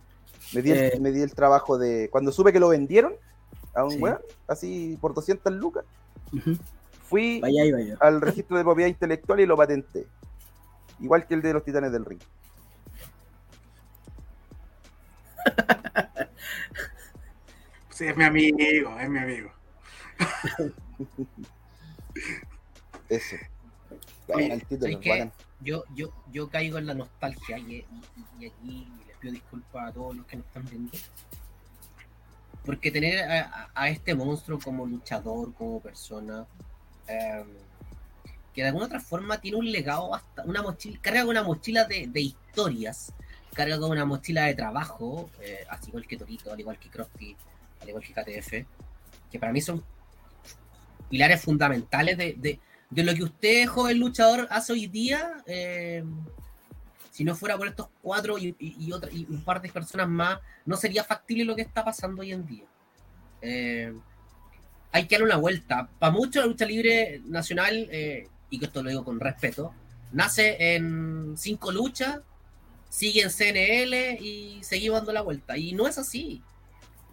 [0.53, 2.09] Me di, el, eh, me di, el, trabajo de.
[2.11, 3.13] Cuando supe que lo vendieron
[3.73, 5.85] a un weón, así por 200 lucas,
[7.03, 7.41] fui
[7.99, 10.07] al registro de propiedad intelectual y lo patenté.
[10.99, 12.21] Igual que el de los Titanes del Ring.
[17.93, 19.51] Sí, es mi amigo, es mi amigo.
[23.09, 23.35] Eso.
[25.64, 27.85] Yo, yo, yo caigo en la nostalgia y,
[28.45, 30.91] aquí les pido disculpas a todos los que nos están viendo.
[32.65, 36.45] Porque tener a, este monstruo como luchador, como persona,
[37.07, 37.48] em,
[38.53, 41.85] que de alguna otra forma tiene un legado, hasta una mochila, carga con una mochila
[41.85, 43.14] de, historias
[43.53, 47.35] carga con una mochila de trabajo, eh, así igual que Torito, al igual que Crosby,
[47.81, 48.52] al igual que KTF,
[49.31, 49.84] que para mí son
[51.10, 52.60] pilares fundamentales de,
[53.02, 55.41] lo que usted, joven luchador, hace hoy día.
[55.48, 56.03] Eh,
[57.10, 61.03] si no fuera por estos cuatro y, y, un par de personas más, no sería
[61.03, 62.65] factible lo que está pasando hoy en día.
[63.41, 63.94] Eh,
[64.91, 65.90] hay que darle una vuelta.
[65.98, 67.90] Para muchos la lucha libre nacional,
[68.49, 69.74] y que esto lo digo con respeto,
[70.11, 72.20] nace en cinco luchas,
[72.90, 75.57] sigue en CNL y seguimos dando la vuelta.
[75.57, 76.44] Y no es así.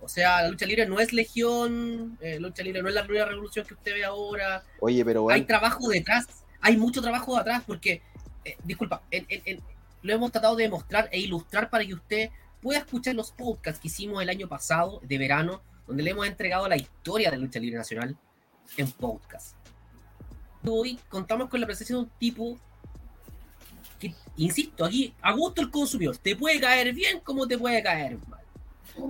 [0.01, 3.05] O sea, la lucha libre no es legión, eh, la lucha libre no es la
[3.05, 4.65] nueva revolución que usted ve ahora.
[4.81, 6.27] Oye, pero Hay trabajo detrás,
[6.61, 8.03] hay mucho trabajo detrás porque,
[8.45, 9.03] eh, disculpa,
[10.03, 12.31] lo hemos tratado de demostrar e ilustrar para que usted
[12.63, 16.69] pueda escuchar los podcasts que hicimos el año pasado, de verano, donde le hemos entregado
[16.69, 18.17] la historia de la lucha libre nacional
[18.77, 19.57] en podcast.
[20.67, 22.59] Hoy contamos con la presencia de un tipo
[24.37, 28.40] insisto, aquí a gusto el consumidor, te puede caer bien como te puede caer mal,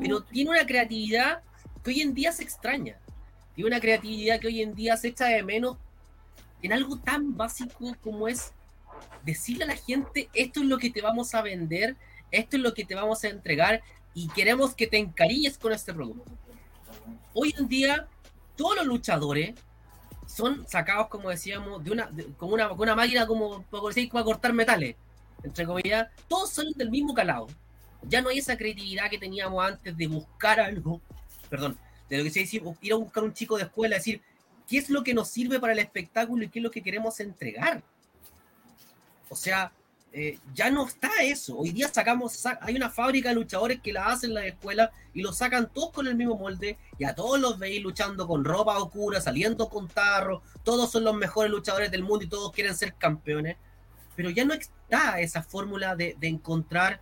[0.00, 1.42] pero tiene una creatividad
[1.82, 2.96] que hoy en día se extraña,
[3.54, 5.76] tiene una creatividad que hoy en día se echa de menos
[6.62, 8.52] en algo tan básico como es
[9.24, 11.96] decirle a la gente, esto es lo que te vamos a vender,
[12.30, 13.82] esto es lo que te vamos a entregar
[14.14, 16.30] y queremos que te encariñes con este producto.
[17.32, 18.08] Hoy en día,
[18.56, 19.54] todos los luchadores
[20.26, 24.96] son sacados, como decíamos, de una, como una, una máquina como para cortar metales,
[25.42, 27.48] entre comillas, todos son del mismo calado.
[28.08, 31.00] Ya no hay esa creatividad que teníamos antes de buscar algo,
[31.48, 31.78] perdón,
[32.08, 34.20] de lo que se dice, ir a buscar un chico de escuela, decir,
[34.68, 37.20] ¿qué es lo que nos sirve para el espectáculo y qué es lo que queremos
[37.20, 37.82] entregar?
[39.28, 39.72] O sea,
[40.12, 41.56] eh, ya no está eso.
[41.56, 45.22] Hoy día sacamos, hay una fábrica de luchadores que la hacen en la escuela y
[45.22, 48.76] lo sacan todos con el mismo molde y a todos los veis luchando con ropa
[48.78, 52.94] oscura, saliendo con tarro, todos son los mejores luchadores del mundo y todos quieren ser
[52.94, 53.56] campeones.
[54.16, 57.00] Pero ya no está esa fórmula de, encontrar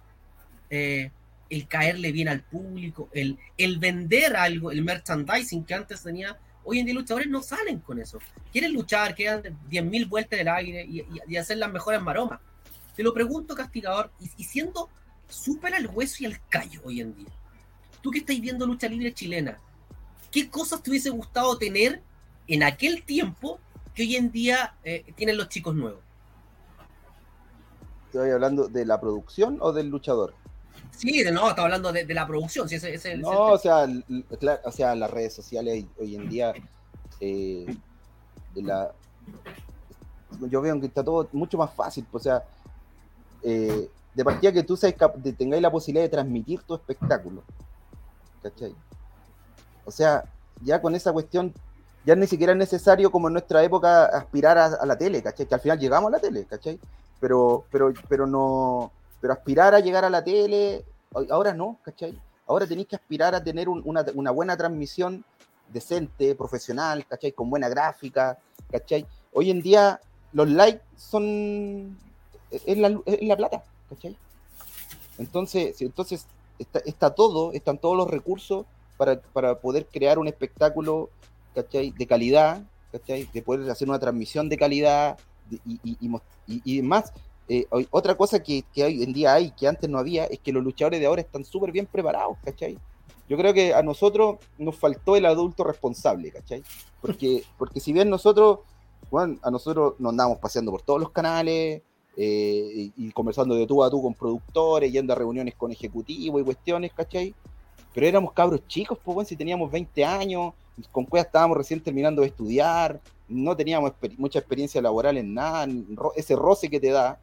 [0.71, 1.11] eh,
[1.51, 6.37] el caerle bien al público, el, el vender algo, el merchandising que antes tenía.
[6.65, 8.19] Hoy en día luchadores no salen con eso.
[8.53, 12.41] Quieren luchar, quedan 10.000 vueltas en el aire y, y hacer las mejores maromas
[12.99, 14.89] te lo pregunto, castigador, y, siendo
[15.29, 17.29] súper al hueso y al callo hoy en día.
[18.03, 19.57] Tú que estás viendo lucha libre chilena,
[20.33, 22.03] ¿qué cosas te hubiese gustado tener
[22.49, 23.61] en aquel tiempo
[23.95, 26.01] que hoy en día eh, tienen los chicos nuevos?
[28.07, 30.35] ¿Estoy hablando de la producción o del luchador?
[30.97, 32.69] Sí, de, no, estaba hablando de, la producción.
[33.19, 33.87] no, o, sea,
[34.65, 36.53] o sea, las redes sociales hoy en día,
[37.21, 37.67] eh,
[38.57, 38.93] la,
[40.51, 42.07] yo veo que está todo mucho más fácil.
[42.13, 42.45] O sea,
[43.43, 44.79] eh, de partida que tú
[45.37, 47.43] tengáis la posibilidad de transmitir tu espectáculo.
[48.43, 48.75] ¿Cachai?
[49.85, 50.25] O sea,
[50.63, 51.53] ya con esa cuestión,
[52.05, 55.47] ya ni siquiera es necesario como en nuestra época aspirar a, la tele, ¿cachai?
[55.47, 56.79] Que al final llegamos a la tele, ¿cachai?
[57.21, 60.85] Pero, pero, pero no, pero aspirar a llegar a la tele,
[61.31, 62.19] ahora no, ¿cachai?
[62.47, 65.25] Ahora tenéis que aspirar a tener una, buena transmisión
[65.69, 67.33] decente, profesional, ¿cachai?
[67.33, 68.39] Con buena gráfica,
[68.71, 69.07] ¿cachai?
[69.33, 70.01] Hoy en día
[70.33, 71.99] los likes son
[72.51, 74.17] es la, la plata, ¿cachai?
[75.19, 76.27] Entonces, entonces
[76.59, 78.67] está, todo, están todos los recursos
[78.97, 79.21] para,
[79.61, 81.11] poder crear un espectáculo,
[81.55, 81.91] ¿cachai?
[81.91, 82.63] De calidad,
[82.93, 83.29] ¿cachai?
[83.33, 85.19] De poder hacer una transmisión de calidad
[85.65, 87.13] y, más.
[87.49, 90.63] Eh, otra cosa que, hoy en día hay, que antes no había, es que los
[90.63, 92.79] luchadores de ahora están súper bien preparados, ¿cachai?
[93.29, 96.63] Yo creo que a nosotros nos faltó el adulto responsable, ¿cachai?
[97.01, 98.61] Porque, porque si bien nosotros,
[99.11, 101.83] bueno, a nosotros nos andamos paseando por todos los canales,
[102.21, 106.45] eh, y, conversando de tú a tú con productores, yendo a reuniones con ejecutivos y
[106.45, 107.33] cuestiones, ¿cachai?
[107.95, 110.53] Pero éramos cabros chicos, pues, bueno, si teníamos 20 años,
[110.91, 115.69] con Cueva estábamos recién terminando de estudiar, no teníamos mucha experiencia laboral en nada,
[116.17, 117.21] ese roce que te da,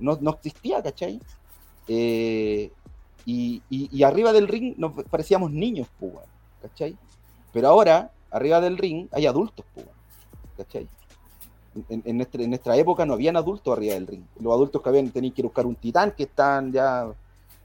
[0.00, 1.20] no, no existía, ¿cachai?
[1.88, 2.70] Eh,
[3.26, 6.14] Y, y, arriba del ring nos parecíamos niños, pues,
[6.62, 6.96] ¿cachai?
[7.52, 9.86] Pero ahora, arriba del ring, hay adultos, pues,
[10.56, 10.88] ¿cachai?
[11.88, 14.24] En, nuestra, época no habían adultos arriba del ring.
[14.40, 17.12] Los adultos que habían tenían que buscar un titán que están ya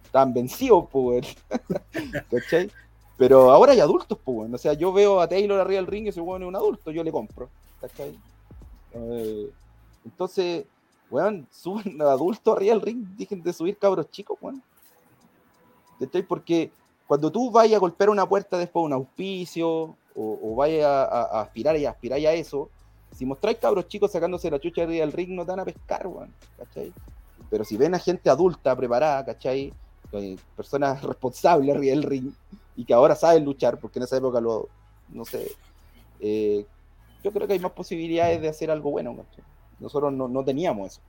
[0.04, 1.36] están vencidos, pues,
[2.30, 2.70] ¿cachai?
[3.18, 6.10] Pero ahora hay adultos, pues, o sea, yo veo a Taylor arriba del ring y
[6.10, 7.50] ese bueno es un adulto, yo le compro,
[7.82, 8.18] ¿cachai?
[8.94, 9.50] Eh,
[10.06, 10.66] entonces,
[11.10, 14.62] weón, suban adultos arriba del ring, dejen de subir cabros chicos, weón.
[16.28, 16.72] Porque
[17.08, 21.42] cuando tú vayas a golpear una puerta después de un auspicio o, o vayas a,
[21.42, 22.70] aspirar y aspirar a eso,
[23.16, 26.06] si mostráis cabros chicos sacándose la chucha arriba del ring, no te van a pescar,
[26.08, 26.92] weón, ¿cachai?
[27.50, 29.74] Pero si ven a gente adulta, preparada, ¿cachai?
[30.56, 32.32] Personas responsables arriba del ring
[32.76, 34.68] y que ahora saben luchar, porque en esa época lo,
[35.10, 35.52] no sé,
[36.20, 36.66] eh,
[37.24, 39.55] yo creo que hay más posibilidades de hacer algo bueno, ¿cachai?
[39.80, 41.02] Nosotros no, teníamos eso.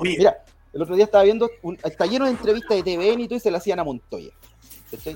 [0.00, 3.36] Mira, el otro día estaba viendo, un, está lleno de entrevistas de TVN y todo
[3.36, 4.30] y se le hacían a Montoya.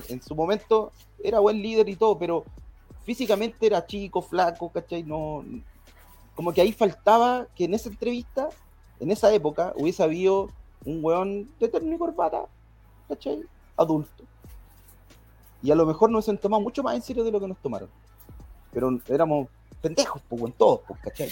[0.09, 0.91] En su momento
[1.23, 2.43] era buen líder y todo, pero
[3.03, 5.03] físicamente era chico, flaco, ¿cachai?
[5.03, 5.43] No,
[6.35, 8.49] como que ahí faltaba que en esa entrevista,
[8.99, 10.49] en esa época, hubiese habido
[10.85, 12.45] un weón de terno y corbata,
[13.07, 13.43] ¿cachai?
[13.77, 14.23] Adulto.
[15.63, 17.57] Y a lo mejor nos han tomado mucho más en serio de lo que nos
[17.59, 17.89] tomaron.
[18.71, 19.47] Pero éramos
[19.81, 21.29] pendejos, pues, en todos, pues, ¿cachai?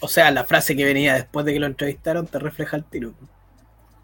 [0.00, 3.14] O sea, la frase que venía después de que lo entrevistaron te refleja el tiro.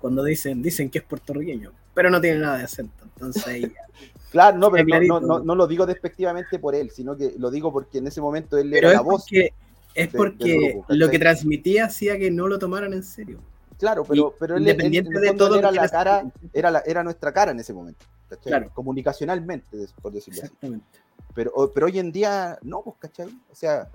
[0.01, 3.05] Cuando dicen, dicen que es puertorriqueño, pero no tiene nada de acento.
[3.05, 3.73] Entonces ahí
[4.31, 8.07] Claro, no, pero no, lo digo despectivamente por él, sino que lo digo porque en
[8.07, 9.27] ese momento él era la voz.
[9.33, 13.41] es porque lo que transmitía hacía que no lo tomaran en serio.
[13.77, 16.23] Claro, pero, pero él, independiente de todo era la cara,
[16.53, 18.05] era, era nuestra cara en ese momento.
[18.45, 18.71] Claro.
[18.73, 20.87] Comunicacionalmente, por decirlo Exactamente.
[21.35, 23.29] Pero, pero hoy en día, no, pues, ¿cachai?
[23.51, 23.89] O sea,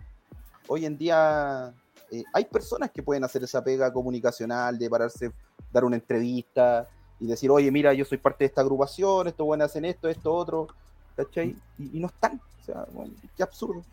[0.67, 1.73] hoy en día
[2.11, 5.31] eh, hay personas que pueden hacer esa pega comunicacional de pararse,
[5.71, 6.87] dar una entrevista,
[7.19, 10.33] y decir, oye, mira, yo soy parte de esta agrupación, estos buenos hacen esto, esto,
[10.33, 10.67] otro,
[11.15, 11.55] ¿cachai?
[11.77, 13.83] Y, no están, o sea, bueno, qué absurdo.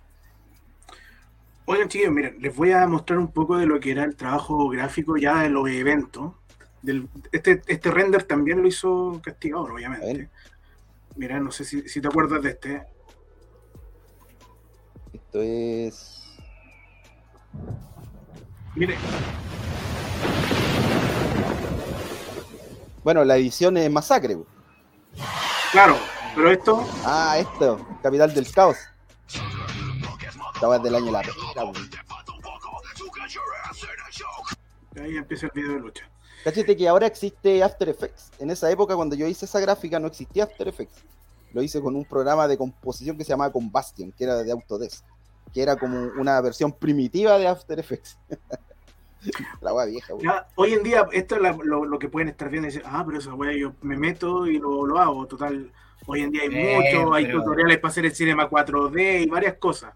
[1.65, 4.69] Oigan, chicos, miren, les voy a mostrar un poco de lo que era el trabajo
[4.69, 6.33] gráfico ya de los eventos.
[6.83, 10.29] Del, este, este render también lo hizo Castigador, obviamente.
[11.15, 12.83] Mira, no sé si, si te acuerdas de este.
[15.33, 16.23] Esto es.
[18.75, 18.99] Mire,
[23.03, 24.37] Bueno, la edición es Masacre.
[25.73, 25.97] Claro,
[26.35, 26.87] pero esto.
[27.07, 28.77] Ah, esto, Capital del Caos.
[30.53, 31.21] Estaba del año la
[35.03, 36.11] Ahí empieza el video de lucha.
[36.45, 38.33] Cáchate que ahora existe After Effects.
[38.39, 41.03] En esa época, cuando yo hice esa gráfica, no existía After Effects.
[41.55, 45.05] Lo hice con un programa de composición que se llamaba Combustion, que era de Autodesk,
[45.53, 48.19] que era como una versión primitiva de After Effects.
[49.61, 50.15] La wea vieja,
[50.57, 53.33] hoy en día, esto es lo, que pueden estar viendo y decir, ah, pero esa
[53.35, 55.27] wea yo me meto y lo, hago.
[55.27, 55.71] Total,
[56.07, 59.95] hoy en día hay mucho, hay tutoriales para hacer el cinema 4D y varias cosas.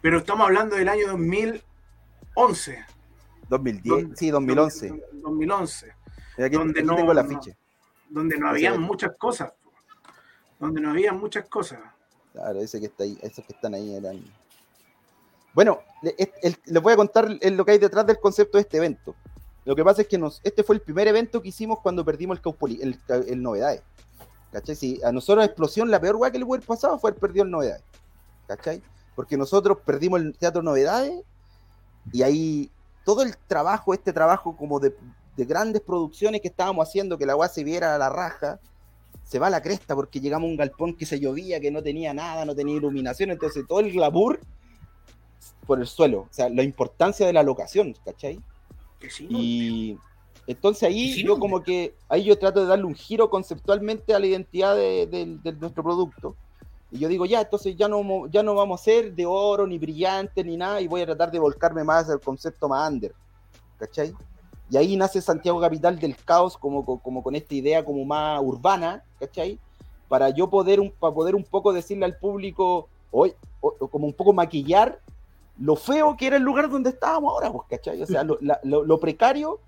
[0.00, 2.84] Pero estamos hablando del año 2011.
[3.48, 5.02] 2010, sí, 2011.
[5.12, 5.94] 2011.
[6.50, 7.50] donde no, tengo la ficha.
[8.08, 9.52] donde no había muchas cosas.
[10.58, 11.80] Donde no había muchas cosas.
[12.32, 14.24] Claro, ese que está ahí, esos que están ahí eran
[15.54, 19.14] bueno, les voy a contar lo que hay detrás del concepto de este evento.
[19.64, 22.40] Lo que pasa es que nos, este fue el primer evento que hicimos cuando perdimos
[22.80, 22.98] el,
[23.28, 23.82] el, Novedades.
[24.50, 24.74] ¿Cachai?
[24.74, 27.44] Si a nosotros la explosión, la peor weá que le hubiera pasado fue haber perdido
[27.44, 27.84] el Novedades.
[28.48, 28.82] ¿Cachai?
[29.14, 31.22] Porque nosotros perdimos el Teatro Novedades
[32.12, 32.70] y ahí
[33.04, 34.94] todo el trabajo, este trabajo como de,
[35.36, 38.60] grandes producciones que estábamos haciendo, que la weá se viera a la raja,
[39.24, 41.82] se va a la cresta porque llegamos a un galpón que se llovía, que no
[41.82, 44.40] tenía nada, no tenía iluminación, entonces todo el glamour
[45.66, 46.20] por el suelo.
[46.20, 48.40] O sea, la importancia de la locación, ¿cachai?
[49.28, 49.98] y
[50.46, 54.26] entonces ahí yo como que, ahí yo trato de darle un giro conceptualmente a la
[54.26, 56.36] identidad de, nuestro producto.
[56.90, 59.78] Y yo digo, ya, entonces ya no, ya no vamos a ser de oro, ni
[59.78, 63.14] brillante, ni nada, y voy a tratar de volcarme más al concepto más under,
[63.78, 64.12] ¿cachai?
[64.70, 69.04] Y ahí nace Santiago Capital del Caos como, como con esta idea como más urbana,
[69.18, 69.58] ¿cachai?
[70.08, 74.32] Para yo poder un, para poder un poco decirle al público, hoy, como un poco
[74.32, 74.98] maquillar
[75.62, 78.02] lo feo que era el lugar donde estábamos ahora, pues, ¿cachai?
[78.02, 79.60] O sea, lo, precario,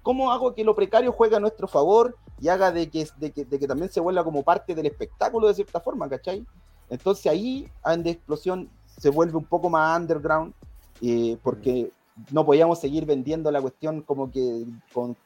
[0.00, 3.98] ¿cómo hago que lo precario juegue a nuestro favor y haga de que, también se
[3.98, 6.46] vuelva como parte del espectáculo de cierta forma, ¿cachai?
[6.88, 10.54] Entonces ahí, de explosión, se vuelve un poco más underground,
[11.02, 11.90] eh, porque
[12.30, 15.16] no podíamos seguir vendiendo la cuestión como que con,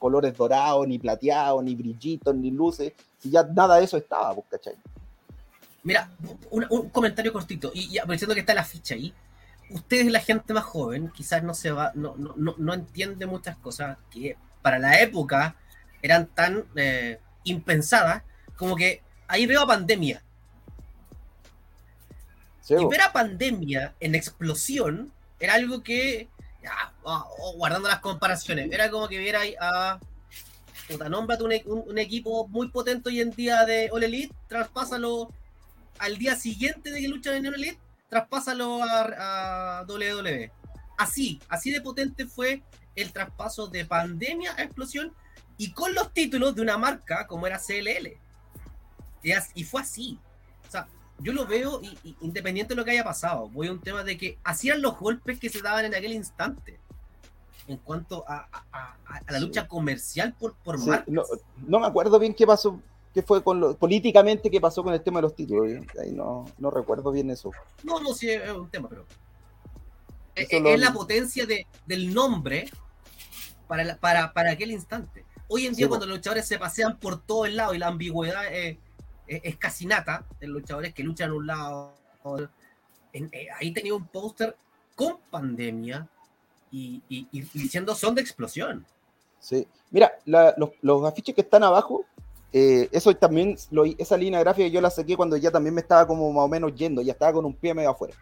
[0.00, 4.46] colores dorados, ni plateados, ni brillitos, ni luces, si ya nada de eso estaba, pues,
[4.50, 4.74] ¿cachai?
[5.84, 6.10] Mira,
[6.50, 9.14] un, comentario cortito, y ya, aprovechando que está la ficha ahí,
[9.70, 13.98] ustedes, la gente más joven, quizás no se va, no, no, no entiende muchas cosas
[14.10, 15.56] que para la época
[16.02, 18.22] eran tan eh, impensadas,
[18.56, 20.22] como que ahí veo a pandemia.
[22.68, 26.28] y ver a pandemia en explosión era algo que,
[26.62, 30.00] ya, oh, oh, guardando las comparaciones, era como que viera a
[30.88, 35.32] puta, nómbrate un, equipo muy potente hoy en día de All Elite, traspásalo
[35.98, 37.78] al día siguiente de que luchan en All Elite,
[38.08, 40.52] traspásalo a, a WWE.
[40.98, 42.62] Así, así de potente fue
[42.94, 45.12] el traspaso de pandemia a explosión
[45.58, 48.18] y con los títulos de una marca como era CLL.
[49.54, 50.18] Y, fue así.
[50.68, 50.86] O sea,
[51.18, 51.80] yo lo veo
[52.20, 53.48] independiente de lo que haya pasado.
[53.48, 56.78] Voy a un tema de que hacían los golpes que se daban en aquel instante
[57.66, 58.48] en cuanto a,
[59.28, 60.78] la lucha comercial por, por
[61.08, 62.80] no, me acuerdo bien qué pasó,
[63.16, 65.82] qué fue con lo, políticamente qué pasó con el tema de los títulos.
[65.98, 67.50] Ahí no, no recuerdo bien eso.
[67.82, 69.06] No, no, sí, es un tema, pero.
[70.34, 72.68] Es, la potencia de, del nombre
[73.66, 75.24] para, para, para aquel instante.
[75.48, 78.52] Hoy en día, cuando los luchadores se pasean por todo el lado y la ambigüedad
[78.54, 78.76] es,
[79.26, 81.94] es, casi nata de los luchadores que luchan a un lado.
[83.14, 84.54] Eh, ahí tenía un póster
[84.94, 86.06] con pandemia,
[86.70, 87.02] y,
[87.54, 88.84] diciendo son de explosión.
[89.40, 92.04] Sí, mira, los, afiches que están abajo,
[92.52, 96.06] eh, eso también, lo, esa línea gráfica yo la saqué cuando ya también me estaba
[96.06, 98.14] como más o menos yendo, ya estaba con un pie medio afuera.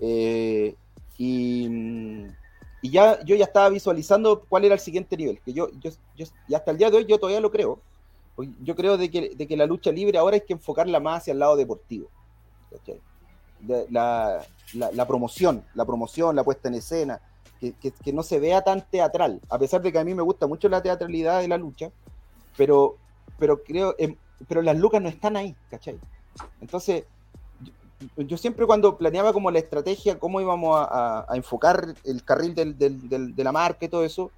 [0.00, 0.74] Eh,
[1.18, 2.26] y,
[2.82, 5.90] ya yo ya estaba visualizando cuál era el siguiente nivel, que yo, yo,
[6.48, 7.80] y hasta el día de hoy yo todavía lo creo.
[8.62, 11.32] Yo creo de que, de que la lucha libre ahora hay que enfocarla más hacia
[11.32, 12.08] el lado deportivo.
[13.90, 14.44] la,
[14.74, 17.20] la, promoción, la promoción, la puesta en escena,
[17.60, 20.68] que, no se vea tan teatral, a pesar de que a mí me gusta mucho
[20.68, 21.90] la teatralidad de la lucha,
[22.56, 22.96] pero,
[23.38, 24.16] pero creo, em,
[24.48, 25.98] pero las lucas no están ahí, ¿cachai?
[26.60, 27.04] Entonces,
[28.16, 33.52] yo, siempre cuando planeaba como la estrategia, cómo íbamos a, enfocar el carril de la
[33.52, 34.30] marca y todo eso,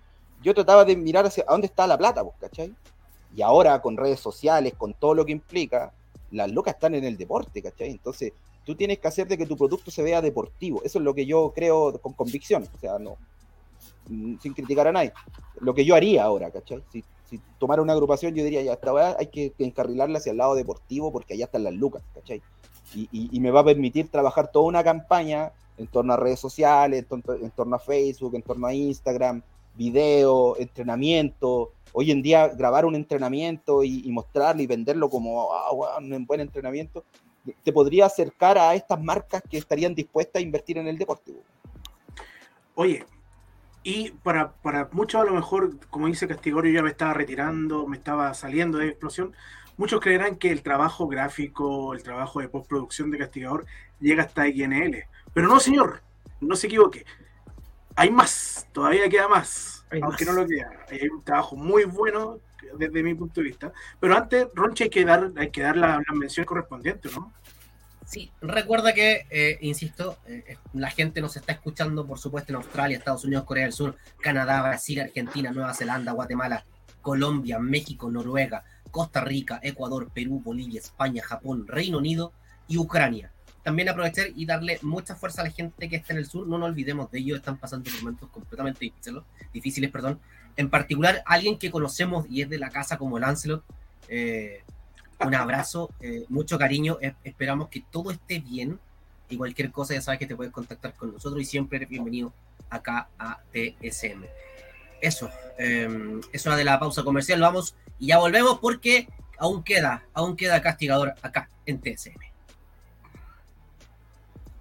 [0.43, 2.75] yo trataba de mirar hacia dónde está la plata, pues, ¿cachai?
[3.35, 5.93] Y ahora con redes sociales, con todo lo que implica,
[6.31, 7.91] las lucas están en el deporte, ¿cachai?
[7.91, 8.33] Entonces,
[8.65, 10.83] tú tienes que hacer de que tu producto se vea deportivo.
[10.85, 12.69] Eso es lo que yo creo con convicción.
[12.75, 13.17] O sea, no,
[14.07, 15.13] sin criticar a nadie.
[15.61, 16.83] Lo que yo haría ahora, ¿cachai?
[16.93, 17.05] Si,
[17.59, 21.35] tomara una agrupación, yo diría, ya, esta hay que, encarrilarla hacia el lado deportivo porque
[21.35, 22.43] allá están las lucas, ¿cachai?
[22.95, 27.51] Y, me va a permitir trabajar toda una campaña en torno a redes sociales, en
[27.51, 29.43] torno, a Facebook, en torno a Instagram,
[29.75, 31.73] video, entrenamiento.
[31.93, 37.05] Hoy en día grabar un entrenamiento y, mostrarlo y venderlo como ah, un buen entrenamiento,
[37.63, 41.41] te podría acercar a estas marcas que estarían dispuestas a invertir en el deportivo.
[42.75, 43.05] Oye,
[43.87, 47.97] y para, para muchos a lo mejor, como dice Castigorio, ya me estaba retirando, me
[47.97, 49.33] estaba saliendo de explosión,
[49.77, 53.65] muchos creerán que el trabajo gráfico, el trabajo de postproducción de Castigador
[54.01, 55.05] llega hasta XNL.
[55.33, 56.03] Pero no, señor,
[56.41, 57.07] no se equivoque.
[57.95, 59.87] Hay más, todavía queda más.
[60.03, 60.69] aunque no lo queda.
[60.91, 62.41] Hay un trabajo muy bueno
[62.77, 63.73] desde mi punto de vista.
[64.01, 67.33] Pero antes, Ronche, hay que dar, hay que dar la, mención correspondiente, ¿no?
[68.07, 72.97] Sí, recuerda que, eh, insisto, eh, la gente nos está escuchando, por supuesto, en Australia,
[72.97, 76.65] Estados Unidos, Corea del Sur, Canadá, Brasil, Argentina, Nueva Zelanda, Guatemala,
[77.03, 78.63] Colombia, México, Noruega,
[78.93, 82.33] Costa Rica, Ecuador, Perú, Bolivia, España, Japón, Reino Unido
[82.69, 83.33] y Ucrania.
[83.65, 86.59] También aprovechar y darle mucha fuerza a la gente que está en el sur, no
[86.59, 90.21] nos olvidemos de ellos, están pasando momentos completamente difíciles, difíciles perdón,
[90.57, 93.65] en particular alguien que conocemos y es de la casa como Lancelot.
[94.09, 94.63] Eh,
[95.21, 98.79] un abrazo, eh, mucho cariño, esperamos que todo esté bien
[99.29, 102.33] y cualquier cosa ya sabes que te puedes contactar con nosotros y siempre eres bienvenido
[102.71, 104.25] acá a TSM.
[105.01, 110.05] Eso, eh, es una de la pausa comercial, vamos y ya volvemos porque aún queda,
[110.13, 112.21] aún queda castigador acá en TSM.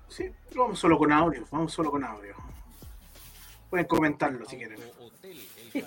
[0.08, 2.36] Sí, vamos solo con audio, vamos solo con audio.
[3.70, 4.80] Pueden comentarlo si quieren.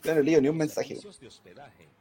[0.00, 0.98] Claro, Lío, ni un mensaje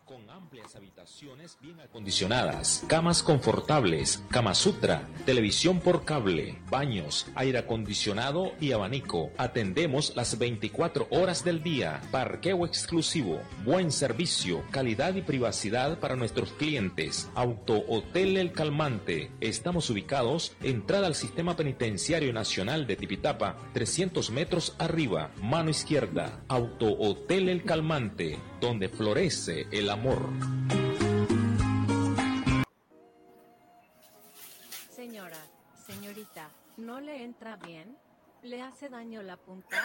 [0.09, 8.53] con amplias habitaciones bien acondicionadas, camas confortables, cama sutra, televisión por cable, baños, aire acondicionado
[8.59, 9.29] y abanico.
[9.37, 12.01] Atendemos las 24 horas del día.
[12.09, 17.29] Parqueo exclusivo, buen servicio, calidad y privacidad para nuestros clientes.
[17.35, 19.29] Auto Hotel El Calmante.
[19.41, 26.41] Estamos ubicados entrada al Sistema Penitenciario Nacional de Tipitapa, 300 metros arriba, mano izquierda.
[26.47, 30.29] Auto Hotel El Calmante, donde florece el amor
[34.99, 35.37] Señora,
[35.87, 37.97] señorita, ¿no le entra bien?
[38.43, 39.77] ¿Le hace daño la punta?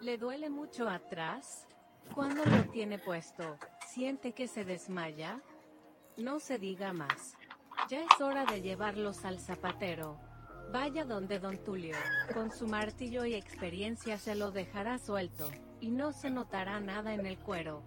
[0.00, 1.66] ¿Le duele mucho atrás?
[2.12, 5.40] Cuando lo tiene puesto, siente que se desmaya?
[6.16, 7.34] No se diga más.
[7.88, 10.18] Ya es hora de llevarlos al zapatero.
[10.72, 11.96] Vaya donde don Tulio,
[12.34, 15.50] con su martillo y experiencia se lo dejará suelto,
[15.80, 17.82] y no se notará nada en el cuero.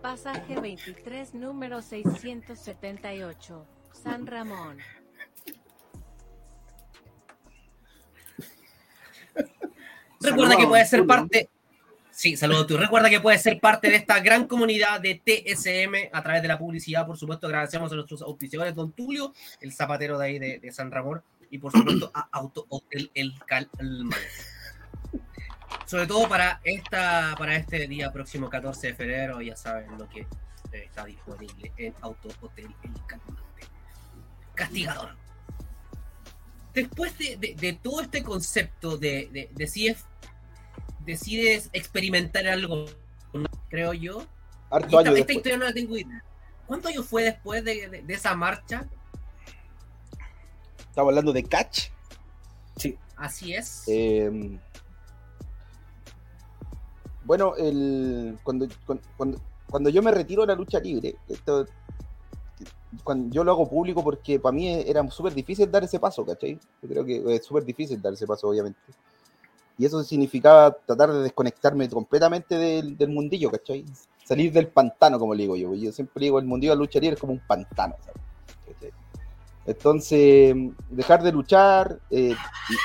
[0.00, 3.66] Pasaje 23, número 678.
[3.92, 4.78] San Ramón.
[10.20, 11.48] Recuerda que puedes ser parte.
[12.10, 12.76] Sí, saludos tú.
[12.76, 16.58] Recuerda que puedes ser parte de esta gran comunidad de TSM a través de la
[16.58, 17.06] publicidad.
[17.06, 21.22] Por supuesto, agradecemos a nuestros auspiciadores, Don Tulio, el zapatero de ahí de, San Ramón,
[21.50, 24.16] y por supuesto a Auto Hotel El Calma.
[25.86, 30.20] Sobre todo para, esta, para este día próximo 14 de febrero, ya saben lo que
[30.20, 30.26] eh,
[30.72, 33.66] está disponible en Auto Hotel El Calmante.
[34.54, 35.16] Castigador.
[36.74, 40.04] Después de, todo este concepto de, de, de CF
[41.04, 42.86] decides experimentar algo,
[43.68, 44.26] creo yo.
[44.70, 46.24] esta, historia no la tengo idea.
[46.66, 48.88] ¿Cuántos años fue después de, esa marcha?
[50.78, 51.88] Estaba hablando de Catch.
[52.76, 52.96] Sí.
[53.16, 53.84] Así es.
[53.86, 54.58] Em,
[57.24, 58.66] bueno, el, cuando,
[59.68, 61.66] cuando, yo me retiro de la lucha libre, esto,
[63.04, 66.58] cuando yo lo hago público porque para mí era súper difícil dar ese paso, ¿cachai?
[66.82, 68.80] Yo creo que es súper difícil dar ese paso, obviamente.
[69.78, 73.84] Y eso significaba tratar de desconectarme completamente del, mundillo, ¿cachai?
[74.24, 75.74] Salir del pantano, como le digo yo.
[75.74, 78.31] Yo siempre digo, el mundillo de la lucharía es como un pantano, ¿sabes?
[79.64, 80.54] Entonces,
[80.90, 82.34] dejar de luchar eh,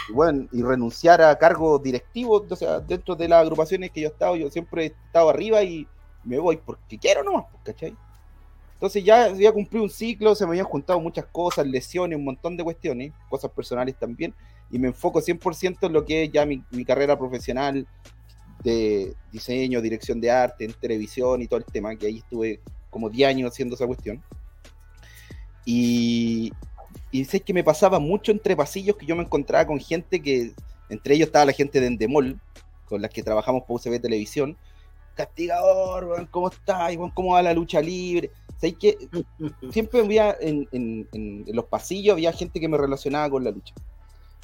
[0.09, 4.07] y, bueno, y renunciar a cargos directivos, o sea, dentro de las agrupaciones que yo
[4.07, 5.87] he estado, yo siempre he estado arriba y
[6.23, 7.95] me voy porque quiero nomás, ¿cachai?
[8.77, 12.55] Entonces ya había cumplido un ciclo, se me habían juntado muchas cosas, lesiones, un montón
[12.55, 14.35] de cuestiones, cosas personales también,
[14.69, 17.87] y me enfoco 100% en lo que es ya mi, carrera profesional
[18.63, 22.59] de diseño, dirección de arte, en televisión y todo el tema, que ahí estuve
[22.91, 24.21] como 10 años haciendo esa cuestión.
[25.69, 26.53] Y,
[27.11, 30.53] y sé que me pasaba mucho entre pasillos que yo me encontraba con gente que,
[30.87, 32.39] entre ellos estaba la gente de Endemol,
[32.85, 34.55] con las que trabajamos por UCB Televisión.
[35.13, 36.93] Castigador, ¿cómo estás?
[37.13, 38.31] ¿Cómo va la lucha libre?
[38.59, 38.97] sé que
[39.71, 43.75] siempre había en, en, en, los pasillos había gente que me relacionaba con la lucha.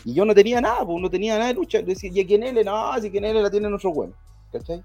[0.03, 1.79] Y yo no tenía nada, pues no tenía nada de lucha.
[1.79, 2.65] Yo decía, ¿y quién él?
[2.65, 4.13] No, si quién él la tiene nuestro bueno.
[4.51, 4.83] ¿Cachai?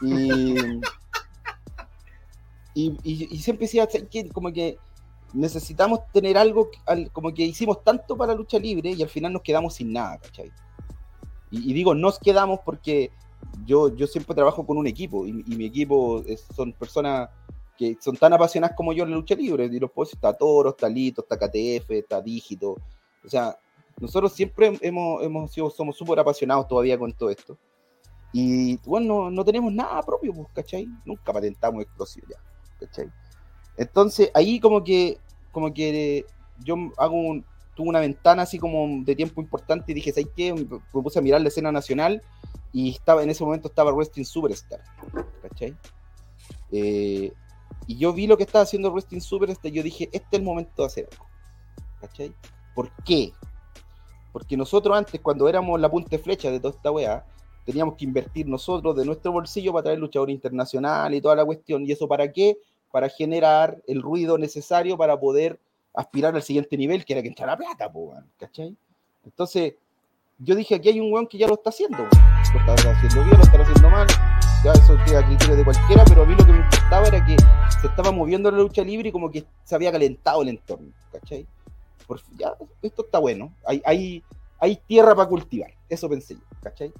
[0.00, 0.54] Y,
[3.02, 3.88] y, y, siempre decía
[4.32, 4.78] como que
[5.36, 6.70] necesitamos tener algo,
[7.12, 10.50] como que hicimos tanto para lucha libre y al final nos quedamos sin nada, ¿cachai?
[11.50, 13.10] Y, digo, nos quedamos porque
[13.64, 17.30] yo, yo siempre trabajo con un equipo y, mi equipo son personas
[17.78, 19.66] que son tan apasionadas como yo en la lucha libre.
[19.66, 22.76] Y los pues, está Toro, está Lito, está KTF, está Dígito.
[23.24, 23.56] O sea,
[24.00, 27.56] nosotros siempre hemos, hemos sido, somos súper apasionados todavía con todo esto.
[28.32, 30.88] Y bueno, no, tenemos nada propio, pues, ¿cachai?
[31.04, 32.36] Nunca patentamos explosivo ya,
[32.86, 33.10] ¿cachai?
[33.76, 35.18] Entonces ahí como que,
[35.56, 36.26] como que
[36.62, 36.76] yo
[37.74, 40.52] tuve una ventana así como de tiempo importante y dije, ¿sabes qué?
[40.52, 42.20] Me puse a mirar la escena nacional
[42.74, 44.80] y estaba en ese momento estaba Wrestling Superstar,
[45.40, 45.74] ¿cachai?
[46.70, 47.32] Eh,
[47.86, 50.42] y yo vi lo que estaba haciendo Wrestling Superstar y yo dije, este es el
[50.42, 51.26] momento de hacer algo,
[52.02, 52.34] ¿cachai?
[52.74, 53.32] ¿Por qué?
[54.34, 57.24] Porque nosotros antes, cuando éramos la punta flecha de toda esta weá,
[57.64, 61.86] teníamos que invertir nosotros de nuestro bolsillo para traer luchador internacional y toda la cuestión.
[61.86, 62.58] ¿Y eso para qué?
[62.96, 65.60] Para generar el ruido necesario para poder
[65.92, 67.92] aspirar al siguiente nivel, que era que entrara plata,
[68.38, 68.74] ¿cachai?
[69.22, 69.74] Entonces,
[70.38, 71.98] yo dije, aquí hay un weón que ya lo está haciendo.
[71.98, 74.06] Lo está haciendo bien, lo está haciendo mal.
[74.64, 77.22] Ya eso queda a criterio de cualquiera, pero a mí lo que me importaba era
[77.26, 77.36] que
[77.82, 81.46] se estaba moviendo la lucha libre y como que se había calentado el entorno, ¿cachai?
[82.38, 84.24] ya, esto está bueno, hay, hay,
[84.58, 86.94] hay tierra para cultivar, eso pensé yo, ¿cachai?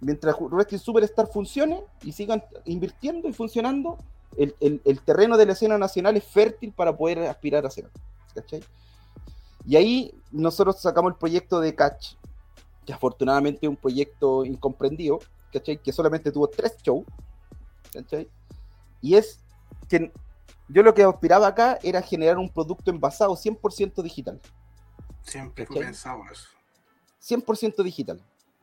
[0.00, 3.98] Mientras Wrestling Superstar funcione y sigan invirtiendo y funcionando,
[4.38, 7.88] el, el, terreno de la escena nacional es fértil para poder aspirar a hacer
[8.34, 8.62] ¿cachai?
[9.66, 12.14] Y ahí nosotros sacamos el proyecto de Catch,
[12.84, 15.20] que afortunadamente es un proyecto incomprendido,
[15.52, 15.78] ¿cachai?
[15.78, 17.04] Que solamente tuvo tres shows,
[17.92, 18.28] ¿cachai?
[19.00, 19.40] Y es
[19.88, 20.12] que
[20.68, 24.40] yo lo que aspiraba acá era generar un producto envasado 100% digital.
[25.22, 26.48] Siempre pensamos eso.
[27.22, 28.20] 100% digital.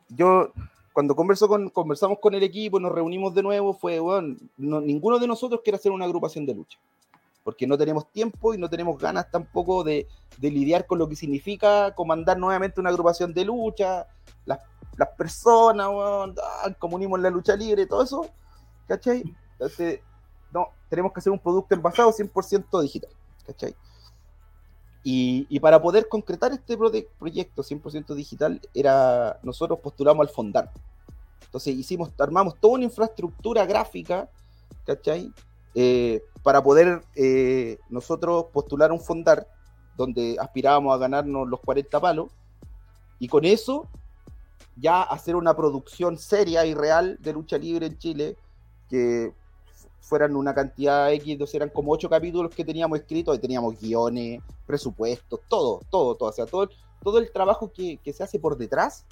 [0.09, 0.51] Yo,
[0.93, 5.27] cuando converso con, conversamos con el equipo, nos reunimos de nuevo, fue, bueno, ninguno de
[5.27, 6.77] nosotros quiere hacer una agrupación de lucha.
[7.43, 10.07] Porque no tenemos tiempo y no tenemos ganas tampoco de,
[10.39, 14.05] lidiar con lo que significa comandar nuevamente una agrupación de lucha,
[14.45, 14.59] las,
[15.17, 15.89] personas,
[16.65, 18.27] el comunismo en la lucha libre, todo eso,
[18.87, 19.23] ¿cachai?
[19.53, 20.01] Entonces,
[20.53, 23.11] no, tenemos que hacer un producto envasado 100% digital,
[23.47, 23.75] ¿cachai?
[25.03, 30.71] Y, para poder concretar este proyecto 100% digital, era, nosotros postulamos al Fondar.
[31.43, 34.29] Entonces hicimos, armamos toda una infraestructura gráfica,
[34.85, 35.33] ¿cachai?
[35.73, 39.47] Eh, para poder eh, nosotros postular un Fondar,
[39.97, 42.31] donde aspirábamos a ganarnos los 40 palos,
[43.19, 43.87] y con eso
[44.75, 48.37] ya hacer una producción seria y real de lucha libre en Chile,
[48.89, 49.33] que
[50.01, 54.41] fueran una cantidad X, entonces eran como ocho capítulos que teníamos escritos, y teníamos guiones,
[54.65, 56.69] presupuestos, todo, todo, todo, o sea, todo,
[57.01, 59.05] todo el trabajo que, que se hace por detrás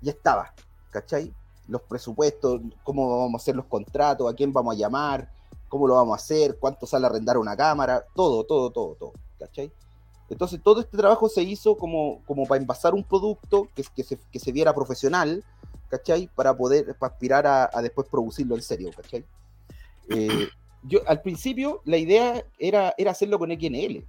[0.00, 0.54] ya estaba,
[0.90, 1.32] ¿cachai?
[1.68, 5.30] Los presupuestos, cómo vamos a hacer los contratos, a quién vamos a llamar,
[5.68, 9.12] cómo lo vamos a hacer, cuánto sale a arrendar una cámara, todo, todo, todo, todo,
[9.38, 9.70] ¿cachai?
[10.28, 14.18] Entonces todo este trabajo se hizo como, como para envasar un producto que, que, se,
[14.18, 15.44] que se viera profesional,
[15.88, 16.28] ¿cachai?
[16.34, 19.24] Para poder aspirar a, a, después producirlo en serio, ¿cachai?
[20.10, 20.48] Eh,
[20.82, 24.04] yo al principio la idea era, era hacerlo con XNL,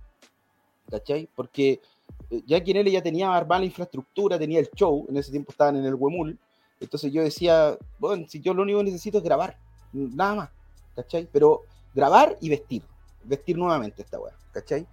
[0.89, 1.29] ¿cachai?
[1.35, 1.81] Porque
[2.29, 5.75] eh, ya XNL ya tenía armada la infraestructura, tenía el show, en ese tiempo estaban
[5.77, 6.37] en el Wemul,
[6.79, 9.57] entonces yo decía, bueno, si yo lo único que necesito es grabar,
[9.91, 10.49] nada más,
[10.95, 11.27] ¿cachai?
[11.31, 11.63] Pero
[11.95, 12.83] grabar y vestir,
[13.23, 14.85] vestir nuevamente esta weá, ¿cachai?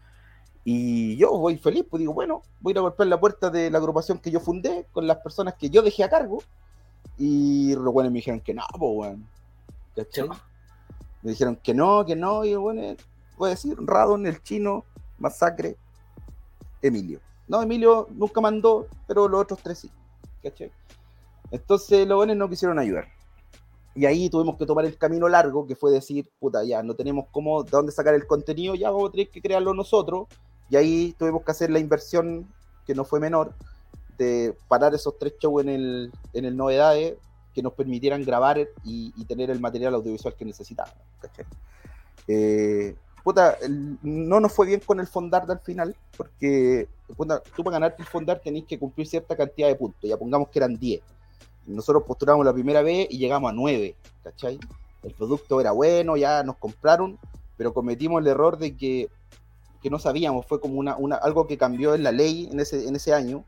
[0.65, 3.71] Y yo voy feliz, pues digo, bueno, voy a ir a golpear la puerta de
[3.71, 6.43] la agrupación que yo fundé con las personas que yo dejé a cargo.
[7.19, 9.29] Y los buenos me dijeron que no, pues, weón.
[9.95, 10.29] ¿Cachai?
[11.25, 12.95] Me dijeron que no, que no, y bueno,
[13.39, 14.85] voy a decir, Radon, el chino,
[15.19, 15.77] Masacre,
[16.83, 17.19] Emilio.
[17.49, 19.91] No, Emilio nunca mandó, pero los otros tres sí.
[20.43, 20.71] ¿Cachai?
[21.51, 23.09] Entonces los buenos no quisieron ayudar.
[23.95, 27.27] Y ahí tuvimos que tomar el camino largo, que fue decir, puta, ya no tenemos
[27.31, 30.27] cómo, de dónde sacar el contenido, ya vamos a tener que crearlo nosotros.
[30.69, 32.53] Y ahí tuvimos que hacer la inversión,
[32.87, 33.55] que no fue menor,
[34.19, 37.17] de parar esos tres shows en el, en el Novedades,
[37.55, 40.99] que nos permitieran grabar y, y tener el material audiovisual que necesitábamos.
[42.27, 47.63] Eh, puta, el, no nos fue bien con el Fondart al final, porque puta, tú
[47.63, 50.77] para ganarte el Fondart tenés que cumplir cierta cantidad de puntos, ya pongamos que eran
[50.77, 51.01] 10.
[51.67, 54.59] Nosotros postulamos la primera vez y llegamos a 9, ¿cachai?
[55.03, 57.19] El producto era bueno, ya nos compraron,
[57.57, 59.09] pero cometimos el error de que
[59.85, 62.89] que no sabíamos, fue como una, una, algo que cambió en la ley en ese,
[62.89, 63.45] en ese año,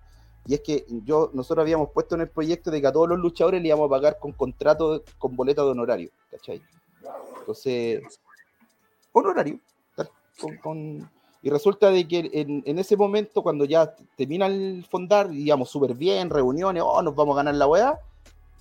[0.47, 3.19] y es que yo, nosotros habíamos puesto en el proyecto de que a todos los
[3.19, 6.63] luchadores le íbamos a pagar con contrato, con boleta de honorario, ¿cachai?
[7.41, 8.21] Entonces,
[9.13, 9.59] honorario,
[10.41, 11.11] con, con,
[11.43, 15.95] y resulta de que en, en, ese momento, cuando ya termina el fondar, íbamos súper
[15.95, 17.99] bien, reuniones, oh, nos vamos a ganar la weá,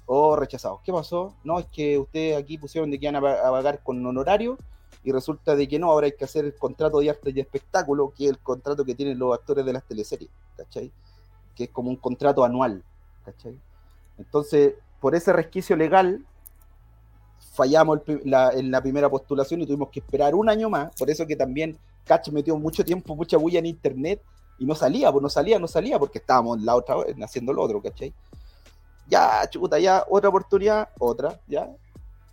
[0.07, 0.81] o oh, rechazados.
[0.83, 1.35] ¿Qué pasó?
[1.43, 4.57] No, es que ustedes aquí pusieron de que iban a, a pagar con honorario,
[5.03, 8.11] y resulta de que no, ahora hay que hacer el contrato de arte y espectáculo,
[8.15, 10.91] que es el contrato que tienen los actores de las teleseries, ¿cachai?
[11.55, 12.83] Que es como un contrato anual,
[13.23, 13.57] ¿cachai?
[14.17, 16.25] Entonces, por ese resquicio legal,
[17.53, 21.09] fallamos el, la, en la primera postulación y tuvimos que esperar un año más, por
[21.09, 24.21] eso que también Catch metió mucho tiempo, mucha bulla en internet
[24.59, 27.81] y no salía, pues no salía, no salía, porque estábamos la otra haciendo lo otro,
[27.81, 28.13] ¿cachai?
[29.07, 31.69] Ya, chuta, ya, otra oportunidad, otra, ya,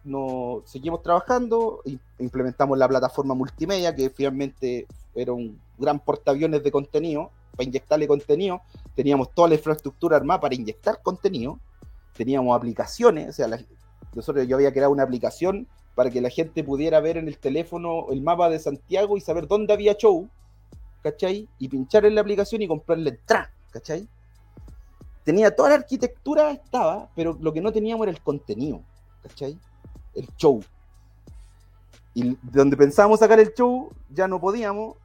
[0.05, 1.83] no, seguimos trabajando,
[2.19, 8.63] implementamos la plataforma multimedia, que finalmente era un gran portaaviones de contenido, para inyectarle contenido,
[8.95, 11.59] teníamos toda la infraestructura armada para inyectar contenido,
[12.17, 13.61] teníamos aplicaciones, o sea, la,
[14.15, 18.07] nosotros yo había creado una aplicación para que la gente pudiera ver en el teléfono
[18.11, 20.29] el mapa de Santiago y saber dónde había show,
[21.03, 21.49] ¿cachai?
[21.59, 24.09] Y pinchar en la aplicación y comprarle entrada, ¿cachai?
[25.25, 28.83] Tenía toda la arquitectura, estaba, pero lo que no teníamos era el contenido,
[29.23, 29.59] ¿cachai?
[30.15, 30.63] el show.
[32.15, 34.97] Y de donde pensábamos sacar el show, ya no podíamos.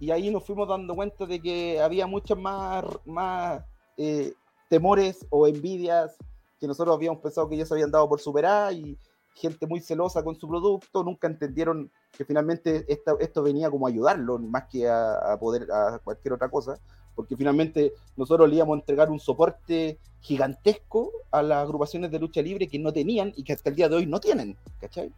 [0.00, 3.62] Y ahí nos fuimos dando cuenta de que había muchas más, más
[3.98, 4.32] eh,
[4.70, 6.16] temores o envidias
[6.58, 8.98] que nosotros habíamos pensado que se habían dado por superar y
[9.34, 13.90] gente muy celosa con su producto, nunca entendieron que finalmente esta, esto venía como a
[13.90, 16.78] ayudarlo más que a, a, poder a cualquier otra cosa,
[17.14, 22.42] porque finalmente nosotros le íbamos a entregar un soporte gigantesco a las agrupaciones de lucha
[22.42, 25.12] libre que no tenían y que hasta el día de hoy no tienen, ¿cachai?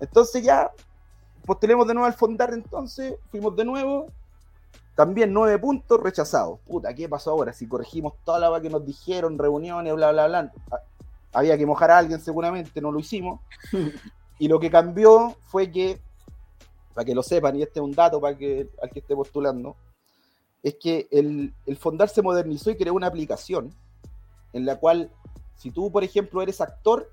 [0.00, 0.72] Entonces ya
[1.44, 4.06] postulemos de nuevo al fondar entonces, fuimos de nuevo,
[4.94, 6.60] también nueve puntos rechazados.
[6.66, 7.52] Puta, ¿qué pasó ahora?
[7.52, 10.52] Si corregimos toda la que nos dijeron, reuniones, bla, bla, bla.
[11.32, 13.40] Había que mojar a alguien seguramente, no lo hicimos.
[14.38, 16.00] y lo que cambió fue que,
[16.94, 19.76] para que lo sepan, y este es un dato para que al que esté postulando,
[20.62, 23.74] es que el, el Fondar se modernizó y creó una aplicación
[24.52, 25.10] en la cual,
[25.56, 27.10] si tú, por ejemplo, eres actor,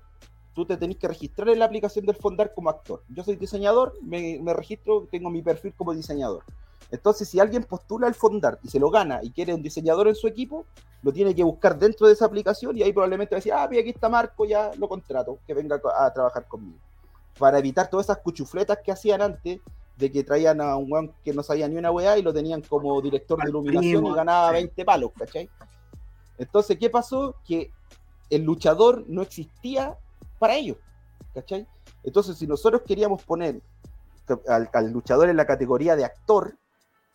[0.54, 3.02] tú te tenés que registrar en la aplicación del Fondar como actor.
[3.08, 6.42] Yo soy diseñador, me, me registro, tengo mi perfil como diseñador.
[6.90, 10.14] Entonces, si alguien postula al Fondar y se lo gana y quiere un diseñador en
[10.14, 10.66] su equipo,
[11.02, 13.66] lo tiene que buscar dentro de esa aplicación y ahí probablemente va a decir, ah,
[13.68, 16.78] mira, aquí está Marco, ya lo contrato, que venga a, a trabajar conmigo.
[17.38, 19.60] Para evitar todas esas cuchufletas que hacían antes,
[19.96, 22.62] de que traían a un weón que no sabía ni una weá y lo tenían
[22.62, 25.48] como director de iluminación y ganaba 20 palos, ¿cachai?
[26.38, 27.36] Entonces, ¿qué pasó?
[27.46, 27.70] Que
[28.30, 29.96] el luchador no existía
[30.42, 30.76] para ellos,
[31.32, 31.68] ¿cachai?
[32.02, 33.62] Entonces, si nosotros queríamos poner
[34.48, 36.58] al, al luchador en la categoría de actor,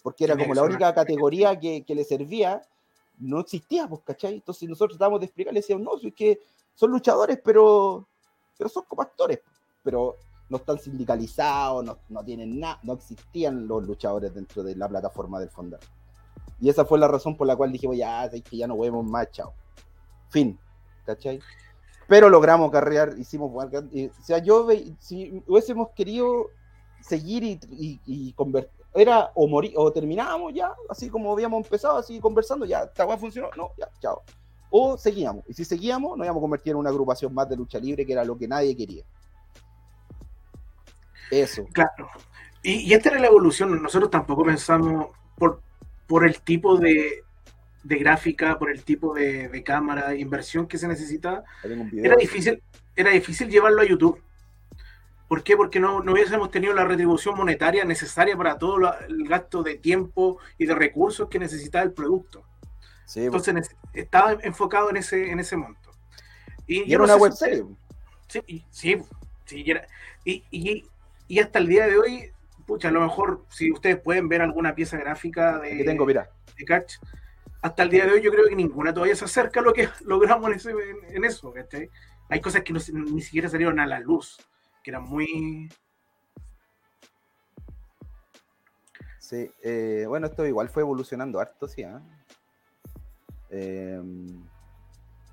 [0.02, 2.62] porque era como la única categoría que, que, le servía,
[3.18, 4.36] no existía, pues, ¿cachai?
[4.36, 6.40] Entonces nosotros tratábamos de explicarle, decíamos, no, es que
[6.74, 8.08] son luchadores, pero,
[8.58, 9.42] pero son como actores.
[9.84, 10.16] Pero
[10.48, 15.38] no están sindicalizados, no, no tienen nada, no existían los luchadores dentro de la plataforma
[15.42, 15.82] del Fondar.
[16.62, 19.06] Y esa fue la razón por la cual dije, ya, es que ya no vemos
[19.06, 19.54] más, chao.
[20.30, 20.58] Fin,
[21.06, 21.42] ¿cachai?
[22.08, 24.68] Pero logramos carrear, hicimos, o sea, yo,
[25.00, 26.48] si hubiésemos querido
[27.02, 32.20] seguir y, y, convertir, era o morir, o terminábamos ya, así como habíamos empezado, así
[32.20, 34.24] conversando, ya, esta a funcionó, no, ya, chao.
[34.70, 37.80] O seguíamos, y si seguíamos, nos íbamos a convertir en una agrupación más de lucha
[37.80, 39.04] libre, que era lo que nadie quería.
[41.32, 41.66] Eso.
[41.74, 42.10] Claro.
[42.64, 43.82] Y, esta era la evolución.
[43.82, 45.08] Nosotros tampoco pensamos
[45.38, 45.62] por,
[46.06, 47.24] por el tipo de,
[47.96, 51.44] gráfica, por el tipo de, cámara, inversión que se necesitaba.
[51.94, 52.62] Era difícil,
[52.96, 54.22] era difícil llevarlo a YouTube.
[55.28, 55.58] ¿Por qué?
[55.58, 58.78] Porque no, no hubiésemos tenido la retribución monetaria necesaria para todo
[59.08, 62.44] el gasto de tiempo y de recursos que necesitaba el producto.
[63.16, 65.92] Entonces estaba enfocado en ese, en ese monto.
[66.66, 67.66] Y, era una web serie.
[68.28, 68.98] Sí, sí,
[69.46, 69.66] sí
[70.26, 70.84] y,
[71.28, 72.32] y hasta el día de hoy,
[72.66, 76.30] pucha, a lo mejor si ustedes pueden ver alguna pieza gráfica de, tengo, mira.
[76.58, 76.96] de Catch,
[77.62, 79.90] hasta el día de hoy yo creo que ninguna todavía se acerca a lo que
[80.06, 81.54] logramos en, eso.
[82.30, 84.38] Hay cosas que ni siquiera salieron a la luz,
[84.84, 85.70] que eran muy...
[89.20, 91.84] Sí, eh, bueno, esto igual fue evolucionando harto, sí.
[93.50, 94.02] Eh,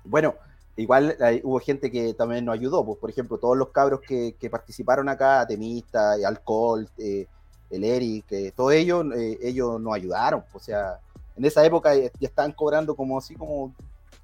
[0.03, 0.35] bueno,
[0.75, 5.09] igual hubo gente que también nos ayudó, pues por ejemplo, todos los cabros que, participaron
[5.09, 7.27] acá, Temista, Alcohol, eh,
[7.69, 10.99] el Eric, eh, todos ellos, eh, ellos nos ayudaron, o sea,
[11.35, 13.73] en esa época ya estaban cobrando como así como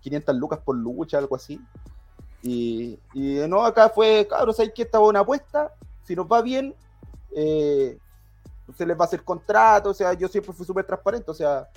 [0.01, 1.59] 500 lucas por lucha, algo así.
[2.43, 2.97] Y,
[3.47, 5.73] no, acá fue, cabros, hay que estaba una apuesta,
[6.03, 6.73] si nos va bien,
[7.31, 11.69] se les va a hacer contrato, o sea, yo siempre fui súper transparente, o sea,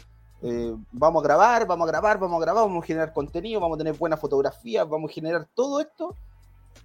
[0.43, 3.77] eh, vamos a grabar, vamos a grabar, vamos a grabar, vamos a generar contenido, vamos
[3.77, 6.15] a tener buenas fotografías, vamos a generar todo esto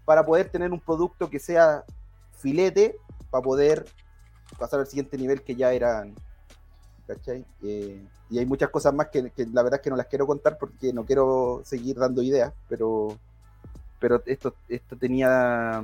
[0.05, 1.83] para poder tener un producto que sea
[2.37, 2.95] filete,
[3.29, 3.85] para poder
[4.57, 6.15] pasar al siguiente nivel que ya eran.
[7.09, 7.43] ¿Cachai?
[7.63, 10.59] Eh, y hay muchas cosas más que, la verdad es que no las quiero contar
[10.59, 13.17] porque no quiero seguir dando ideas, pero,
[13.99, 15.81] pero esto, esto tenía,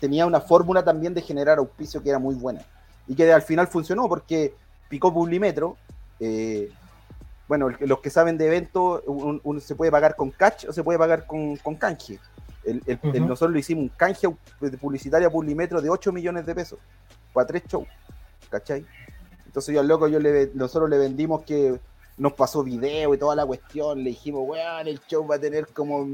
[0.00, 2.62] tenía una fórmula también de generar auspicio que era muy buena
[3.06, 4.54] y que al final funcionó porque
[4.88, 5.76] picó Publimetro
[6.18, 6.70] eh,
[7.48, 9.02] bueno, los que saben de eventos,
[9.60, 12.20] se puede pagar con catch o se puede pagar con, con canje.
[13.20, 14.28] nosotros lo hicimos un canje
[14.60, 16.78] de publicitaria Publimetro de 8 millones de pesos
[17.32, 17.88] para tres shows,
[18.48, 18.86] ¿cachai?
[19.50, 21.76] Entonces yo al loco, yo le, nosotros le vendimos que
[22.16, 25.66] nos pasó video y toda la cuestión, le dijimos, weón, el show va a tener
[25.72, 26.08] como,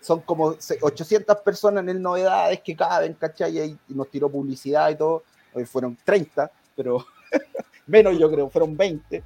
[0.00, 3.58] son como 800 personas en el novedades que caben, ¿cachai?
[3.58, 5.22] Y, nos tiró publicidad y todo,
[5.52, 7.04] hoy fueron 30, pero
[7.86, 9.22] menos yo creo, fueron 20,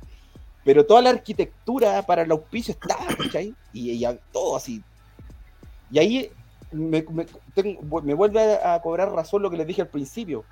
[0.64, 3.54] pero toda la arquitectura para el auspicio estaba, ¿cachai?
[3.72, 4.82] Y, y, todo así.
[5.92, 6.32] Y ahí
[6.72, 7.04] me,
[8.02, 10.44] me, vuelve a, cobrar razón lo que les dije al principio.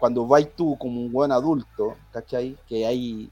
[0.00, 2.56] Cuando vais tú como un buen adulto, ¿cachai?
[2.66, 3.30] Que hay,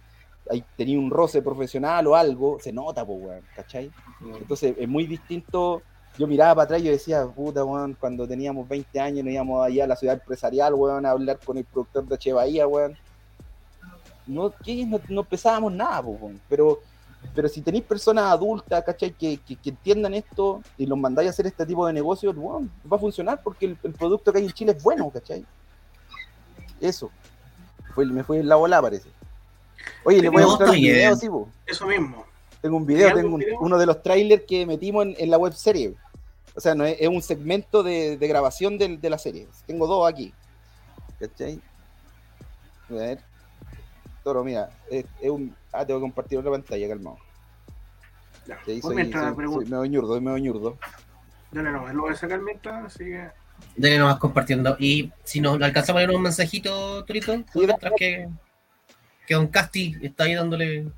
[0.49, 3.91] hay tenía un roce profesional o algo, se nota, pues, weón, ¿cachai?
[4.39, 5.83] Entonces es muy distinto.
[6.17, 9.67] Yo miraba para atrás y yo decía, puta, weón, cuando teníamos 20 años nos íbamos
[9.67, 12.97] allá a la ciudad empresarial, weón, a hablar con el productor de Che Bahía, weón
[14.29, 14.53] no,
[15.09, 16.03] no, pesábamos nada,
[16.49, 16.81] pero,
[17.35, 19.13] pero si tenéis personas adultas, ¿cachai?
[19.13, 23.01] Que, que, entiendan esto y los mandáis a hacer este tipo de negocios, va a
[23.01, 25.45] funcionar porque el, producto que hay en Chile es bueno, ¿cachai?
[26.81, 27.11] Eso.
[27.95, 29.09] Fue, me fue la bola, parece.
[30.05, 31.29] Oye, le voy a mostrar un video, sí,
[31.67, 32.25] Eso mismo.
[32.61, 35.95] Tengo un video, tengo uno de los trailers que metimos en, la web serie.
[36.55, 39.47] O sea, no es, un segmento de, grabación de, de, la serie.
[39.67, 40.33] Tengo dos aquí.
[41.21, 41.61] ¿Cachai?
[42.91, 43.21] A ver.
[44.25, 45.55] Toro, mira, es, un.
[45.73, 47.19] Ah, tengo que compartir otra pantalla, calmado.
[48.47, 50.79] Ya, soy, soy, soy, me voy ñurdo, me voy ñurdo.
[51.53, 53.31] Dale, no, lo voy a sacar mientras, así que.
[53.77, 54.77] Dale nomás compartiendo.
[54.79, 58.29] Y si nos alcanzamos a leer un mensajito, Torito, sí, mientras que,
[59.27, 60.91] que Don Casti está ahí dándole.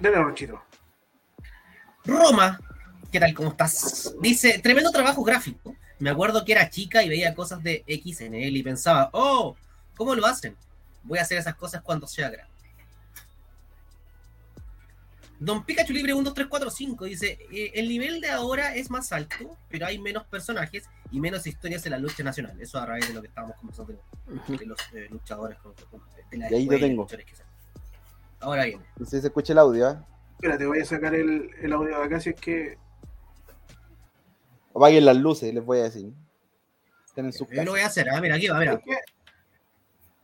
[0.00, 0.62] Dale, Rochito.
[2.04, 2.60] Roma,
[3.10, 3.34] ¿qué tal?
[3.34, 4.14] ¿Cómo estás?
[4.20, 5.74] Dice, tremendo trabajo gráfico.
[5.98, 9.56] Me acuerdo que era chica y veía cosas de X en él y pensaba, oh,
[9.96, 10.56] ¿cómo lo hacen?
[11.04, 12.51] Voy a hacer esas cosas cuando sea grande.
[15.44, 18.90] Don Pikachu Libre 1, 2, 3, 4, 5 dice: eh, El nivel de ahora es
[18.90, 22.60] más alto, pero hay menos personajes y menos historias en la lucha nacional.
[22.60, 25.58] Eso a raíz de lo que estábamos conversando de los eh, luchadores.
[26.30, 27.06] de la y ahí lo tengo.
[28.38, 28.84] Ahora viene.
[28.96, 29.90] No sé si se escucha el audio.
[29.90, 29.96] ¿eh?
[30.34, 32.78] Espérate, voy a sacar el, el audio de acá si es que
[34.74, 36.12] Apaguen las luces, les voy a decir.
[37.04, 38.80] Estén en su Yo lo voy a hacer, ah, mira, aquí va, mira.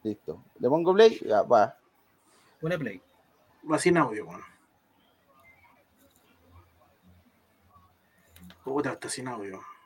[0.05, 0.45] Listo.
[0.61, 1.77] Le pongo play, ya, va.
[2.61, 3.03] Pone play.
[3.71, 4.58] Va sin audio, bueno.
[8.69, 9.53] Puta, está sin audio.
[9.53, 9.78] Bueno, aquí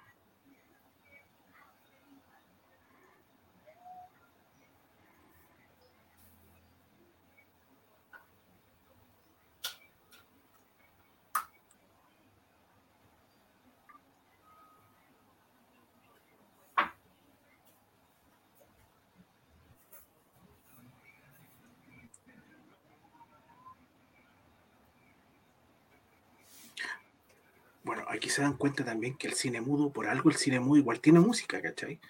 [28.33, 31.21] se dan cuenta también que el cine mudo, por algo el cine mudo igual tiene
[31.21, 32.01] música, ¿cachai?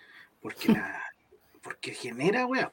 [0.41, 1.03] Porque, la,
[1.63, 2.73] porque genera, weá.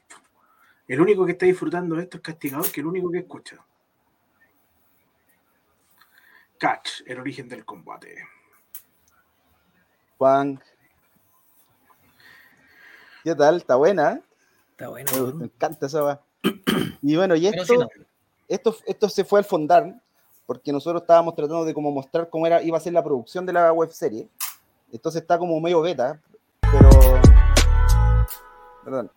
[0.88, 3.64] El único que está disfrutando de esto es Castigador, que el único que escucha.
[6.58, 8.26] Catch, el origen del combate.
[10.18, 10.62] Juan.
[13.24, 13.56] ¿Qué tal?
[13.56, 14.12] ¿Está buena?
[14.12, 14.22] ¿eh?
[14.72, 15.10] Está bueno.
[15.12, 15.34] Me, ¿no?
[15.34, 16.22] me encanta esa va.
[17.02, 17.88] Y bueno, y esto, sí, no.
[18.48, 19.94] esto, esto se fue al fondar
[20.50, 23.52] porque nosotros estábamos tratando de como mostrar cómo era, iba a ser la producción de
[23.52, 24.26] la web serie.
[24.90, 26.18] Entonces está como medio beta,
[26.60, 26.90] pero.
[28.82, 29.12] Perdón.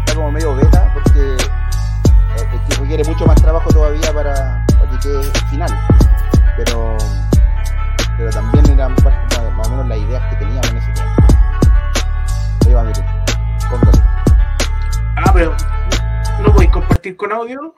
[0.00, 5.22] Está como medio beta porque eh, requiere mucho más trabajo todavía para, para que quede
[5.48, 5.70] final.
[6.58, 6.98] Pero,
[8.18, 11.22] pero también eran parte- más, más o menos las ideas que teníamos en ese tiempo.
[12.66, 13.06] Ahí va, miren.
[13.70, 14.02] Póngale.
[15.16, 15.56] Ah, pero
[16.42, 17.74] no podéis compartir con audio.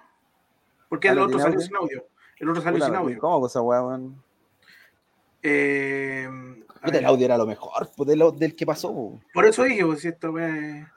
[0.89, 2.05] Porque Ah, el ¿no otro salió sin audio.
[2.43, 3.19] El otro salió Puta, sin audio.
[3.20, 4.23] ¿Cómo cosa, weón?
[5.43, 6.28] Eh,
[6.85, 8.93] el audio era lo mejor, pues, de lo- del que pasó.
[8.93, 9.20] po.
[9.32, 10.89] por eso dije, pues, si esto me.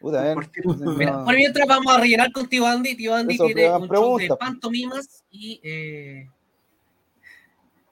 [0.00, 0.34] Puta, a ver.
[0.34, 0.64] Compartir.
[0.96, 2.96] Mira, por mientras vamos a rellenar con Tío Andy.
[2.96, 4.38] Tío Andy Eso, tiene un show de preguntas.
[4.38, 5.60] pantomimas y.
[5.62, 6.30] Eh...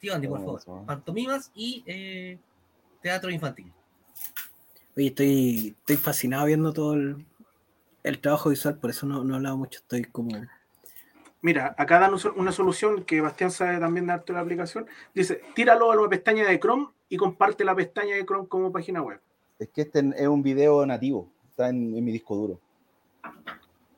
[0.00, 0.60] Tío Andy, por ¿Cómo favor.
[0.60, 0.86] eso?
[0.86, 2.38] Pantomimas y eh,
[3.02, 3.72] teatro infantil.
[4.96, 7.24] Oye, estoy, estoy fascinado viendo todo el,
[8.02, 10.30] el trabajo visual, por eso no, no he hablado mucho, estoy como...
[11.42, 14.86] Mira, acá dan una solución que Bastián sabe también darte la aplicación.
[15.14, 19.00] Dice, tíralo a la pestaña de Chrome y comparte la pestaña de Chrome como página
[19.02, 19.20] web.
[19.58, 22.60] Es que este es un video nativo, está en, en mi disco duro.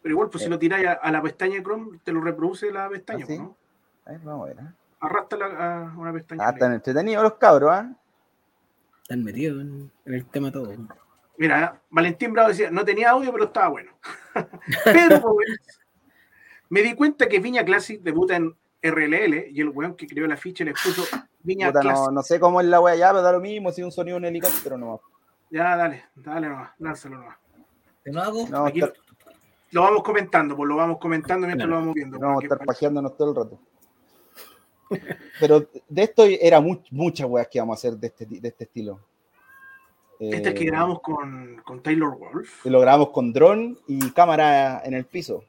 [0.02, 0.50] Pero igual, pues si Eh.
[0.50, 3.38] lo tiráis a, a la pestaña de Chrome, te lo reproduce la pestaña, ¿Ah, sí?
[3.38, 3.56] ¿no?
[4.06, 4.64] A ver, vamos a ver.
[4.64, 4.68] ¿eh?
[5.00, 6.46] Arrastra a una pestaña.
[6.46, 7.92] Ah, están entretenidos los cabros, ¿ah?
[9.02, 10.72] Están metidos en, en el tema todo.
[11.36, 13.90] Mira, Valentín Bravo decía, no tenía audio, pero estaba bueno.
[14.84, 15.80] Pedro Gómez,
[16.72, 20.36] me di cuenta que Viña Classic debuta en RLL y el weón que creó la
[20.38, 21.04] ficha le puso
[21.42, 22.06] Viña Puta, Classic.
[22.06, 24.16] no, no sé cómo es la wea ya, pero da lo mismo si un sonido
[24.16, 25.00] en un helicóptero nomás.
[25.50, 27.36] Ya, dale, dale nomás, lánzalo nomás.
[28.02, 28.48] ¿Te lo hago?
[28.48, 28.94] No, Aquí estar,
[29.70, 32.18] lo vamos comentando, pues lo vamos comentando mientras lo vamos viendo.
[32.18, 33.60] no vamos a estar pajeándonos todo el rato.
[35.40, 38.64] Pero de esto era much- muchas weas que vamos a hacer de este, de este
[38.64, 38.98] estilo.
[40.18, 42.64] Este Eh, que grabamos con, con Taylor Wolf.
[42.66, 45.44] y lo grabamos con dron y cámara en el piso.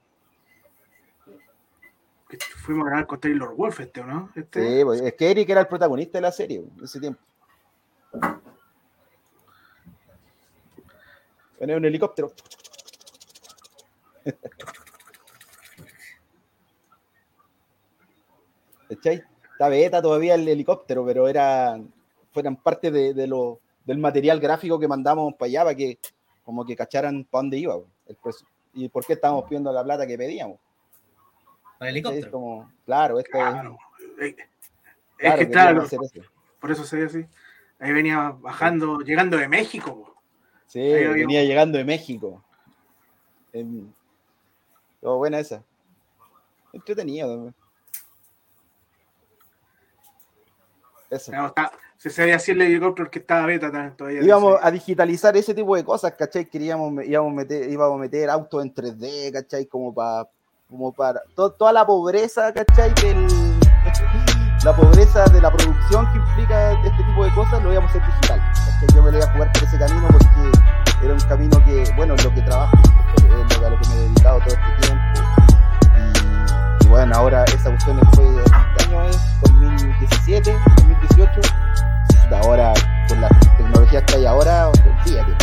[2.37, 4.29] Fuimos a grabar con Taylor Wolf, este, ¿o no?
[4.35, 7.21] Este, Sí, pues, es que Eric era el protagonista de la serie en ese tiempo.
[11.59, 12.31] Venía un helicóptero.
[18.89, 19.23] ¿Cachai?
[19.51, 21.79] Está beta todavía el helicóptero, pero era,
[22.31, 25.99] fueran parte de, lo, del material gráfico que mandamos para allá para que
[26.43, 27.77] como que cacharan para dónde iba.
[28.73, 30.59] y por qué estábamos pidiendo la plata que pedíamos.
[31.83, 32.31] Para el Es helicóptero.
[32.31, 33.77] como, claro, Claro.
[34.17, 34.35] es.
[34.37, 34.37] Es
[35.17, 35.85] Claro, que claro,
[36.61, 37.25] por eso se ve así.
[37.77, 40.15] Ahí venía bajando, llegando de México.
[40.65, 42.41] Sí, Ahí había- venía llegando de México.
[43.51, 45.61] Estuvo buena esa.
[46.71, 47.55] Entretenido también.
[51.09, 51.31] Eso.
[51.47, 54.23] Está- se sabía así el helicóptero que estaba beta también todavía.
[54.23, 56.45] Íbamos a digitalizar ese tipo de cosas, ¿cachai?
[56.49, 59.65] Queríamos, íbamos a meter, íbamos a meter autos en 3D, ¿cachai?
[59.65, 60.27] Como para,
[60.73, 62.91] como para, to- toda la pobreza, ¿cachai?
[62.95, 63.27] Del,
[64.65, 68.05] la pobreza de la producción que implica este tipo de cosas, lo íbamos a hacer
[68.07, 68.41] digital.
[68.95, 72.15] Yo me lo iba a jugar por ese camino porque era un camino que, bueno,
[72.23, 72.75] lo que trabajo,
[73.17, 73.23] es
[73.59, 75.03] lo- a lo que me he dedicado todo este tiempo.
[76.81, 78.25] Y, bueno, ahora esa cuestión fue,
[78.77, 79.41] ¿qué año es?
[79.41, 81.41] 2017, 2018
[82.41, 82.73] ahora
[83.07, 85.35] con las tecnologías que hay ahora, olvídate,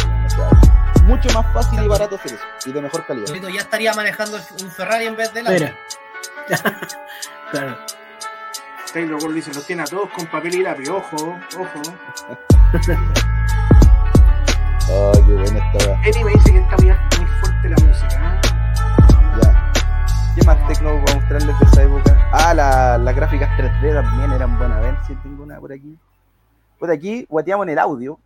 [1.11, 3.27] mucho más fácil y barato hacer eso y de mejor calidad.
[3.53, 5.51] Ya estaría manejando un Ferrari en vez de la.
[5.51, 5.74] Mira.
[7.51, 7.77] claro.
[8.93, 10.89] Taylor Wolf dice, los tiene a todos con papel y lápiz.
[10.89, 11.82] Ojo, ojo.
[14.89, 16.01] Ay, qué buena esta weá.
[16.05, 18.35] Eddie me dice que está muy, muy fuerte la música.
[18.35, 18.41] ¿eh?
[19.43, 19.73] Ya.
[20.35, 22.28] ¿Qué más tecno voy a mostrarles de esa época?
[22.32, 24.78] Ah, la- las gráficas 3D también eran buenas.
[24.78, 25.97] A ver si tengo una por aquí.
[26.78, 28.19] Por aquí guateamos en el audio,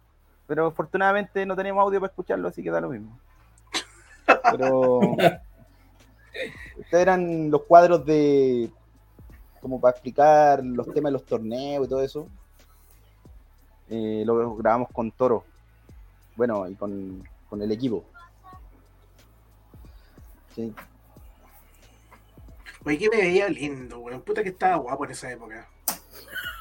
[0.46, 3.18] pero afortunadamente no tenemos audio para escucharlo, así que da lo mismo.
[4.50, 5.00] Pero
[6.78, 8.70] estos eran los cuadros de
[9.60, 12.28] como para explicar los temas de los torneos y todo eso.
[13.88, 15.44] eh, lo grabamos con Toro.
[16.36, 18.04] Bueno, y con, con el equipo.
[20.54, 20.74] Sí.
[22.84, 24.20] Oye, que me veía lindo, weón.
[24.20, 25.68] Puta que estaba guapo en esa época.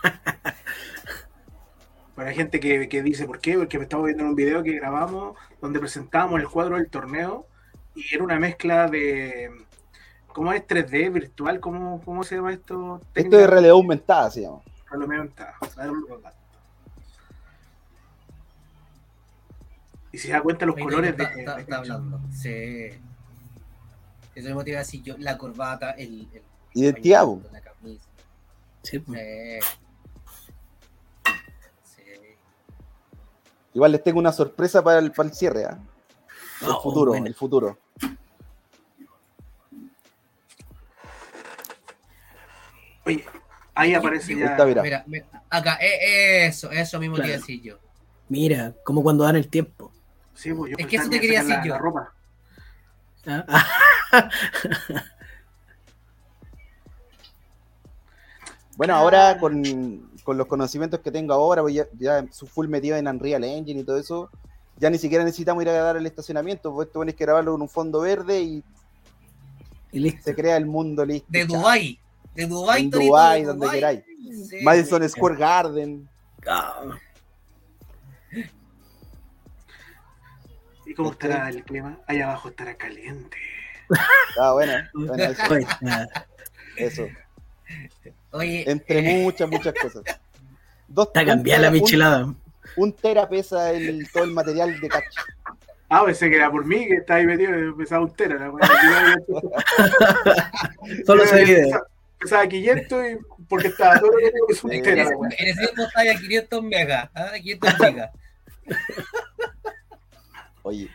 [2.15, 3.57] Para la gente que, que dice, ¿por qué?
[3.57, 7.47] Porque me estaba viendo en un video que grabamos donde presentábamos el cuadro del torneo
[7.95, 9.49] y era una mezcla de.
[10.27, 11.59] ¿Cómo es 3D virtual?
[11.59, 13.01] ¿Cómo, cómo se llama esto?
[13.15, 14.61] Esto es realidad aumentada, se llama.
[14.89, 16.33] Realidad aumentada.
[20.11, 21.39] Y si se da cuenta los colores está, de.
[21.39, 22.19] está- está hablando.
[22.31, 22.89] Sí.
[24.35, 26.41] Eso me motiva así yo, la corbata, el, el
[26.73, 27.41] Identidad, po.
[27.51, 28.05] la camisa.
[28.83, 29.63] Sí, pues.
[29.65, 29.71] Sí.
[33.73, 35.77] Igual les tengo una sorpresa para el, para el cierre, ¿ah?
[36.61, 37.77] El Oh, futuro, el futuro.
[43.05, 43.25] Oye,
[43.75, 44.45] ahí aparece ya.
[44.45, 44.81] Está, mira.
[44.81, 47.41] Mira, mira, acá, eh, eso, eso mismo te iba a Claro.
[47.41, 47.77] decir yo.
[48.29, 49.91] Mira, como cuando dan el tiempo.
[50.33, 51.73] Sí, pues yo Es que eso te quería la- decir yo.
[51.73, 52.13] la ropa.
[53.25, 53.69] Ah,
[58.75, 62.97] Bueno, ahora con, con los conocimientos que tengo ahora, pues ya, ya su full metido
[62.97, 64.29] en Unreal Engine y todo eso,
[64.77, 67.61] ya ni siquiera necesitamos ir a dar el estacionamiento, pues esto tienes que grabarlo con
[67.61, 68.63] un fondo verde y
[69.93, 70.23] y listo.
[70.23, 71.27] se crea el mundo listo.
[71.29, 71.45] De.
[71.45, 71.99] Dubai.
[72.33, 74.01] De Dubai, En de donde queráis.
[74.49, 74.57] Sí.
[74.63, 76.09] Madison Square Garden.
[76.47, 76.97] Ah,
[80.85, 81.99] ¿Y cómo estará el clima?
[82.07, 83.37] Ahí abajo estará caliente.
[84.39, 85.23] Ah, bueno, bueno,
[86.75, 87.07] eso, eso.
[88.31, 90.03] Oye, Entre eh, muchas, muchas cosas.
[90.87, 92.33] Dos, Está un cambiada la un- michelada.
[92.75, 95.15] Un, tera pesa el, todo el material de catch.
[95.89, 98.35] Ah, pensé que era por mí que estaba ahí metido, pesaba un tera.
[98.35, 98.49] La.
[101.05, 101.65] Solo video.
[101.65, 101.87] Pesaba-
[102.19, 103.17] Pesaba 500 y
[103.49, 104.91] porque estaba todo lo que tengo es un tera.
[104.93, 105.29] en ese- wea.
[105.37, 107.09] en ese tiempo estaba a 500 megas.
[107.13, 107.31] ¿ah?
[107.41, 108.09] 500 gigas.
[110.63, 110.89] Oye.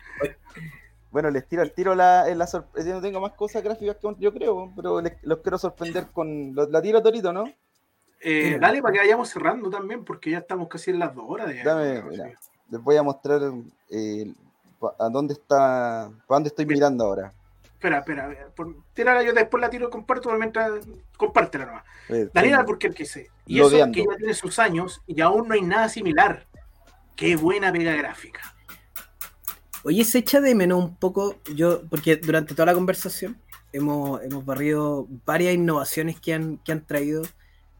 [1.11, 2.89] Bueno, les tiro al tiro la, la sorpresa.
[2.89, 6.53] No tengo más cosas gráficas que yo creo, pero les- los quiero sorprender con.
[6.53, 7.45] lo- La tiro Torito, ¿no?
[8.21, 11.47] Eh, dale para que vayamos cerrando también, porque ya estamos casi en las dos horas.
[11.47, 12.31] De Dame, mira.
[12.69, 13.41] Les voy a mostrar
[13.89, 14.31] eh,
[14.99, 16.11] a dónde está.
[16.27, 17.31] ¿Para dónde estoy mirando ahora?
[17.63, 20.85] Espera, espera, a por, tírala, yo después la tiro y comparto mientras.
[21.17, 21.83] Compártela nomás.
[22.09, 23.29] A ver, Daniela, porque el que sé.
[23.45, 23.95] Y eso Lodeando.
[23.95, 26.45] que ya tiene sus años y aún no hay nada similar.
[27.15, 28.53] Qué buena pega gráfica.
[29.83, 33.37] Oye, se echa de menos un poco, yo, porque durante toda la conversación
[33.71, 37.23] hemos, hemos barrido varias innovaciones que han, que han traído,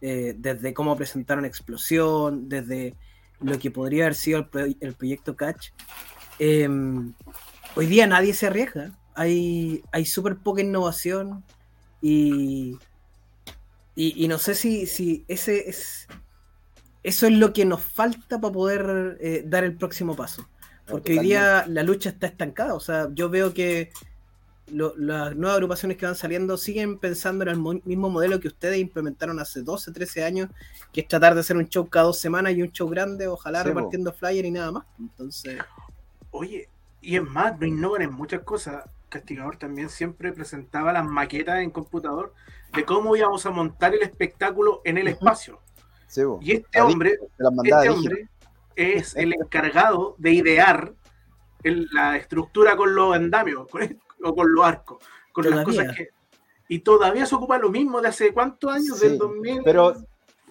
[0.02, 2.96] eh, desde cómo presentaron Explosión, desde
[3.42, 5.72] lo que podría haber sido el, pro- el proyecto Catch.
[6.40, 6.70] Eh,
[7.76, 11.44] hoy día nadie se arriesga, hay, hay súper poca innovación
[12.02, 12.78] y,
[13.94, 16.08] y, y no sé si, si ese es,
[17.04, 20.48] eso es lo que nos falta para poder eh, dar el próximo paso.
[20.92, 22.74] Porque hoy día la lucha está estancada.
[22.74, 23.92] O sea, yo veo que
[24.72, 28.48] lo- las nuevas agrupaciones que van saliendo siguen pensando en el mo- mismo modelo que
[28.50, 30.50] ustedes implementaron hace 12, 13 años,
[30.94, 33.64] que es tratar de hacer un show cada dos semanas y un show grande, ojalá
[33.70, 34.86] repartiendo flyer y nada más.
[35.00, 35.60] Entonces,
[36.32, 36.70] Oye,
[37.02, 38.84] y es más, no innovan en muchas cosas.
[39.10, 42.36] Castigador también siempre presentaba las maquetas en computador
[42.76, 45.60] de cómo íbamos a montar el espectáculo en el espacio.
[46.42, 47.18] Y este hombre,
[47.80, 48.28] este hombre
[48.80, 50.94] es el encargado de idear
[51.64, 54.98] el- la estructura con los andamios con- o con los arcos,
[55.32, 55.82] con las Todavía.
[55.84, 56.10] cosas que...
[56.68, 59.62] Y todavía se ocupa lo mismo de hace cuántos años, Sí, del 2000.
[59.64, 59.94] Pero,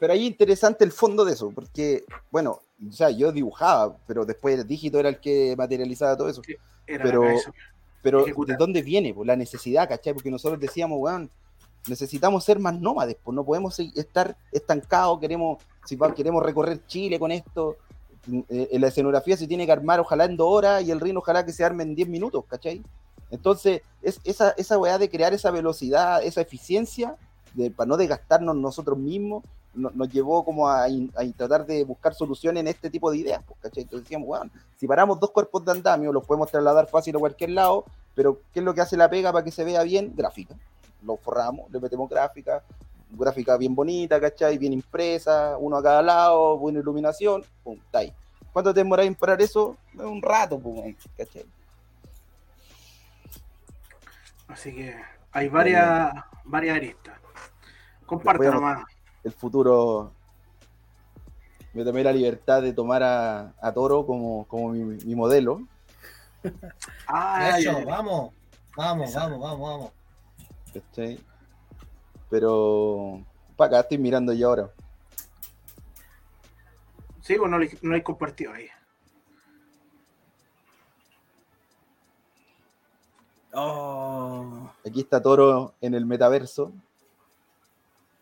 [0.01, 4.59] pero ahí interesante el fondo de eso, porque, bueno, o sea, yo dibujaba, pero después
[4.59, 6.43] el dígito era el que materializaba todo eso.
[6.87, 7.25] Era pero-.
[8.03, 8.57] Pero Ejecutar.
[8.57, 9.13] ¿de dónde viene?
[9.13, 10.15] Pues la necesidad, ¿cachai?
[10.15, 11.29] Porque nosotros decíamos, weón,
[11.89, 17.33] necesitamos ser más nómades, pues no podemos estar estancados, queremos, si queremos recorrer Chile con
[17.33, 17.77] esto,
[18.49, 21.45] eh, la escenografía se tiene que armar ojalá en dos horas y el ring ojalá
[21.45, 22.83] que se arme en 10 minutos, ¿cachai?
[23.31, 27.17] Entonces, es, esa, esa weá de crear esa velocidad, esa eficiencia,
[27.55, 29.45] de, para no desgastarnos nosotros mismos,
[29.75, 33.19] no- nos llevó como a, in- a tratar de buscar soluciones en este tipo de
[33.19, 33.83] ideas, pues, ¿cachai?
[33.83, 37.51] Entonces decíamos, weón, si paramos dos cuerpos de andamio, los podemos trasladar fácil a cualquier
[37.51, 37.85] lado,
[38.15, 40.13] pero ¿qué es lo que hace la pega para que se vea bien?
[40.17, 40.55] Gráfica.
[41.03, 42.63] Lo forramos, le metemos gráfica,
[43.11, 44.59] gráfica bien bonita, ¿cachai?
[44.59, 48.13] Bien impresa, uno a cada lado, buena iluminación, pum, está ahí.
[48.53, 49.77] ¿Cuánto te demoráis en parar eso?
[49.95, 51.45] Un rato, pum, ¿cachai?
[54.49, 54.95] Así que
[55.33, 56.13] hay varias,
[56.45, 57.19] varias aristas.
[58.07, 58.85] Comparte Después- nomás.
[59.25, 60.13] El futuro.
[61.75, 65.63] Me tomé la libertad de tomar a, a Toro como, como mi, mi modelo.
[67.07, 68.33] Ah, Eso, vamos.
[68.77, 69.91] Vamos, vamos, vamos, vamos.
[70.73, 71.19] ¿cachai?
[72.31, 73.25] Pero.
[73.57, 74.71] Para acá estoy mirando yo ahora.
[77.23, 78.69] Sí, o no lo he compartido ahí.
[83.53, 84.71] Oh.
[84.87, 86.73] Aquí está Toro en el metaverso.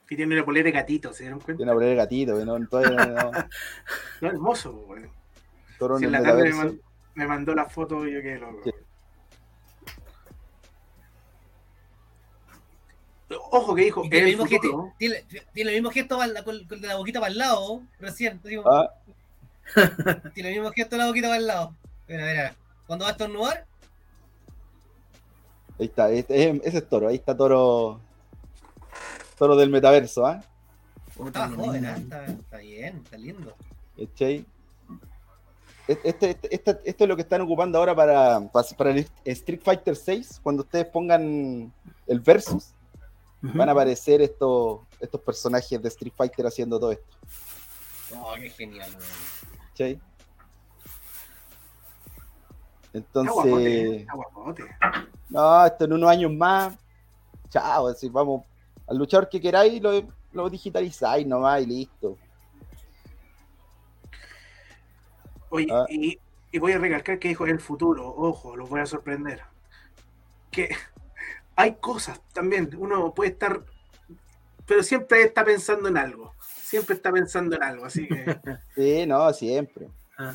[0.08, 1.58] Y tiene una polera de gatito, ¿se dieron cuenta?
[1.58, 2.58] Tiene una polera de gatito, ¿no?
[2.58, 2.68] no.
[4.20, 5.02] no hermoso, güey.
[5.78, 6.64] Toro si en el el la metaverso.
[6.64, 6.78] me,
[7.14, 8.60] me, mandó la foto y yo quedé loco.
[8.64, 8.70] Sí.
[13.28, 14.02] Ojo que dijo.
[14.02, 17.38] Tiene el, mismo gesto, tiene, tiene, el mismo gesto con, con, la boquita para el
[17.38, 18.40] lado, recién.
[18.44, 18.90] Digo, ah.
[20.34, 21.74] tiene el mismo gesto de la boquita para el lado.
[22.06, 22.54] Mira, mira.
[22.86, 23.66] Cuando va a estornudar.
[25.78, 28.00] Ahí está, ese es Toro, ahí está Toro.
[29.36, 30.40] Toro del metaverso, ¿ah?
[30.40, 31.22] ¿eh?
[31.26, 33.54] Está joven, está, está, bien, está lindo.
[33.96, 34.44] Este,
[35.88, 38.40] este, este, esto es lo que están ocupando ahora para,
[38.76, 40.40] para el Street Fighter 6.
[40.42, 41.72] Cuando ustedes pongan
[42.06, 42.72] el versus,
[43.42, 43.56] uh -huh.
[43.56, 47.16] van a aparecer estos, estos personajes de Street Fighter haciendo todo esto.
[48.14, 48.90] Oh, qué genial.
[49.70, 50.00] ¿Cachai?
[52.92, 54.06] Entonces.
[55.28, 56.74] No, esto en unos años más.
[57.50, 58.44] Chao, así vamos.
[58.86, 60.02] Al luchador que queráis lo,
[60.32, 62.16] lo digitalizáis nomás y listo.
[65.50, 65.84] Oye, ah.
[65.88, 66.18] y,
[66.52, 69.42] y, voy a recalcar que dijo el futuro, ojo, los voy a sorprender.
[70.50, 70.70] Que
[71.56, 73.64] hay cosas también, uno puede estar,
[74.66, 78.38] pero siempre está pensando en algo, siempre está pensando en algo, así que...
[78.74, 79.88] sí, no, siempre.
[80.18, 80.34] Ah.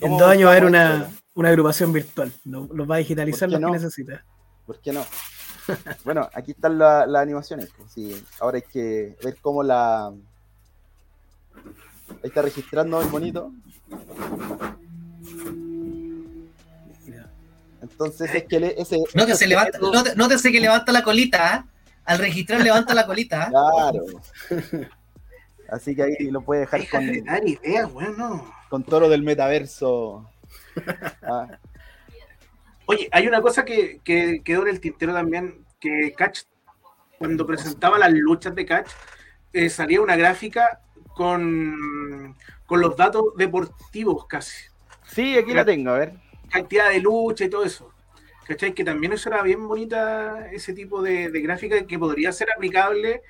[0.00, 3.50] En dos años va a haber una, una, agrupación virtual, los lo va a digitalizar
[3.50, 3.68] lo no?
[3.68, 4.24] que necesita.
[4.66, 5.04] ¿Por qué no?
[6.04, 7.70] bueno, aquí están las la animaciones.
[7.76, 8.24] Pues, sí.
[8.40, 10.08] Ahora hay que ver cómo la...
[10.08, 10.14] Ahí
[12.24, 13.52] está registrando el bonito.
[17.90, 18.98] Entonces es que le, ese.
[19.14, 21.70] No te se levanta, no te, no te sé que levanta la colita, ¿eh?
[22.04, 23.48] Al registrar levanta la colita.
[23.50, 24.04] Claro.
[25.68, 27.06] Así que ahí lo puede dejar con.
[27.06, 28.50] De dar idea, bueno.
[28.70, 30.30] Con toro del metaverso.
[31.22, 31.48] Ah.
[32.86, 36.44] Oye, hay una cosa que, que, quedó en el tintero también, que Catch,
[37.18, 38.88] cuando presentaba las luchas de Catch,
[39.52, 40.80] eh, salía una gráfica
[41.14, 42.34] con,
[42.64, 44.56] con los datos deportivos casi.
[45.06, 46.14] Sí, aquí la, la tengo, a ver.
[46.50, 47.92] Cantidad de lucha y todo eso.
[48.46, 48.72] ¿Cachai?
[48.72, 53.22] Que también eso era bien bonita, ese tipo de, de gráfica que podría ser aplicable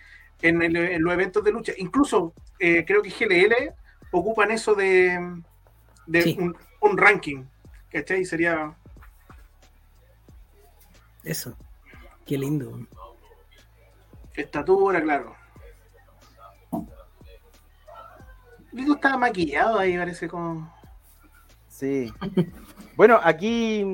[0.43, 1.73] en, el, en, los eventos de lucha.
[1.77, 3.75] Incluso eh, creo que GLL
[4.13, 5.43] ocupan eso de,
[6.07, 6.37] de sí.
[6.39, 7.45] un, un, ranking.
[7.91, 8.25] ¿Cachai?
[8.25, 8.77] Sería.
[11.25, 11.57] Eso.
[12.25, 12.87] Qué lindo.
[14.35, 15.35] Estatura, claro.
[18.73, 20.73] Rico estaba maquillado ahí, parece como.
[21.69, 22.13] Sí.
[22.99, 23.85] Bueno, aquí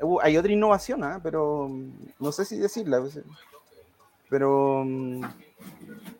[0.00, 1.18] uh, hay otra innovación, ¿eh?
[1.22, 1.70] pero
[2.18, 3.04] no sé si decirla.
[4.30, 4.82] Pero,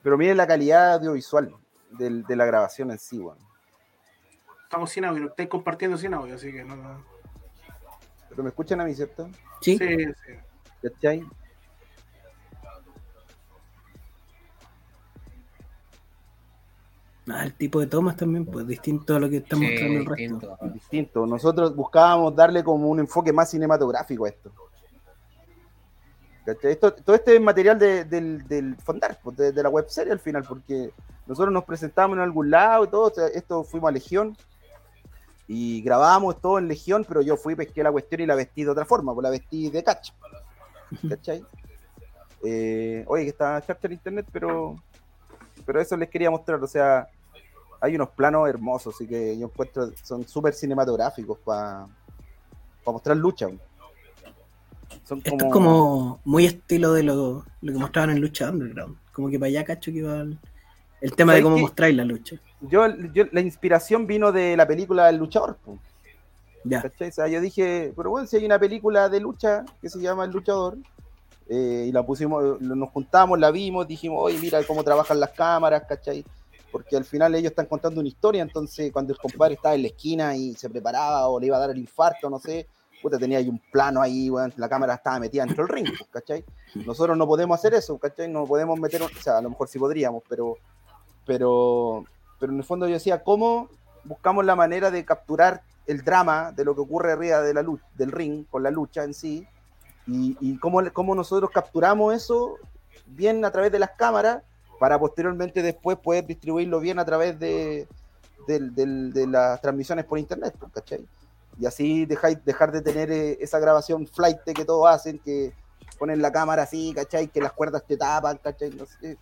[0.02, 1.54] pero miren la calidad audiovisual
[1.92, 3.40] de, de la grabación en sí, bueno.
[4.64, 7.02] Estamos sin audio, estáis compartiendo sin audio, así que no, no.
[8.28, 9.30] Pero me escuchan a mí, ¿cierto?
[9.62, 9.78] Sí.
[9.78, 10.32] Sí, sí.
[10.82, 11.24] ¿Cachai?
[17.28, 20.16] Ah, el tipo de tomas también, pues distinto a lo que está mostrando el resto.
[20.16, 20.59] Distinto.
[20.73, 21.27] distinto.
[21.27, 24.53] Nosotros buscábamos darle como un enfoque más cinematográfico a esto.
[26.62, 30.12] esto todo este es material de, del, del Fondar, pues, de, de, la web serie
[30.12, 30.93] al final, porque
[31.27, 34.36] nosotros nos presentamos en algún lado y todo, o sea, esto fuimos a Legión
[35.48, 38.70] y grabábamos todo en Legión, pero yo fui, pesqué la cuestión y la vestí de
[38.70, 40.11] otra forma, pues la vestí de catch.
[41.09, 41.44] ¿Cachai?
[42.44, 44.77] eh, oye, que está charter internet, pero
[45.65, 47.09] pero eso les quería mostrar, o sea,
[47.81, 51.86] hay unos planos hermosos, así que yo encuentro, son súper cinematográficos para
[52.85, 53.48] pa mostrar lucha.
[55.05, 55.36] Son como...
[55.36, 59.39] Esto es como muy estilo de lo, lo, que mostraban en Lucha Underground, como que
[59.39, 60.39] para allá cacho que iba el,
[61.01, 62.36] el tema de cómo mostráis la lucha.
[62.61, 65.59] Yo, yo, la inspiración vino de la película El Luchador.
[66.65, 66.85] Ya.
[66.85, 70.24] O sea, yo dije, pero bueno, si hay una película de lucha que se llama
[70.24, 70.78] El Luchador,
[71.48, 75.85] eh, y la pusimos, nos juntamos, la vimos, dijimos, oye, mira cómo trabajan las cámaras,
[75.89, 76.24] ¿cachai?
[76.77, 79.89] Porque al final ellos están contando una historia, entonces cuando el compadre estaba en la
[79.89, 82.66] esquina y se preparaba o le iba a dar el infarto, no sé,
[83.01, 86.44] puta, tenía ahí un plano ahí, bueno, la cámara estaba metida dentro del ring, ¿cachai?
[86.74, 88.28] Nosotros no podemos hacer eso, ¿cachai?
[88.28, 90.59] No podemos meter, o sea, a lo mejor sí podríamos, pero,
[91.24, 92.05] pero,
[92.39, 93.70] pero en el fondo yo decía, ¿cómo
[94.05, 97.81] buscamos la manera de capturar el drama de lo que ocurre arriba de la luz,
[97.94, 99.48] del ring, con la lucha en sí,
[100.07, 102.57] y, y cómo, cómo, nosotros capturamos eso
[103.07, 104.43] bien a través de las cámaras
[104.78, 107.86] para posteriormente después poder distribuirlo bien a través de,
[108.47, 111.07] de, de, de las transmisiones por internet, ¿cachai?
[111.59, 115.53] Y así dejáis, dejar de tener esa grabación flight que todos hacen, que
[115.98, 117.28] ponen la cámara así, ¿cachai?
[117.28, 118.70] Que las cuerdas te tapan, ¿cachai?
[118.70, 119.16] No sé.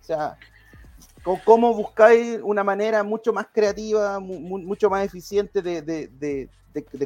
[0.00, 0.36] O sea,
[1.44, 6.48] ¿Cómo buscáis una manera mucho más creativa, mucho más eficiente de,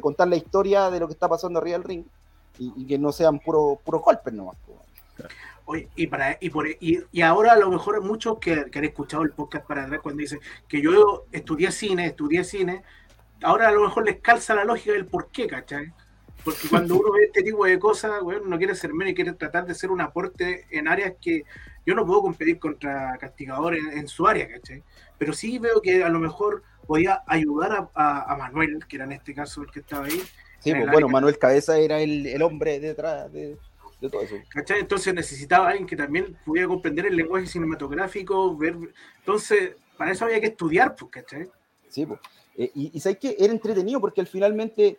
[0.01, 2.03] contar la historia de lo que está pasando arriba del ring?
[2.57, 4.57] Y, que no sean puros puro golpes nomás.
[5.71, 9.21] Oye, y, para, y, por, y, ahora a lo mejor muchos que, que han escuchado
[9.21, 12.81] el podcast para atrás cuando dicen que yo estudié cine, estudié cine,
[13.43, 15.93] ahora a lo mejor les calza la lógica del por qué, ¿cachai?
[16.43, 19.33] Porque cuando uno ve este tipo de cosas, bueno, no quiere ser menos y quiere
[19.33, 21.43] tratar de ser un aporte en áreas que
[21.85, 24.81] yo no puedo competir contra Castigador en, su área, ¿cachai?
[25.19, 29.35] Pero sí veo que a lo mejor podía ayudar a, Manuel, que era en este
[29.35, 30.19] caso el que estaba ahí.
[30.61, 33.55] Sí, pues, bueno, Manuel Cabeza era el, hombre detrás de,
[34.07, 34.35] todo eso.
[34.49, 34.79] ¿Cachai?
[34.79, 38.77] Entonces necesitaba alguien que también pudiera comprender el lenguaje cinematográfico, ver.
[39.17, 41.49] Entonces, para eso había que estudiar, pues, ¿cachai?
[41.89, 42.19] Sí, pues.
[42.55, 44.97] Eh, y, y sabes que era entretenido porque al finalmente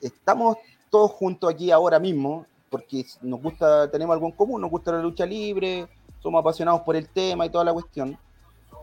[0.00, 0.56] estamos
[0.90, 5.02] todos juntos aquí ahora mismo, porque nos gusta, tenemos algo en común, nos gusta la
[5.02, 5.86] lucha libre,
[6.20, 8.18] somos apasionados por el tema y toda la cuestión.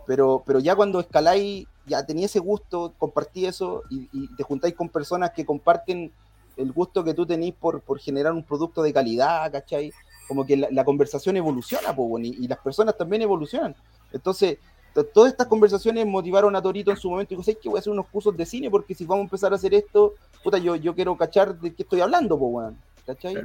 [0.07, 4.89] Pero, pero ya cuando escaláis, ya tenía ese gusto, compartí eso y, te juntáis con
[4.89, 6.11] personas que comparten
[6.57, 9.91] el gusto que tú tenés por, por generar un producto de calidad, ¿cachai?
[10.27, 13.75] Como que la, conversación evoluciona, y, y, las personas también evolucionan.
[14.11, 14.57] Entonces,
[15.03, 17.79] todas estas conversaciones motivaron a Torito en su momento y dijo, ¿sabes que voy a
[17.79, 18.69] hacer unos cursos de cine?
[18.69, 20.13] Porque si vamos a empezar a hacer esto,
[20.43, 22.77] puta, yo, yo quiero cachar de qué estoy hablando, pues, weón.
[23.05, 23.35] ¿Cachai?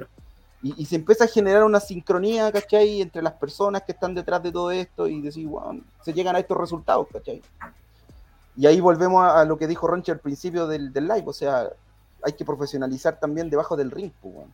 [0.62, 3.00] Y, se empieza a generar una sincronía, ¿cachai?
[3.00, 6.38] Entre las personas que están detrás de todo esto y decir, weón, se llegan a
[6.38, 7.42] estos resultados, ¿cachai?
[8.56, 11.70] Y ahí volvemos a, lo que dijo Ronche al principio del, live, o sea,
[12.24, 14.52] hay que profesionalizar también debajo del ring, pues, weón.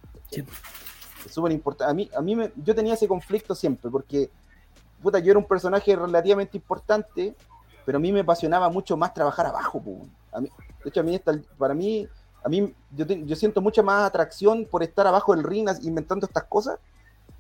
[1.24, 1.90] Es súper importante.
[1.90, 4.30] A mí, a mí me, yo tenía ese conflicto siempre, porque
[5.02, 7.34] puta, yo era un personaje relativamente importante,
[7.84, 9.82] pero a mí me apasionaba mucho más trabajar abajo.
[10.32, 10.50] A mí,
[10.82, 11.20] de hecho, a mí
[11.58, 12.08] para mí,
[12.44, 16.44] a mí yo, yo, siento mucha más atracción por estar abajo del ring inventando estas
[16.44, 16.78] cosas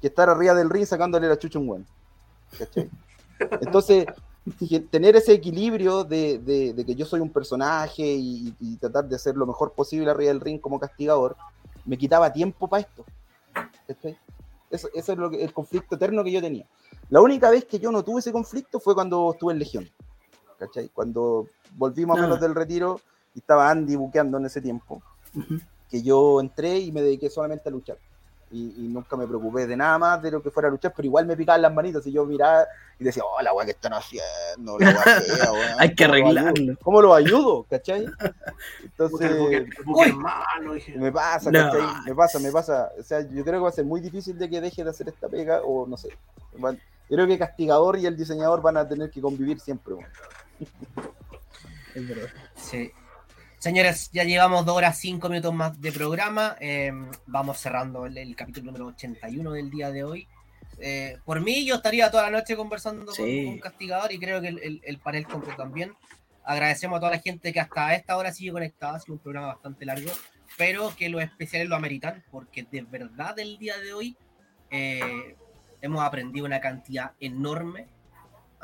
[0.00, 1.86] que estar arriba del ring sacándole la chucha un buen.
[3.60, 4.06] Entonces,
[4.90, 9.46] tener ese equilibrio de, de, que yo soy un personaje y, tratar de hacer lo
[9.46, 11.36] mejor posible arriba del ring como castigador,
[11.84, 13.04] me quitaba tiempo para esto.
[14.70, 16.66] Eso, ese es lo que, el conflicto eterno que yo tenía.
[17.08, 19.88] La única vez que yo no tuve ese conflicto fue cuando estuve en Legión.
[20.58, 20.88] ¿Cachai?
[20.88, 21.46] Cuando
[21.76, 22.40] volvimos a menos ah.
[22.40, 23.00] del retiro
[23.34, 25.02] y estaba Andy buqueando en ese tiempo,
[25.88, 27.98] que yo entré y me dediqué solamente a luchar
[28.50, 31.26] y, nunca me preocupé de nada más de lo que fuera a luchar, pero igual
[31.26, 32.64] me picaban las manitas y yo miraba
[32.98, 34.96] y decía, oh, la weá que están haciendo, la
[35.78, 36.76] Hay que arreglarlo.
[36.82, 37.66] ¿Cómo lo ayudo?
[37.68, 38.06] ¿Cachai?
[38.82, 39.66] Entonces,
[40.96, 41.82] me pasa, ¿cachai?
[42.06, 42.92] Me pasa, me pasa.
[42.98, 45.08] O sea, yo creo que va a ser muy difícil de que deje de hacer
[45.08, 46.10] esta pega o no sé.
[46.58, 49.94] Yo creo que Castigador y el diseñador van a tener que convivir siempre.
[51.94, 52.28] Es verdad.
[52.54, 52.92] Sí.
[53.58, 56.56] Señores, ya llevamos dos horas cinco minutos más de programa.
[56.60, 56.92] Eh,
[57.26, 60.28] vamos cerrando el, capítulo número 81 del día de hoy.
[60.78, 64.48] Eh, por mí, yo estaría toda la noche conversando con un castigador y creo que
[64.48, 65.94] el, panel completo también.
[66.44, 68.98] Agradecemos a toda la gente que hasta esta hora sigue conectada.
[68.98, 70.12] Ha sido un programa bastante largo,
[70.58, 74.16] pero que los especiales lo ameritan porque de verdad el día de hoy
[74.70, 75.34] eh,
[75.80, 77.88] hemos aprendido una cantidad enorme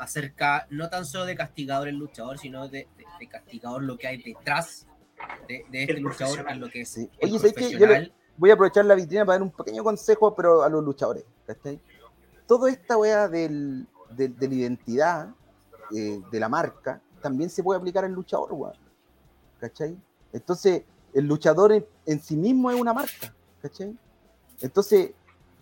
[0.03, 2.87] acerca no tan solo de castigador el luchador, sino de,
[3.19, 4.87] de castigador lo que hay detrás
[5.47, 6.97] de, este luchador a lo que es.
[7.21, 7.87] Oye, que yo
[8.37, 11.23] voy a aprovechar la vitrina para dar un pequeño consejo, pero a los luchadores.
[11.45, 11.79] ¿cachai?
[12.47, 15.29] Toda esta wea del, de, la identidad
[15.95, 18.73] eh, de la marca también se puede aplicar al luchador, weón.
[19.59, 19.97] ¿cachai?
[20.31, 23.95] Entonces, el luchador en, sí mismo es una marca, ¿cachai?
[24.61, 25.11] Entonces,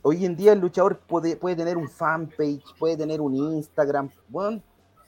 [0.02, 4.64] hoy en día el luchador puede, puede tener un fanpage, puede tener un Instagram, weón,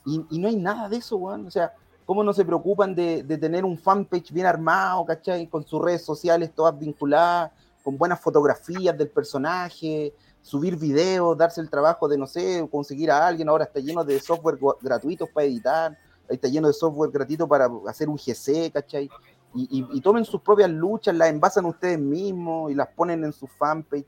[0.05, 1.47] y, y no hay nada de eso, weón.
[1.47, 1.73] O sea,
[2.05, 5.47] cómo no se preocupan de, tener un fanpage bien armado, ¿cachai?
[5.47, 7.51] Con sus redes sociales todas vinculadas,
[7.83, 13.27] con buenas fotografías del personaje, subir videos, darse el trabajo de, no sé, conseguir a
[13.27, 13.49] alguien.
[13.49, 15.97] Ahora está lleno de software gratuitos para editar,
[16.29, 19.09] está lleno de software gratuito para hacer un GC, ¿cachai?
[19.55, 24.07] Y, tomen sus propias luchas, las envasan ustedes mismos y las ponen en su fanpage.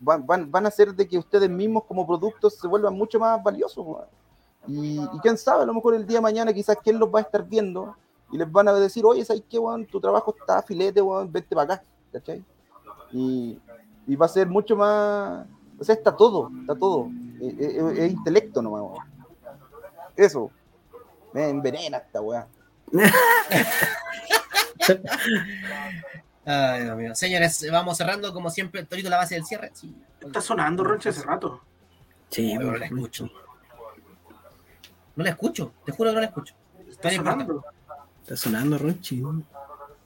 [0.00, 3.86] Van, van, a hacer de que ustedes mismos como productos se vuelvan mucho más valiosos.
[4.66, 7.22] Y, quién sabe, a lo mejor el día de mañana quizás quién los va a
[7.22, 7.96] estar viendo
[8.30, 9.86] y les van a decir, oye, ¿sabes qué, weón?
[9.86, 12.44] Tu trabajo está filete, weón, vete para acá, ¿cachai?
[13.12, 13.58] Y,
[14.06, 15.46] y, va a ser mucho más,
[15.78, 17.08] o sea, está todo, está todo,
[17.40, 19.12] es, intelecto nomás, weón.
[20.16, 20.50] Eso,
[21.32, 22.46] me envenena esta weá.
[26.44, 27.14] Ay, Dios mío.
[27.14, 28.84] Señores, vamos cerrando como siempre.
[28.84, 29.70] Torito la base del cierre.
[29.74, 29.94] Sí.
[30.20, 31.60] Está sonando, Ronche, hace rato.
[32.30, 33.30] Sí, pero la escucho.
[35.14, 36.54] No la escucho, te juro que no la escucho.
[36.88, 37.64] Está sonando,
[38.22, 39.22] Está sonando Ronchi.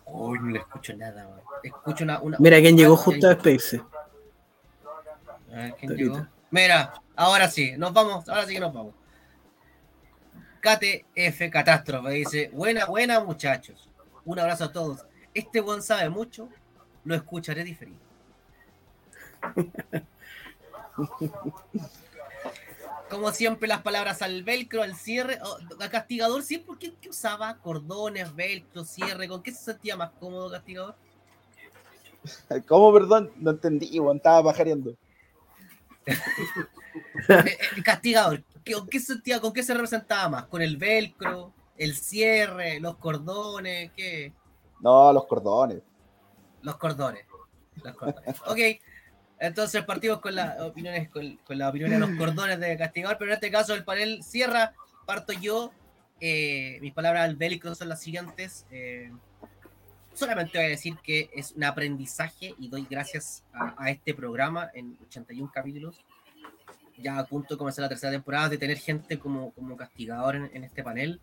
[0.06, 1.28] Uy, no le escucho nada,
[1.62, 3.82] Escucho una, Mira quién llegó justo a despedirse.
[5.78, 6.26] ¿quién llegó?
[6.50, 8.94] Mira, ahora sí, nos vamos, ahora sí que nos vamos.
[10.60, 11.50] Kate F.
[11.50, 13.88] Catástrofe dice: Buena, buena, muchachos.
[14.24, 15.04] Un abrazo a todos.
[15.36, 16.48] Este buen sabe mucho,
[17.04, 17.98] lo escucharé diferido.
[23.10, 27.58] Como siempre, las palabras al velcro, al cierre, oh, a castigador, siempre, ¿qué, ¿qué, usaba?
[27.58, 30.96] Cordones, velcro, cierre, ¿con qué se sentía más cómodo, castigador?
[32.66, 33.30] ¿Cómo, perdón?
[33.36, 34.96] No entendí, estaba pajareando.
[37.28, 38.42] Eh, eh, castigador,
[38.72, 40.46] ¿con qué, sentía, ¿con qué se representaba más?
[40.46, 43.90] ¿Con el velcro, el cierre, los cordones?
[43.94, 44.32] ¿Qué?
[44.80, 45.82] No, los cordones.
[46.62, 47.24] Los cordones.
[47.82, 48.40] Los cordones.
[48.46, 48.58] ok.
[49.38, 53.34] Entonces partimos con las opiniones, con, la opinión de los cordones de Castigador, pero en
[53.34, 54.74] este caso el panel cierra,
[55.04, 55.72] parto yo.
[56.20, 58.66] Eh, mis palabras al bélico son las siguientes.
[58.70, 59.12] Eh,
[60.14, 64.96] solamente voy a decir que es un aprendizaje y doy gracias a, este programa en
[65.06, 66.00] 81 capítulos.
[66.98, 70.50] Ya a punto de comenzar la tercera temporada, de tener gente como, como castigador en,
[70.54, 71.20] en este panel,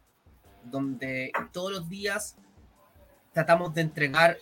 [0.65, 2.37] donde todos los días
[3.33, 4.37] tratamos de entregar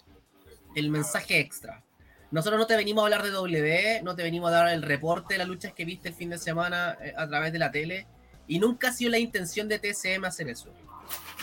[0.75, 1.83] el mensaje extra
[2.31, 5.33] nosotros no te venimos a hablar de W, no te venimos a dar el reporte
[5.33, 8.07] de las luchas que viste el fin de semana eh, a través de la tele.
[8.47, 10.73] Y nunca ha sido la intención de TCM hacer eso.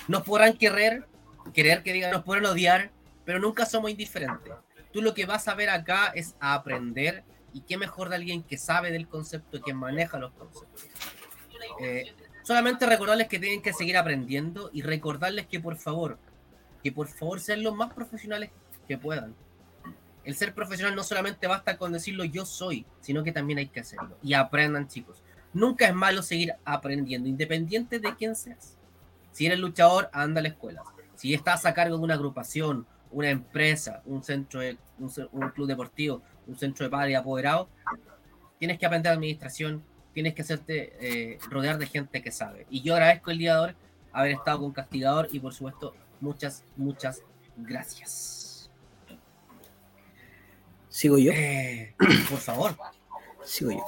[0.09, 1.07] Nos podrán querer,
[1.53, 2.91] querer que digan, nos podrán odiar,
[3.27, 4.55] pero nunca somos indiferentes.
[4.91, 7.23] Tú lo que vas a ver acá es a aprender
[7.53, 10.87] y qué mejor de alguien que sabe del concepto, que maneja los conceptos.
[11.83, 12.15] Eh,
[12.45, 16.19] solamente recordarles que tienen que seguir aprendiendo y recordarles que por favor,
[16.89, 18.51] que por favor sean los más profesionales
[18.87, 19.35] que puedan
[20.29, 23.81] el ser profesional no solamente basta con decirlo yo soy, sino que también hay que
[23.81, 24.19] hacerlo.
[24.23, 25.23] Y aprendan, chicos.
[25.55, 28.77] Nunca es malo seguir aprendiendo, independiente de quién seas.
[29.33, 30.83] Si eres luchador, anda a la escuela.
[31.15, 36.21] Si estás a cargo de una agrupación, una empresa, un centro, de, un, club deportivo,
[36.47, 37.71] un centro de padres apoderado,
[38.59, 39.83] tienes que aprender administración,
[40.13, 42.67] tienes que hacerte eh, rodear de gente que sabe.
[42.69, 43.75] Y yo agradezco el día de hoy
[44.13, 47.23] haber estado con Castigador y por supuesto, muchas, muchas
[47.57, 48.71] gracias.
[50.89, 51.33] ¿Sigo yo?
[51.33, 51.95] Eh,
[52.29, 52.77] por favor.
[53.45, 53.85] Sigo yo.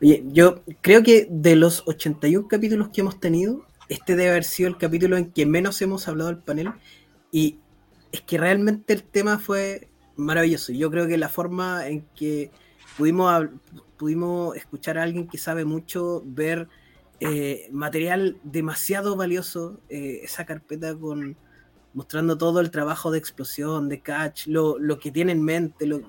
[0.00, 4.68] Oye, yo creo que de los 81 capítulos que hemos tenido, este debe haber sido
[4.68, 6.72] el capítulo en que menos hemos hablado al panel.
[7.30, 7.58] Y
[8.10, 10.72] es que realmente el tema fue maravilloso.
[10.72, 12.50] Yo creo que la forma en que
[12.96, 13.48] pudimos,
[13.96, 16.68] pudimos escuchar a alguien que sabe mucho, ver
[17.24, 21.36] eh, material demasiado valioso, eh, esa carpeta con
[21.94, 25.86] mostrando todo el trabajo de explosión, de catch, lo, que tiene en mente.
[25.86, 26.00] Lo,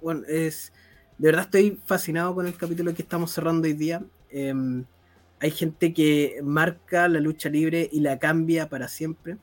[0.00, 0.72] bueno, es.
[1.18, 4.04] De verdad estoy fascinado con el capítulo que estamos cerrando hoy día.
[4.30, 4.84] Em,
[5.40, 9.38] hay gente que marca la lucha libre y la cambia para siempre.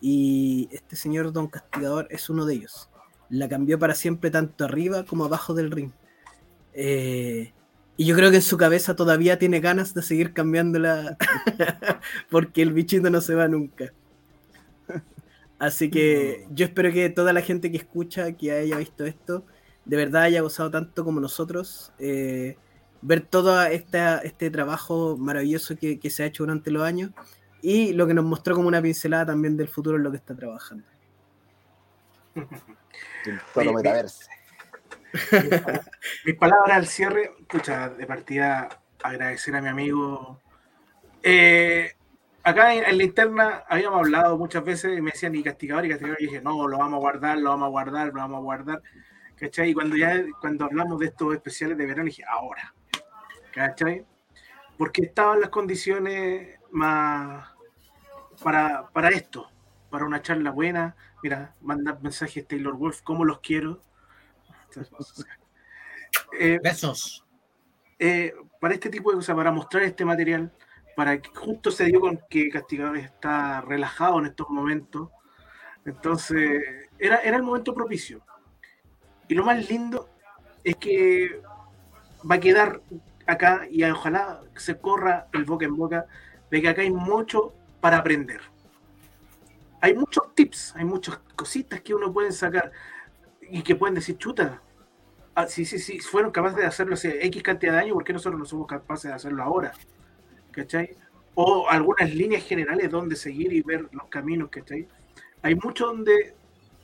[0.00, 2.90] Y este señor Don Castigador es uno de ellos.
[3.28, 5.92] La cambió para siempre tanto arriba como abajo del ring.
[6.74, 7.52] Eh,
[7.96, 11.16] y yo creo que en su cabeza todavía tiene ganas de seguir cambiándola
[12.30, 13.92] porque el bichito no se va nunca.
[15.58, 19.44] Así que yo espero que toda la gente que escucha, que haya visto esto,
[19.84, 21.92] de verdad haya gozado tanto como nosotros.
[21.98, 22.56] Eh,
[23.02, 27.10] ver todo este trabajo maravilloso que, se ha hecho durante los años
[27.60, 30.34] y lo que nos mostró como una pincelada también del futuro en lo que está
[30.34, 30.86] trabajando.
[36.24, 38.68] Mis palabras al cierre, escucha, de partida
[39.02, 40.40] agradecer a mi amigo
[41.22, 41.92] eh,
[42.42, 46.20] acá en, la interna habíamos hablado muchas veces y me decían y castigador y castigador
[46.20, 48.82] y dije, no, lo vamos a guardar, lo vamos a guardar, lo vamos a guardar.
[49.36, 49.70] ¿Cachai?
[49.70, 52.74] Y cuando ya cuando hablamos de estos especiales de verano, dije, ahora.
[53.52, 54.04] ¿Cachai?
[54.76, 57.48] Porque estaban las condiciones más
[58.42, 59.48] para, para esto,
[59.90, 60.96] para una charla buena.
[61.22, 63.82] Mira, mandar mensajes Taylor Wolf, ¿cómo los quiero?
[66.38, 67.24] Eh, Besos.
[67.98, 70.52] Eh, para este tipo de cosas, para mostrar este material,
[70.96, 75.08] para que justo se dio con que Castigador está relajado en estos momentos.
[75.84, 78.24] Entonces, era, era el momento propicio.
[79.28, 80.08] Y lo más lindo
[80.64, 81.40] es que
[82.28, 82.80] va a quedar
[83.26, 86.06] acá y ojalá se corra el boca en boca
[86.50, 88.40] de que acá hay mucho para aprender.
[89.80, 92.70] Hay muchos tips, hay muchas cositas que uno puede sacar
[93.52, 94.62] y que pueden decir, chuta,
[95.34, 98.14] ah, sí, sí, sí, fueron capaces de hacerlo hace X cantidad de años, ¿por qué
[98.14, 99.72] nosotros no somos capaces de hacerlo ahora?
[100.52, 100.96] ¿cachai?
[101.34, 104.88] O algunas líneas generales donde seguir y ver los caminos, ¿cachai?
[105.42, 106.34] Hay mucho donde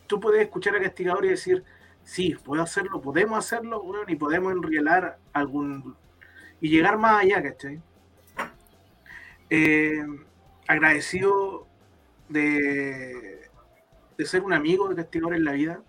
[0.07, 1.65] tú puedes escuchar a Castigador y decir,
[2.03, 5.97] sí, puedo hacerlo, podemos hacerlo, bueno, y podemos enrielar algún...
[6.61, 7.81] y llegar más allá, ¿cachai?
[9.51, 10.05] Eh,
[10.66, 11.66] agradecido
[12.28, 13.49] de,
[14.19, 15.82] de ser un amigo de Castigador en la vida,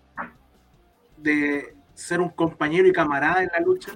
[1.22, 3.92] de ser un compañero y camarada en la lucha,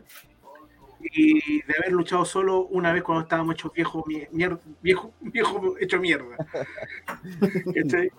[1.01, 6.01] y de haber luchado solo una vez cuando estábamos hechos viejo, mierda, viejo, viejo hecho
[6.01, 6.36] mierda.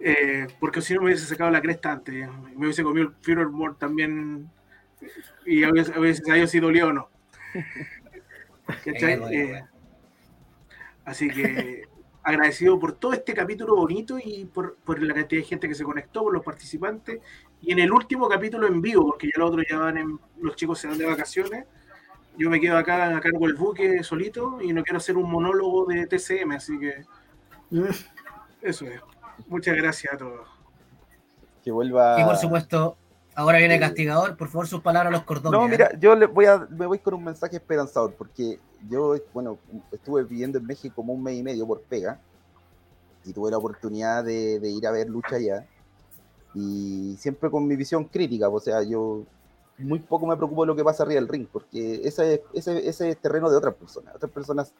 [0.00, 3.48] Eh, porque si no me hubiese sacado la cresta antes, me hubiese comido el Führer
[3.80, 4.48] también
[5.44, 7.08] y veces, a veces si dolió o no.
[8.84, 9.62] Eh,
[11.06, 11.88] así que
[12.28, 15.84] agradecido por todo este capítulo bonito y por, por, la cantidad de gente que se
[15.84, 17.20] conectó, por los participantes.
[17.62, 20.54] Y en el último capítulo en vivo, porque ya los otros ya van en, los
[20.54, 21.64] chicos se van de vacaciones,
[22.36, 25.86] yo me quedo acá a cargo del buque solito y no quiero hacer un monólogo
[25.86, 27.04] de TCM, así que
[28.62, 29.00] eso es.
[29.46, 30.48] Muchas gracias a todos.
[31.64, 32.20] Que vuelva.
[32.20, 32.96] Y por supuesto,
[33.38, 35.60] ahora viene el castigador, por favor, sus palabras a los cordones.
[35.60, 38.58] No, mira, yo le voy a, me voy con un mensaje esperanzador, porque
[38.88, 39.58] yo, bueno,
[39.92, 42.20] estuve viviendo en México como un mes y medio por pega,
[43.24, 45.64] y tuve la oportunidad de, ir a ver lucha allá,
[46.52, 49.22] y siempre con mi visión crítica, o sea, yo
[49.78, 53.10] muy poco me preocupo de lo que pasa arriba del ring, porque ese, ese, ese
[53.10, 54.16] es terreno de otras personas.
[54.16, 54.72] Otras personas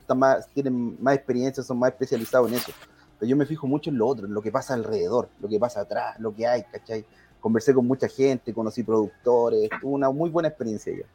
[0.00, 2.72] están más, tienen más experiencia, son más especializados en eso.
[3.18, 5.58] Pero yo me fijo mucho en lo otro, en lo que pasa alrededor, lo que
[5.58, 7.04] pasa atrás, lo que hay, ¿cachai?
[7.46, 11.06] Conversé con mucha gente, conocí productores, tuve una muy buena experiencia allá.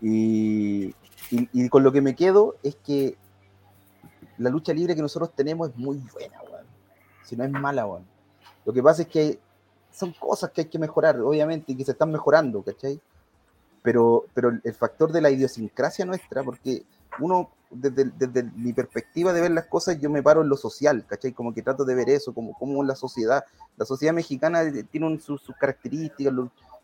[0.00, 0.94] Y,
[1.30, 3.14] y, con lo que me quedo es que
[4.38, 6.64] la lucha libre que nosotros tenemos es muy buena, weón.
[7.24, 8.06] Si no es mala, weón.
[8.64, 9.38] Lo que pasa es que
[9.92, 12.98] son cosas que hay que mejorar, obviamente, y que se están mejorando, ¿cachai?
[13.82, 16.84] Pero, pero el factor de la idiosincrasia nuestra, porque
[17.18, 21.32] uno, desde, mi perspectiva de ver las cosas, yo me paro en lo social, ¿cachai?
[21.32, 23.44] Como que trato de ver eso, como, como la sociedad,
[23.76, 26.34] la sociedad mexicana tiene sus, características,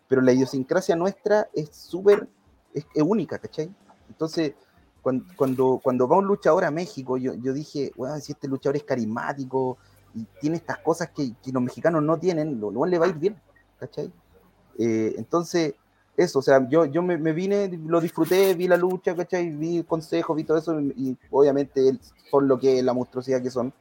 [0.08, 2.28] pero la idiosincrasia nuestra es súper,
[2.72, 3.74] es, única, ¿cachai?
[4.08, 4.54] Entonces,
[5.02, 8.84] cuando, cuando, va un luchador a México, yo, yo dije, bueno, si este luchador es
[8.84, 9.78] carismático,
[10.16, 13.36] y tiene estas cosas que, los mexicanos no tienen, lo, le va a ir bien,
[13.78, 14.10] ¿cachai?
[14.78, 15.74] Eh, entonces,
[16.16, 19.50] eso, o sea, yo, yo me, vine, lo disfruté, vi la lucha, ¿cachai?
[19.50, 21.98] Vi consejos, vi todo eso, y, obviamente
[22.30, 23.72] son lo que la monstruosidad que son,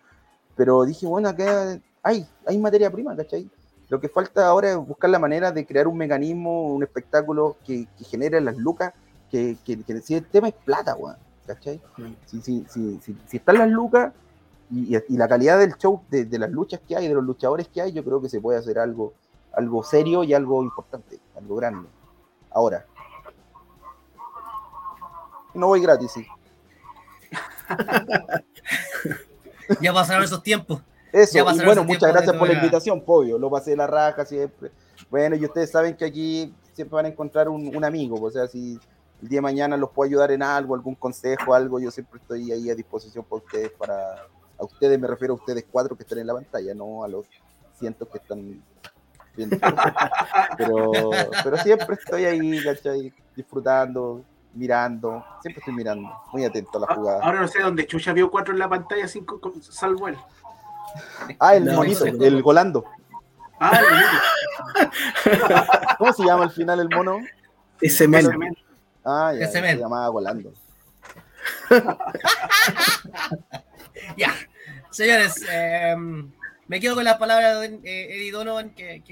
[0.55, 3.49] pero dije, bueno, acá hay, hay materia prima, ¿cachai?
[3.89, 7.87] Lo que falta ahora es buscar la manera de crear un mecanismo, un espectáculo que,
[7.97, 8.93] que genere las lucas,
[9.31, 11.79] que, que, que, si el tema es plata, weón, ¿cachai?
[12.25, 14.11] Si, si, si, si, están las lucas,
[14.71, 17.91] y, la calidad del show, de, las luchas que hay, de los luchadores que hay,
[17.91, 19.13] yo creo que se puede hacer algo,
[19.53, 21.87] algo serio y algo importante, algo grande.
[22.55, 22.85] Ahora.
[25.53, 26.25] No voy gratis, sí.
[29.81, 30.81] ya pasaron esos tiempos.
[31.11, 33.37] Eso, y bueno, muchas gracias por la invitación, Pollo.
[33.37, 34.71] Lo pasé de la raja siempre.
[35.09, 38.21] Bueno, y ustedes saben que aquí siempre van a encontrar un, amigo.
[38.21, 38.79] O sea, si
[39.21, 42.53] el día de mañana los puedo ayudar en algo, algún consejo, algo, yo siempre estoy
[42.53, 44.27] ahí a disposición por ustedes para,
[44.57, 47.25] a ustedes me refiero a ustedes cuatro que están en la pantalla, no a los
[47.77, 48.63] cientos que están
[49.35, 49.57] viendo.
[50.57, 50.91] pero,
[51.43, 53.13] pero siempre estoy ahí, ¿cachai?
[53.35, 54.23] Disfrutando,
[54.53, 57.23] mirando, siempre estoy mirando, muy atento a la jugada.
[57.23, 60.17] Ahora no sé dónde Chucha vio cuatro en la pantalla, cinco salvo él.
[61.39, 62.85] Ah, el monito, el golando.
[63.59, 63.85] Ah, el
[65.97, 67.19] ¿Cómo se llama al final el mono?
[67.81, 68.27] Ese men.
[69.03, 70.53] Ah, ya, se llamaba golando.
[74.17, 74.33] ya,
[74.89, 76.31] señores, em,
[76.67, 79.03] me quedo con las palabras de eh, Eddie Donovan, que,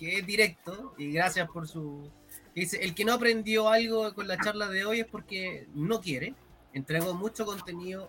[0.00, 2.10] es directo, y gracias por su...
[2.54, 6.34] Dice, el que no aprendió algo con la charla de hoy es porque no quiere,
[6.72, 8.08] entregó mucho contenido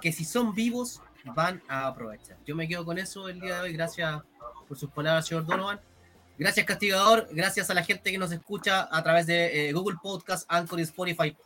[0.00, 2.36] que si son vivos van a aprovechar.
[2.46, 4.22] Yo me quedo con eso el día de hoy, gracias
[4.68, 5.80] por sus palabras, señor Donovan.
[6.38, 7.28] Gracias, Castigador.
[7.32, 10.82] Gracias a la gente que nos escucha a través de eh, Google Podcast, Anchor y
[10.82, 11.36] Spotify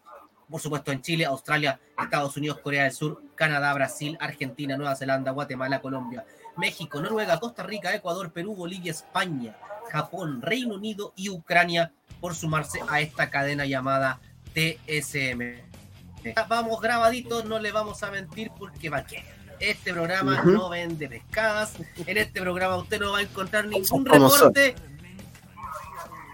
[0.52, 5.32] por supuesto en Chile, Australia, Estados Unidos, Corea del Sur, Canadá, Brasil, Argentina, Nueva Zelanda,
[5.32, 6.26] Guatemala, Colombia,
[6.58, 9.56] México, Noruega, Costa Rica, Ecuador, Perú, Bolivia, España,
[9.90, 14.20] Japón, Reino Unido y Ucrania por sumarse a esta cadena llamada
[14.52, 15.62] TSM.
[16.48, 19.24] Vamos grabaditos, no le vamos a mentir porque va que
[19.58, 21.76] este programa no vende pescadas.
[21.96, 24.74] En este programa usted no va a encontrar ningún reporte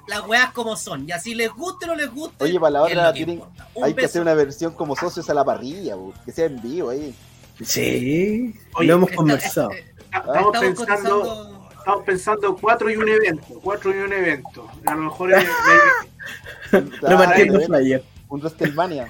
[0.08, 1.08] las weas como son.
[1.08, 2.42] Y así les guste o no les guste.
[2.42, 3.12] Oye, para la hora
[3.82, 7.14] hay que hacer una versión como socios a la parrilla, que sea en vivo ahí.
[7.62, 9.70] Sí, lo hemos conversado.
[10.12, 14.68] estamos, pensando, estamos pensando cuatro y un evento, cuatro y un evento.
[14.86, 15.46] A lo mejor es,
[17.02, 18.04] Repartiendo flyer.
[18.28, 19.08] Un WrestleMania.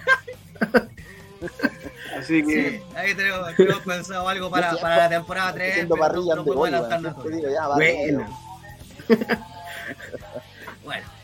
[2.17, 2.71] Así que.
[2.71, 5.71] Sí, ahí tenemos, tenemos pensado algo para, para la temporada 3.
[5.71, 6.57] Haciendo parrillas no, no de
[7.75, 8.27] Bueno.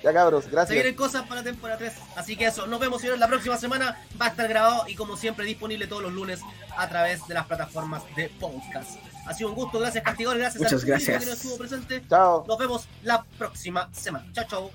[0.04, 0.68] Ya cabros, gracias.
[0.68, 1.92] Se vienen cosas para la temporada 3.
[2.14, 3.98] Así que eso, nos vemos señores la próxima semana.
[4.20, 6.40] Va a estar grabado y como siempre disponible todos los lunes
[6.76, 8.98] a través de las plataformas de podcast.
[9.26, 11.20] Ha sido un gusto, gracias Castigor, gracias Muchas al gracias.
[11.20, 12.04] que nos estuvo presente.
[12.06, 12.44] Chao.
[12.46, 14.26] Nos vemos la próxima semana.
[14.34, 14.70] Chao, chao.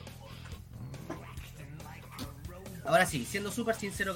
[2.86, 4.16] Ahora sí, siendo súper sincero,